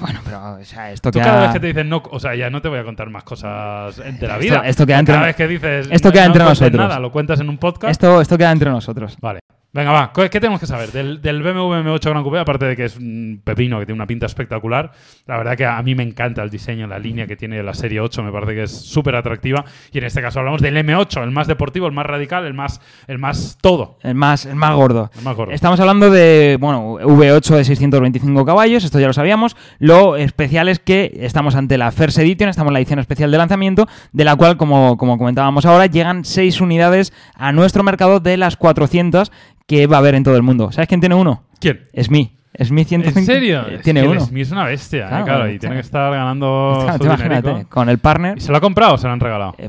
Bueno, 0.00 0.20
pero 0.24 0.54
o 0.54 0.64
sea, 0.64 0.90
esto 0.90 1.10
Tú 1.10 1.18
queda. 1.18 1.26
cada 1.26 1.40
vez 1.42 1.50
que 1.52 1.60
te 1.60 1.66
dicen 1.66 1.88
no, 1.90 2.02
o 2.10 2.18
sea, 2.18 2.34
ya 2.34 2.48
no 2.48 2.62
te 2.62 2.68
voy 2.68 2.78
a 2.78 2.84
contar 2.84 3.10
más 3.10 3.24
cosas 3.24 3.96
de 3.96 4.04
la 4.26 4.34
Esto- 4.36 4.38
vida. 4.38 4.62
esto 4.64 4.86
queda 4.86 4.96
O 4.96 5.00
entre- 5.00 5.14
Cada 5.16 5.26
vez 5.26 5.36
que 5.36 5.48
dices 5.48 5.88
esto 5.90 6.12
queda 6.12 6.22
no 6.22 6.26
entre 6.28 6.44
nosotros. 6.44 6.88
nada, 6.88 6.98
lo 6.98 7.12
cuentas 7.12 7.40
en 7.40 7.50
un 7.50 7.58
podcast. 7.58 7.90
Esto, 7.90 8.22
esto 8.22 8.38
queda 8.38 8.52
entre 8.52 8.70
nosotros. 8.70 9.18
Vale. 9.20 9.40
Venga, 9.74 9.90
va. 9.90 10.12
¿Qué 10.12 10.38
tenemos 10.38 10.60
que 10.60 10.68
saber 10.68 10.92
del, 10.92 11.20
del 11.20 11.42
BMW 11.42 11.82
M8 11.82 12.08
Gran 12.08 12.22
Coupé? 12.22 12.38
Aparte 12.38 12.64
de 12.64 12.76
que 12.76 12.84
es 12.84 12.96
un 12.96 13.40
pepino 13.42 13.80
que 13.80 13.86
tiene 13.86 13.96
una 13.96 14.06
pinta 14.06 14.24
espectacular. 14.26 14.92
La 15.26 15.36
verdad 15.36 15.56
que 15.56 15.66
a 15.66 15.82
mí 15.82 15.96
me 15.96 16.04
encanta 16.04 16.44
el 16.44 16.50
diseño, 16.50 16.86
la 16.86 17.00
línea 17.00 17.26
que 17.26 17.34
tiene 17.34 17.60
la 17.60 17.74
serie 17.74 17.98
8. 17.98 18.22
Me 18.22 18.30
parece 18.30 18.54
que 18.54 18.62
es 18.62 18.70
súper 18.70 19.16
atractiva. 19.16 19.64
Y 19.90 19.98
en 19.98 20.04
este 20.04 20.22
caso 20.22 20.38
hablamos 20.38 20.62
del 20.62 20.76
M8, 20.76 21.24
el 21.24 21.32
más 21.32 21.48
deportivo, 21.48 21.88
el 21.88 21.92
más 21.92 22.06
radical, 22.06 22.46
el 22.46 22.54
más, 22.54 22.80
el 23.08 23.18
más 23.18 23.58
todo. 23.60 23.98
El 24.04 24.14
más, 24.14 24.46
el 24.46 24.54
más 24.54 24.76
gordo. 24.76 25.10
El 25.18 25.24
más 25.24 25.34
gordo. 25.34 25.50
Estamos 25.52 25.80
hablando 25.80 26.08
de, 26.08 26.56
bueno, 26.60 27.00
V8 27.00 27.56
de 27.56 27.64
625 27.64 28.44
caballos, 28.44 28.84
esto 28.84 29.00
ya 29.00 29.08
lo 29.08 29.12
sabíamos. 29.12 29.56
Lo 29.80 30.14
especial 30.14 30.68
es 30.68 30.78
que 30.78 31.12
estamos 31.18 31.56
ante 31.56 31.78
la 31.78 31.90
First 31.90 32.18
Edition, 32.18 32.48
estamos 32.48 32.70
en 32.70 32.74
la 32.74 32.78
edición 32.78 33.00
especial 33.00 33.32
de 33.32 33.38
lanzamiento, 33.38 33.88
de 34.12 34.22
la 34.22 34.36
cual, 34.36 34.56
como, 34.56 34.96
como 34.96 35.18
comentábamos 35.18 35.66
ahora, 35.66 35.86
llegan 35.86 36.24
6 36.24 36.60
unidades 36.60 37.12
a 37.34 37.50
nuestro 37.50 37.82
mercado 37.82 38.20
de 38.20 38.36
las 38.36 38.56
400 38.56 39.32
que 39.66 39.86
va 39.86 39.96
a 39.96 40.00
haber 40.00 40.14
en 40.14 40.24
todo 40.24 40.36
el 40.36 40.42
mundo. 40.42 40.72
¿Sabes 40.72 40.88
quién 40.88 41.00
tiene 41.00 41.14
uno? 41.14 41.48
¿Quién? 41.60 41.88
Es 41.92 42.10
mi. 42.10 42.36
Es 42.56 42.70
mi 42.70 42.84
105. 42.84 43.18
¿En 43.18 43.26
serio? 43.26 43.62
eh, 43.68 43.74
Es 43.76 43.82
Tiene 43.82 44.02
que 44.02 44.06
uno. 44.08 44.20
el 44.20 44.26
Smith 44.26 44.42
es 44.42 44.52
una 44.52 44.64
bestia, 44.64 45.06
¿eh? 45.06 45.08
Claro, 45.08 45.24
claro, 45.24 45.44
y 45.46 45.48
claro. 45.50 45.58
tiene 45.58 45.74
que 45.74 45.80
estar 45.80 46.12
ganando 46.12 46.78
Claro, 46.84 46.98
su 46.98 47.04
imagínate, 47.04 47.66
con 47.68 47.88
el 47.88 47.98
partner. 47.98 48.38
¿Y 48.38 48.40
se 48.40 48.52
lo 48.52 48.58
ha 48.58 48.60
comprado 48.60 48.94
o 48.94 48.98
se 48.98 49.06
lo 49.08 49.12
han 49.12 49.20
regalado? 49.20 49.54
eh, 49.58 49.68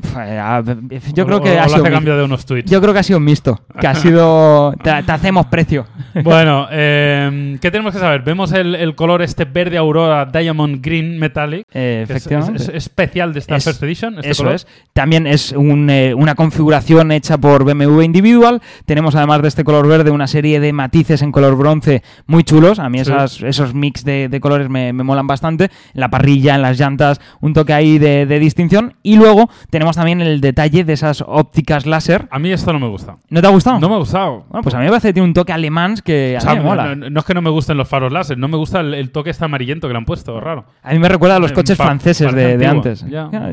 Yo 1.12 1.24
O- 1.24 1.26
creo 1.26 1.40
que 1.42 1.50
o 1.56 1.60
ha 1.60 1.68
sido. 1.68 1.82
cambio 1.84 2.16
de 2.16 2.24
unos 2.24 2.46
tweets. 2.46 2.70
Yo 2.70 2.80
creo 2.80 2.92
que 2.94 3.00
ha 3.00 3.02
sido 3.02 3.18
un 3.18 3.24
mixto. 3.24 3.60
Que 3.80 3.86
ha 3.86 3.94
sido. 3.96 4.72
Te, 4.82 5.02
te 5.02 5.12
hacemos 5.12 5.46
precio. 5.46 5.86
Bueno, 6.24 6.66
eh, 6.70 7.58
¿qué 7.60 7.70
tenemos 7.70 7.92
que 7.92 7.98
saber? 8.00 8.22
Vemos 8.22 8.50
el, 8.52 8.74
el 8.74 8.94
color 8.94 9.20
este 9.20 9.44
verde 9.44 9.76
aurora 9.76 10.24
Diamond 10.24 10.82
Green 10.82 11.18
Metallic. 11.18 11.66
Eh, 11.74 12.00
es- 12.04 12.10
efectivamente. 12.10 12.62
Es, 12.62 12.68
es 12.70 12.74
especial 12.74 13.32
de 13.34 13.40
esta 13.40 13.56
Es- 13.56 13.64
First 13.64 13.82
Edition. 13.82 14.14
Este 14.16 14.30
Eso 14.30 14.44
color. 14.44 14.54
es. 14.56 14.66
También 14.94 15.26
es 15.26 15.52
un, 15.52 15.90
una 16.16 16.34
configuración 16.34 17.12
hecha 17.12 17.36
por 17.36 17.64
BMW 17.64 18.02
Individual. 18.02 18.62
Tenemos 18.86 19.14
además 19.14 19.42
de 19.42 19.48
este 19.48 19.62
color 19.64 19.86
verde 19.88 20.10
una 20.10 20.26
serie 20.26 20.58
de 20.58 20.72
matices 20.72 21.20
en 21.20 21.32
color 21.32 21.56
bronce 21.56 22.02
muy 22.26 22.44
chulos. 22.44 22.75
A 22.78 22.88
mí 22.88 22.98
Sí. 23.04 23.10
esas, 23.10 23.42
esos 23.42 23.74
mix 23.74 24.04
de, 24.04 24.28
de 24.28 24.40
colores 24.40 24.68
me, 24.68 24.92
me 24.92 25.02
molan 25.04 25.26
bastante. 25.26 25.64
En 25.94 26.00
la 26.00 26.08
parrilla, 26.10 26.54
en 26.54 26.62
las 26.62 26.78
llantas, 26.78 27.20
un 27.40 27.52
toque 27.52 27.72
ahí 27.72 27.98
de, 27.98 28.26
de 28.26 28.38
distinción. 28.38 28.94
Y 29.02 29.16
luego 29.16 29.48
tenemos 29.70 29.96
también 29.96 30.20
el 30.20 30.40
detalle 30.40 30.84
de 30.84 30.92
esas 30.92 31.22
ópticas 31.26 31.86
láser. 31.86 32.28
A 32.30 32.38
mí 32.38 32.50
esto 32.52 32.72
no 32.72 32.80
me 32.80 32.88
gusta. 32.88 33.16
¿No 33.30 33.40
te 33.40 33.46
ha 33.46 33.50
gustado? 33.50 33.78
No 33.80 33.88
me 33.88 33.94
ha 33.94 33.98
gustado. 33.98 34.44
Bueno, 34.48 34.62
pues 34.62 34.74
a 34.74 34.78
mí 34.78 34.84
me 34.84 34.90
parece 34.90 35.08
que 35.08 35.12
tiene 35.14 35.28
un 35.28 35.34
toque 35.34 35.52
alemán 35.52 35.94
que 36.04 36.34
a 36.36 36.38
O 36.38 36.40
sea, 36.40 36.52
mí 36.52 36.58
me 36.58 36.64
mola. 36.64 36.84
no, 36.86 36.96
no- 36.96 37.10
no 37.10 37.20
es 37.20 37.26
que 37.26 37.34
no 37.34 37.42
me 37.42 37.50
gusten 37.50 37.76
los 37.76 37.88
faros 37.88 38.12
láser, 38.12 38.38
no 38.38 38.48
me 38.48 38.56
gusta 38.56 38.80
el, 38.80 38.94
el 38.94 39.10
toque 39.10 39.30
este 39.30 39.44
amarillento 39.44 39.86
que 39.88 39.92
le 39.94 39.98
han 39.98 40.04
puesto, 40.04 40.38
raro. 40.40 40.64
A 40.82 40.92
mí 40.92 40.98
me 40.98 41.08
recuerda 41.08 41.36
a 41.36 41.38
los 41.38 41.50
Eh, 41.50 41.54
coches 41.54 41.76
franceses 41.76 42.32
de, 42.34 42.56
de 42.58 42.66
antes. 42.66 43.04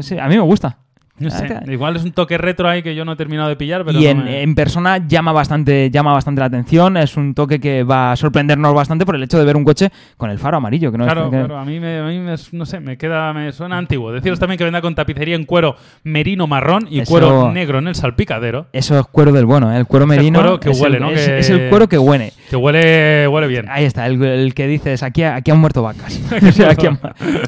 Sí, 0.01 0.17
a 0.17 0.27
mí 0.27 0.35
me 0.35 0.41
gusta. 0.41 0.77
No 1.23 1.29
sé, 1.31 1.47
que- 1.47 1.71
igual 1.73 1.95
es 1.95 2.03
un 2.03 2.11
toque 2.11 2.37
retro 2.37 2.67
ahí 2.69 2.81
que 2.83 2.95
yo 2.95 3.05
no 3.05 3.13
he 3.13 3.15
terminado 3.15 3.49
de 3.49 3.55
pillar, 3.55 3.83
pero 3.85 3.97
y 3.99 4.03
no 4.03 4.09
en, 4.09 4.23
me- 4.23 4.41
en 4.41 4.55
persona 4.55 4.97
llama 5.07 5.31
bastante, 5.31 5.89
llama 5.91 6.13
bastante 6.13 6.39
la 6.39 6.45
atención. 6.47 6.97
Es 6.97 7.17
un 7.17 7.33
toque 7.33 7.59
que 7.59 7.83
va 7.83 8.11
a 8.11 8.15
sorprendernos 8.15 8.73
bastante 8.73 9.05
por 9.05 9.15
el 9.15 9.23
hecho 9.23 9.37
de 9.39 9.45
ver 9.45 9.55
un 9.55 9.63
coche 9.63 9.91
con 10.17 10.29
el 10.29 10.39
faro 10.39 10.57
amarillo. 10.57 10.91
Que 10.91 10.97
no 10.97 11.05
es- 11.05 11.11
Claro, 11.13 11.29
que- 11.29 11.37
claro, 11.37 11.57
a 11.57 11.65
mí, 11.65 11.79
me, 11.79 11.99
a 11.99 12.03
mí 12.05 12.19
me- 12.19 12.35
no 12.51 12.65
sé, 12.65 12.79
me 12.79 12.97
queda, 12.97 13.33
me 13.33 13.51
suena 13.51 13.77
antiguo. 13.77 14.11
Deciros 14.11 14.39
también 14.39 14.57
que 14.57 14.63
vendrá 14.63 14.81
con 14.81 14.95
tapicería 14.95 15.35
en 15.35 15.45
cuero 15.45 15.75
merino 16.03 16.47
marrón 16.47 16.87
y 16.89 16.99
Eso- 16.99 17.11
cuero 17.11 17.51
negro 17.51 17.79
en 17.79 17.87
el 17.87 17.95
salpicadero, 17.95 18.67
Eso 18.73 18.97
es 18.99 19.05
cuero 19.07 19.31
del 19.31 19.45
bueno, 19.45 19.71
¿eh? 19.73 19.77
el 19.77 19.85
cuero 19.85 20.05
merino. 20.07 20.39
cuero 20.39 20.59
que 20.59 20.71
es 20.71 20.79
huele, 20.79 20.97
el, 20.97 21.03
¿no? 21.03 21.09
Es, 21.11 21.25
Que- 21.27 21.39
es 21.39 21.49
el 21.49 21.69
cuero 21.69 21.87
que 21.87 21.97
huele. 21.97 22.33
que 22.49 22.55
huele, 22.55 23.27
huele 23.27 23.47
bien. 23.47 23.65
Ahí 23.69 23.85
está, 23.85 24.05
el, 24.07 24.21
el 24.23 24.53
que 24.53 24.67
dices, 24.67 25.03
aquí, 25.03 25.23
aquí 25.23 25.51
han 25.51 25.59
muerto 25.59 25.81
vacas. 25.83 26.19
O 26.43 26.51
sea, 26.51 26.71
aquí 26.71 26.87
han- 26.87 26.99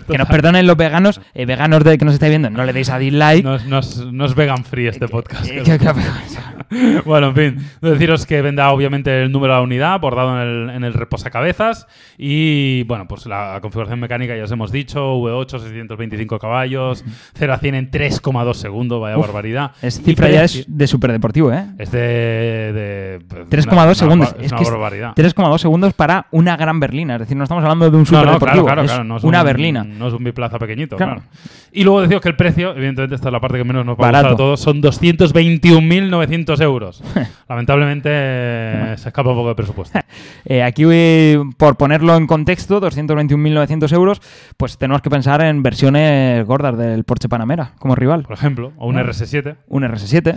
que 0.09 0.17
nos 0.17 0.27
perdonen 0.27 0.65
los 0.67 0.77
veganos, 0.77 1.21
eh, 1.33 1.45
veganos 1.45 1.83
de 1.83 1.97
que 1.97 2.05
nos 2.05 2.13
estáis 2.13 2.29
viendo, 2.31 2.49
no 2.49 2.63
le 2.65 2.73
deis 2.73 2.89
a 2.89 2.97
dislike. 2.97 3.43
No 3.43 3.55
es, 3.55 3.64
no 3.67 3.79
es- 3.79 3.97
no 3.97 4.25
es 4.25 4.35
vegan 4.35 4.63
free 4.65 4.87
este 4.87 5.07
podcast. 5.07 5.45
Eh, 5.49 5.61
que- 5.65 5.77
que- 5.77 7.01
bueno, 7.05 7.27
en 7.27 7.35
fin, 7.35 7.57
deciros 7.81 8.25
que 8.25 8.41
vendrá 8.41 8.71
obviamente 8.71 9.21
el 9.21 9.31
número 9.31 9.53
de 9.53 9.59
la 9.59 9.63
unidad 9.63 9.99
bordado 9.99 10.41
en 10.41 10.47
el, 10.47 10.69
en 10.75 10.83
el 10.83 10.93
reposacabezas 10.93 11.87
y 12.17 12.83
bueno, 12.83 13.07
pues 13.07 13.25
la 13.25 13.59
configuración 13.61 13.99
mecánica 13.99 14.35
ya 14.35 14.43
os 14.45 14.51
hemos 14.51 14.71
dicho, 14.71 15.15
V8, 15.17 15.59
625 15.59 16.39
caballos, 16.39 17.03
0 17.35 17.53
a 17.53 17.57
100 17.57 17.75
en 17.75 17.91
3,2 17.91 18.53
segundos, 18.55 19.01
vaya 19.01 19.17
Uf, 19.17 19.25
barbaridad. 19.27 19.71
es 19.81 20.01
cifra 20.01 20.29
ya 20.29 20.43
es 20.43 20.65
de 20.67 20.87
superdeportivo, 20.87 21.51
¿eh? 21.53 21.65
Es 21.77 21.91
de... 21.91 21.99
de 21.99 23.19
pues, 23.27 23.65
3,2 23.67 23.71
una- 23.71 23.83
una 23.83 23.95
segundos. 23.95 24.35
es 24.39 24.45
Es 24.45 24.51
que 24.51 24.55
una 24.55 24.63
es 24.63 24.71
barbaridad. 24.71 25.13
3,2 25.15 25.57
segundos 25.59 25.93
para 25.93 26.27
una 26.31 26.57
gran 26.57 26.79
berlina. 26.79 27.15
Es 27.15 27.19
decir, 27.21 27.37
no 27.37 27.43
estamos 27.43 27.63
hablando 27.63 27.89
de 27.89 27.97
un 27.97 28.03
No, 28.03 28.11
no, 28.11 28.19
superdeportivo. 28.33 28.65
claro, 28.65 28.81
claro, 28.81 28.87
claro, 28.87 29.03
no 29.03 29.17
es 29.17 29.23
una 29.23 29.39
un- 29.41 29.45
berlina. 29.45 29.83
No 29.83 30.07
es 30.07 30.13
un 30.13 30.23
biplaza 30.23 30.57
pequeñito, 30.59 30.97
Claro. 30.97 31.15
claro. 31.15 31.29
Y 31.71 31.83
luego 31.83 32.01
deciros 32.01 32.21
que 32.21 32.29
el 32.29 32.35
precio, 32.37 32.71
evidentemente 32.71 33.15
esta 33.15 33.27
es 33.29 33.33
la 33.33 33.41
parte 33.47 33.57
que 33.57 33.63
menos 33.63 33.85
nos 33.85 33.95
va 33.97 34.07
a 34.07 34.11
Barato. 34.11 34.29
gustar 34.29 34.33
a 34.33 34.37
todos, 34.37 34.59
son 34.59 34.81
221.900 34.81 36.61
euros. 36.61 37.03
Lamentablemente 37.49 38.09
se 38.97 39.07
escapa 39.09 39.29
un 39.31 39.35
poco 39.37 39.49
de 39.49 39.55
presupuesto. 39.55 39.99
Eh, 40.47 40.61
aquí, 40.61 40.83
por 41.57 41.75
ponerlo 41.75 42.15
en 42.15 42.27
contexto, 42.27 42.79
221.900 42.79 43.91
euros, 43.93 44.21
pues 44.57 44.77
tenemos 44.77 45.01
que 45.01 45.09
pensar 45.09 45.41
en 45.41 45.63
versiones 45.63 46.45
gordas 46.45 46.77
del 46.77 47.03
Porsche 47.03 47.27
Panamera 47.29 47.71
como 47.79 47.95
rival. 47.95 48.23
Por 48.23 48.33
ejemplo, 48.33 48.71
o 48.77 48.87
un 48.87 48.97
Ah. 48.97 49.03
RS7. 49.03 49.55
Un 49.67 49.83
RS7. 49.83 50.35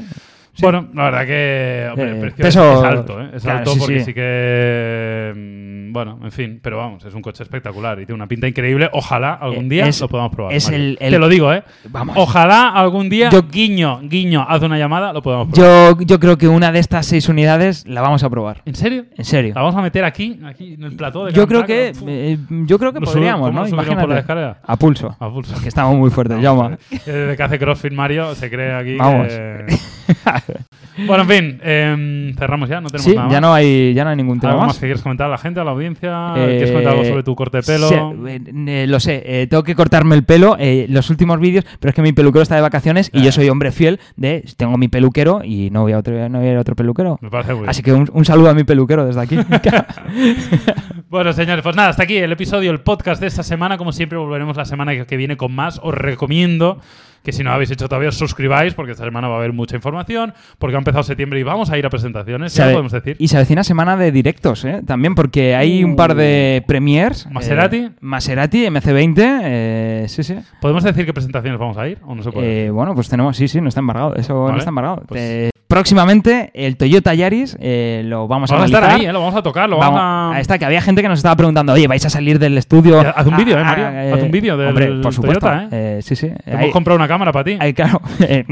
Sí. 0.59 0.63
Bueno, 0.63 0.89
la 0.93 1.05
verdad 1.05 1.25
que 1.25 1.87
hombre, 1.93 2.11
el 2.11 2.17
Eh, 2.17 2.21
precio 2.21 2.45
peso- 2.45 2.73
es, 2.73 2.79
es 2.81 2.85
alto, 2.85 3.21
¿eh? 3.23 3.31
Es 3.33 3.43
claro, 3.45 3.59
alto 3.61 3.71
sí, 3.75 3.79
porque 3.79 3.99
sí. 4.01 4.05
sí, 4.07 4.15
que 4.15 5.33
mm, 5.37 5.93
bueno, 5.93 6.19
en 6.23 6.33
fin, 6.33 6.59
pero 6.61 6.79
vamos, 6.79 7.05
es 7.05 7.15
un 7.15 7.23
coche 7.23 7.45
espectacular 7.45 8.01
y 8.01 8.07
tiene 8.07 8.17
una 8.17 8.27
pinta 8.27 8.49
increíble. 8.49 8.91
Ojalá 8.93 9.35
algún 9.35 9.67
Eh, 9.67 9.69
día 9.69 9.87
es- 9.87 10.01
lo 10.01 10.09
podamos 10.09 10.35
probar. 10.35 10.53
es 10.53 10.69
el- 10.69 10.99
el- 11.01 11.13
Te 11.13 11.19
lo 11.21 11.29
digo, 11.29 11.53
¿eh? 11.53 11.63
Vamos. 11.91 12.17
Ojalá 12.19 12.71
algún 12.71 13.09
día, 13.09 13.31
Yo- 13.31 13.45
guiño, 13.49 14.01
guiño, 14.03 14.45
haz 14.49 14.61
una 14.63 14.77
llamada, 14.79 15.13
lo 15.13 15.23
podamos 15.23 15.49
probar. 15.55 15.95
Yo, 15.97 16.01
yo 16.05 16.19
creo 16.19 16.37
que 16.37 16.49
una 16.49 16.73
de 16.73 16.81
estas 16.81 17.07
seis 17.07 17.29
unidades 17.29 17.87
la 17.87 18.01
vamos 18.01 18.25
a 18.25 18.29
probar. 18.29 18.61
¿En 18.65 18.75
serio? 18.75 19.05
En 19.17 19.25
serio. 19.25 19.53
¿La 19.55 19.63
vamos 19.63 19.77
a 19.77 19.83
meter 19.83 20.05
aquí, 20.05 20.41
aquí 20.45 20.75
en 20.75 20.83
el 20.83 20.97
plató 20.97 21.25
de 21.27 21.33
Yo 21.35 21.47
creo 21.47 21.65
que, 21.65 21.93
eh, 22.07 22.37
yo 22.67 22.79
creo 22.81 22.93
que 22.93 22.99
¿Lo 22.99 23.07
sube- 23.07 23.15
podríamos, 23.15 23.53
¿no? 23.55 23.65
subiremos 23.65 23.85
por 23.87 23.87
la 23.87 23.93
Imagínate. 24.03 24.21
escalera? 24.21 24.59
A 24.67 24.77
pulso. 24.77 25.17
A 25.21 25.31
pulso. 25.31 25.55
Que 25.63 25.69
estamos 25.69 25.97
muy 25.97 26.11
fuertes, 26.11 26.43
Vamos, 26.43 26.73
eh, 26.91 26.99
Desde 27.07 27.37
que 27.37 27.43
hace 27.45 27.59
CrossFit 27.61 27.93
Mario 27.93 28.35
se 28.35 28.51
cree 28.51 28.73
aquí 28.75 28.97
Vamos. 28.97 29.29
que- 29.29 29.67
bueno, 31.07 31.23
en 31.25 31.29
fin, 31.29 31.61
em, 31.63 32.35
cerramos 32.37 32.69
ya, 32.69 32.81
no 32.81 32.89
tenemos 32.89 33.05
Sí, 33.11 33.17
nada 33.17 33.29
ya 33.29 33.35
más. 33.35 33.43
no 33.43 33.55
hay, 33.55 33.95
ya 33.95 34.05
no 34.05 34.11
hay 34.11 34.17
ningún 34.17 34.41
tema 34.41 34.53
¿Algo 34.53 34.61
más 34.63 34.69
más. 34.69 34.77
que 34.79 34.87
quieres 34.87 35.03
comentar 35.03 35.27
a 35.27 35.31
la 35.31 35.39
gente, 35.39 35.61
a 35.61 35.65
la 35.65 35.71
audiencia? 35.71 36.33
Eh, 36.37 36.47
¿Quieres 36.51 36.71
comentar 36.71 36.93
algo 36.95 37.05
sobre 37.05 37.23
tu 37.23 37.35
corte 37.35 37.59
de 37.59 37.63
pelo? 37.63 37.89
sí, 37.89 37.95
eh, 38.29 38.41
eh, 38.67 38.87
lo 38.89 39.01
sé, 39.01 39.23
eh, 39.25 39.47
tengo 39.47 39.63
que 39.63 39.75
cortarme 39.75 40.15
el 40.15 40.25
pelo 40.25 40.57
eh, 40.59 40.87
los 40.89 41.11
últimos 41.11 41.39
vídeos, 41.41 41.65
pero 41.81 41.91
es 41.91 41.95
que 41.95 42.03
mi 42.03 42.13
peluquero 42.13 42.43
está 42.43 42.55
de 42.57 42.63
vacaciones 42.63 43.11
y 43.13 43.23
yo 43.23 43.33
soy 43.33 43.49
hombre 43.49 43.73
fiel 43.73 44.01
de 44.17 44.45
tengo 44.57 44.77
mi 44.79 44.89
peluquero 44.89 45.43
y 45.45 45.71
no 45.71 45.83
voy 45.83 45.93
a 45.93 45.99
otro, 45.99 46.29
no 46.29 46.39
voy 46.39 46.49
a 46.49 46.53
ir 46.53 46.57
a 46.57 46.61
otro 46.61 46.75
peluquero. 46.77 47.19
Me 47.21 47.31
parece 47.31 47.53
muy 47.53 47.61
bien. 47.61 47.71
Así 47.71 47.83
que 47.83 47.93
un, 47.93 48.09
un 48.13 48.25
saludo 48.25 48.51
a 48.51 48.55
mi 48.55 48.65
peluquero 48.65 49.07
desde 49.07 49.21
aquí. 49.21 49.37
Bueno, 51.11 51.33
señores, 51.33 51.63
pues 51.63 51.75
nada, 51.75 51.89
hasta 51.89 52.03
aquí 52.03 52.19
el 52.19 52.31
episodio, 52.33 52.71
el 52.71 52.81
podcast 52.81 53.21
de 53.21 53.29
esta 53.29 53.43
semana. 53.43 53.79
Como 53.79 53.93
siempre, 53.93 54.19
volveremos 54.19 54.57
la 54.59 54.67
semana 54.67 55.07
que 55.07 55.17
viene 55.17 55.37
con 55.39 55.55
más. 55.55 55.81
Os 55.83 55.95
recomiendo 55.95 56.81
que 57.23 57.33
si 57.33 57.43
no 57.43 57.51
lo 57.51 57.55
habéis 57.55 57.71
hecho 57.71 57.89
todavía, 57.89 58.09
os 58.11 58.17
suscribáis, 58.19 58.75
porque 58.75 58.93
esta 58.93 59.05
semana 59.05 59.29
va 59.29 59.35
a 59.35 59.39
haber 59.39 59.53
mucha 59.53 59.77
información, 59.77 60.33
porque 60.59 60.77
ha 60.77 60.79
empezado 60.79 61.03
septiembre 61.03 61.41
y 61.41 61.43
vamos 61.43 61.71
a 61.71 61.79
ir 61.79 61.85
a 61.87 61.91
presentaciones, 61.91 62.53
Se 62.53 62.59
ya 62.63 62.71
podemos 62.71 62.93
decir. 62.93 63.17
Y 63.19 63.29
se 63.29 63.37
avecina 63.37 63.65
semana 63.65 63.97
de 63.97 64.13
directos, 64.13 64.65
¿eh? 64.65 64.83
También 64.87 65.15
porque 65.15 65.55
hay 65.55 65.85
un 65.85 65.97
par 65.97 66.15
de 66.15 66.63
premiers. 66.67 67.27
eh, 67.27 67.29
Maserati. 67.31 67.91
Maserati, 68.01 68.67
MC20, 68.67 69.41
eh, 69.45 70.05
sí, 70.09 70.23
sí. 70.23 70.37
¿Podemos 70.61 70.83
decir 70.85 71.05
qué 71.07 71.13
presentaciones 71.13 71.59
vamos 71.59 71.77
a 71.77 71.89
ir 71.89 71.99
o 72.05 72.15
no 72.15 72.23
se 72.23 72.31
puede? 72.33 72.67
Eh, 72.67 72.71
bueno, 72.71 72.95
pues 72.95 73.09
tenemos, 73.09 73.37
sí, 73.37 73.49
sí, 73.49 73.61
no 73.61 73.69
está 73.69 73.81
embargado. 73.81 74.15
Eso 74.17 74.51
no 74.51 74.57
está 74.57 74.71
embargado. 74.71 75.03
pues- 75.07 75.51
próximamente, 75.69 76.51
el 76.55 76.77
Toyota 76.77 77.15
Yaris 77.15 77.57
eh, 77.61 78.03
lo 78.05 78.27
vamos 78.27 78.51
a 78.51 78.55
vamos 78.55 78.73
a 78.73 78.75
estar 78.75 78.91
ahí, 78.91 79.05
¿eh? 79.07 79.13
lo 79.13 79.21
vamos 79.21 79.37
a 79.37 79.43
tocar, 79.43 79.69
lo 79.69 79.77
vamos, 79.77 80.01
Vamos, 80.01 80.33
a... 80.33 80.37
ahí 80.37 80.41
está, 80.41 80.59
que 80.59 80.65
había 80.65 80.81
gente 80.81 81.03
que 81.03 81.09
nos 81.09 81.19
estaba 81.19 81.37
preguntando, 81.37 81.73
oye, 81.73 81.87
vais 81.87 82.05
a 82.05 82.11
salir 82.11 82.39
del 82.39 82.57
estudio. 82.59 83.01
Haz 83.01 83.27
un 83.27 83.37
vídeo, 83.37 83.57
¿eh, 83.57 83.61
Ah, 83.61 83.65
Mario? 83.65 83.87
ah, 83.87 84.15
Haz 84.15 84.23
un 84.23 84.31
vídeo 84.31 84.57
del 84.57 84.69
Hombre, 84.69 84.87
por 85.03 85.13
supuesto. 85.15 85.47
Toyota, 85.47 85.69
eh, 85.71 86.01
sí, 86.03 86.17
sí. 86.17 86.31
Hemos 86.47 86.71
comprado 86.73 86.97
una 86.97 87.07
cámara 87.07 87.31
para 87.33 87.45
ti. 87.45 87.57
Ahí, 87.61 87.73
claro. 87.75 88.01
Eh, 88.21 88.45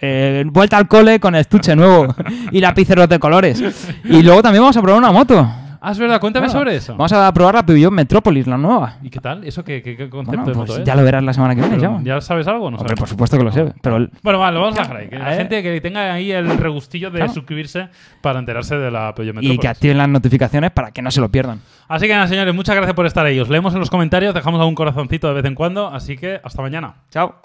eh, 0.00 0.44
vuelta 0.46 0.76
al 0.76 0.86
cole 0.88 1.18
con 1.20 1.34
estuche 1.34 1.74
nuevo 1.74 2.14
y 2.52 2.60
lapiceros 2.60 3.08
de 3.08 3.18
colores. 3.18 3.62
Y 4.04 4.22
luego 4.22 4.42
también 4.42 4.62
vamos 4.62 4.76
a 4.76 4.82
probar 4.82 4.98
una 5.00 5.10
moto. 5.10 5.50
Ah, 5.80 5.92
es 5.92 5.98
verdad, 5.98 6.20
cuéntame 6.20 6.48
sobre 6.48 6.74
eso. 6.76 6.92
Vamos 6.92 7.12
a 7.12 7.32
probar 7.32 7.54
la 7.54 7.64
Peugeot 7.66 7.92
Metropolis, 7.92 8.46
la 8.46 8.56
nueva. 8.58 8.96
¿Y 9.02 9.10
qué 9.10 9.20
tal? 9.20 9.44
¿Eso 9.44 9.62
qué, 9.64 9.82
qué- 9.82 9.96
qué 9.96 10.08
concepto 10.10 10.42
Bueno, 10.42 10.60
de 10.62 10.66
pues 10.66 10.78
es? 10.80 10.84
ya 10.84 10.94
lo 10.96 11.04
verás 11.04 11.22
la 11.22 11.32
semana 11.32 11.54
que 11.54 11.60
viene, 11.60 11.78
ya. 11.78 11.98
¿Ya 12.02 12.20
sabes 12.20 12.46
algo 12.48 12.66
o 12.66 12.70
no 12.70 12.76
Hombre, 12.78 12.88
sabes? 12.90 12.98
por 13.00 13.08
supuesto 13.08 13.38
que 13.38 13.44
lo 13.44 13.52
sé. 13.52 13.72
Pero 13.82 13.96
el- 13.96 14.10
Bueno, 14.22 14.38
vale, 14.38 14.54
lo 14.56 14.62
vamos 14.62 14.78
a 14.78 14.82
dejar 14.82 14.96
ahí. 14.96 15.08
Que 15.08 15.18
la 15.18 15.34
Eh. 15.34 15.36
gente 15.38 15.62
que 15.62 15.80
tenga 15.80 16.12
ahí 16.12 16.32
el 16.32 16.48
regustillo 16.58 17.10
de 17.10 17.18
Claro. 17.18 17.32
suscribirse 17.32 17.88
para 18.20 18.38
enterarse 18.38 18.76
de 18.76 18.90
la 18.90 19.14
Peugeot 19.14 19.34
y 19.34 19.36
Metropolis. 19.36 19.60
que 19.60 19.68
activen 19.68 19.98
las 19.98 20.08
notificaciones 20.08 20.70
para 20.72 20.90
que 20.90 21.02
no 21.02 21.10
se 21.10 21.20
lo 21.20 21.28
pierdan. 21.30 21.60
Así 21.88 22.06
que 22.06 22.14
nada, 22.14 22.26
señores, 22.26 22.54
muchas 22.54 22.74
gracias 22.76 22.94
por 22.94 23.06
estar 23.06 23.24
ahí. 23.24 23.38
Os 23.40 23.48
leemos 23.48 23.72
en 23.74 23.80
los 23.80 23.90
comentarios, 23.90 24.34
dejamos 24.34 24.60
algún 24.60 24.74
corazoncito 24.74 25.28
de 25.28 25.34
vez 25.34 25.44
en 25.44 25.54
cuando. 25.54 25.88
Así 25.88 26.16
que 26.16 26.40
hasta 26.42 26.60
mañana. 26.62 26.94
Chao. 27.10 27.36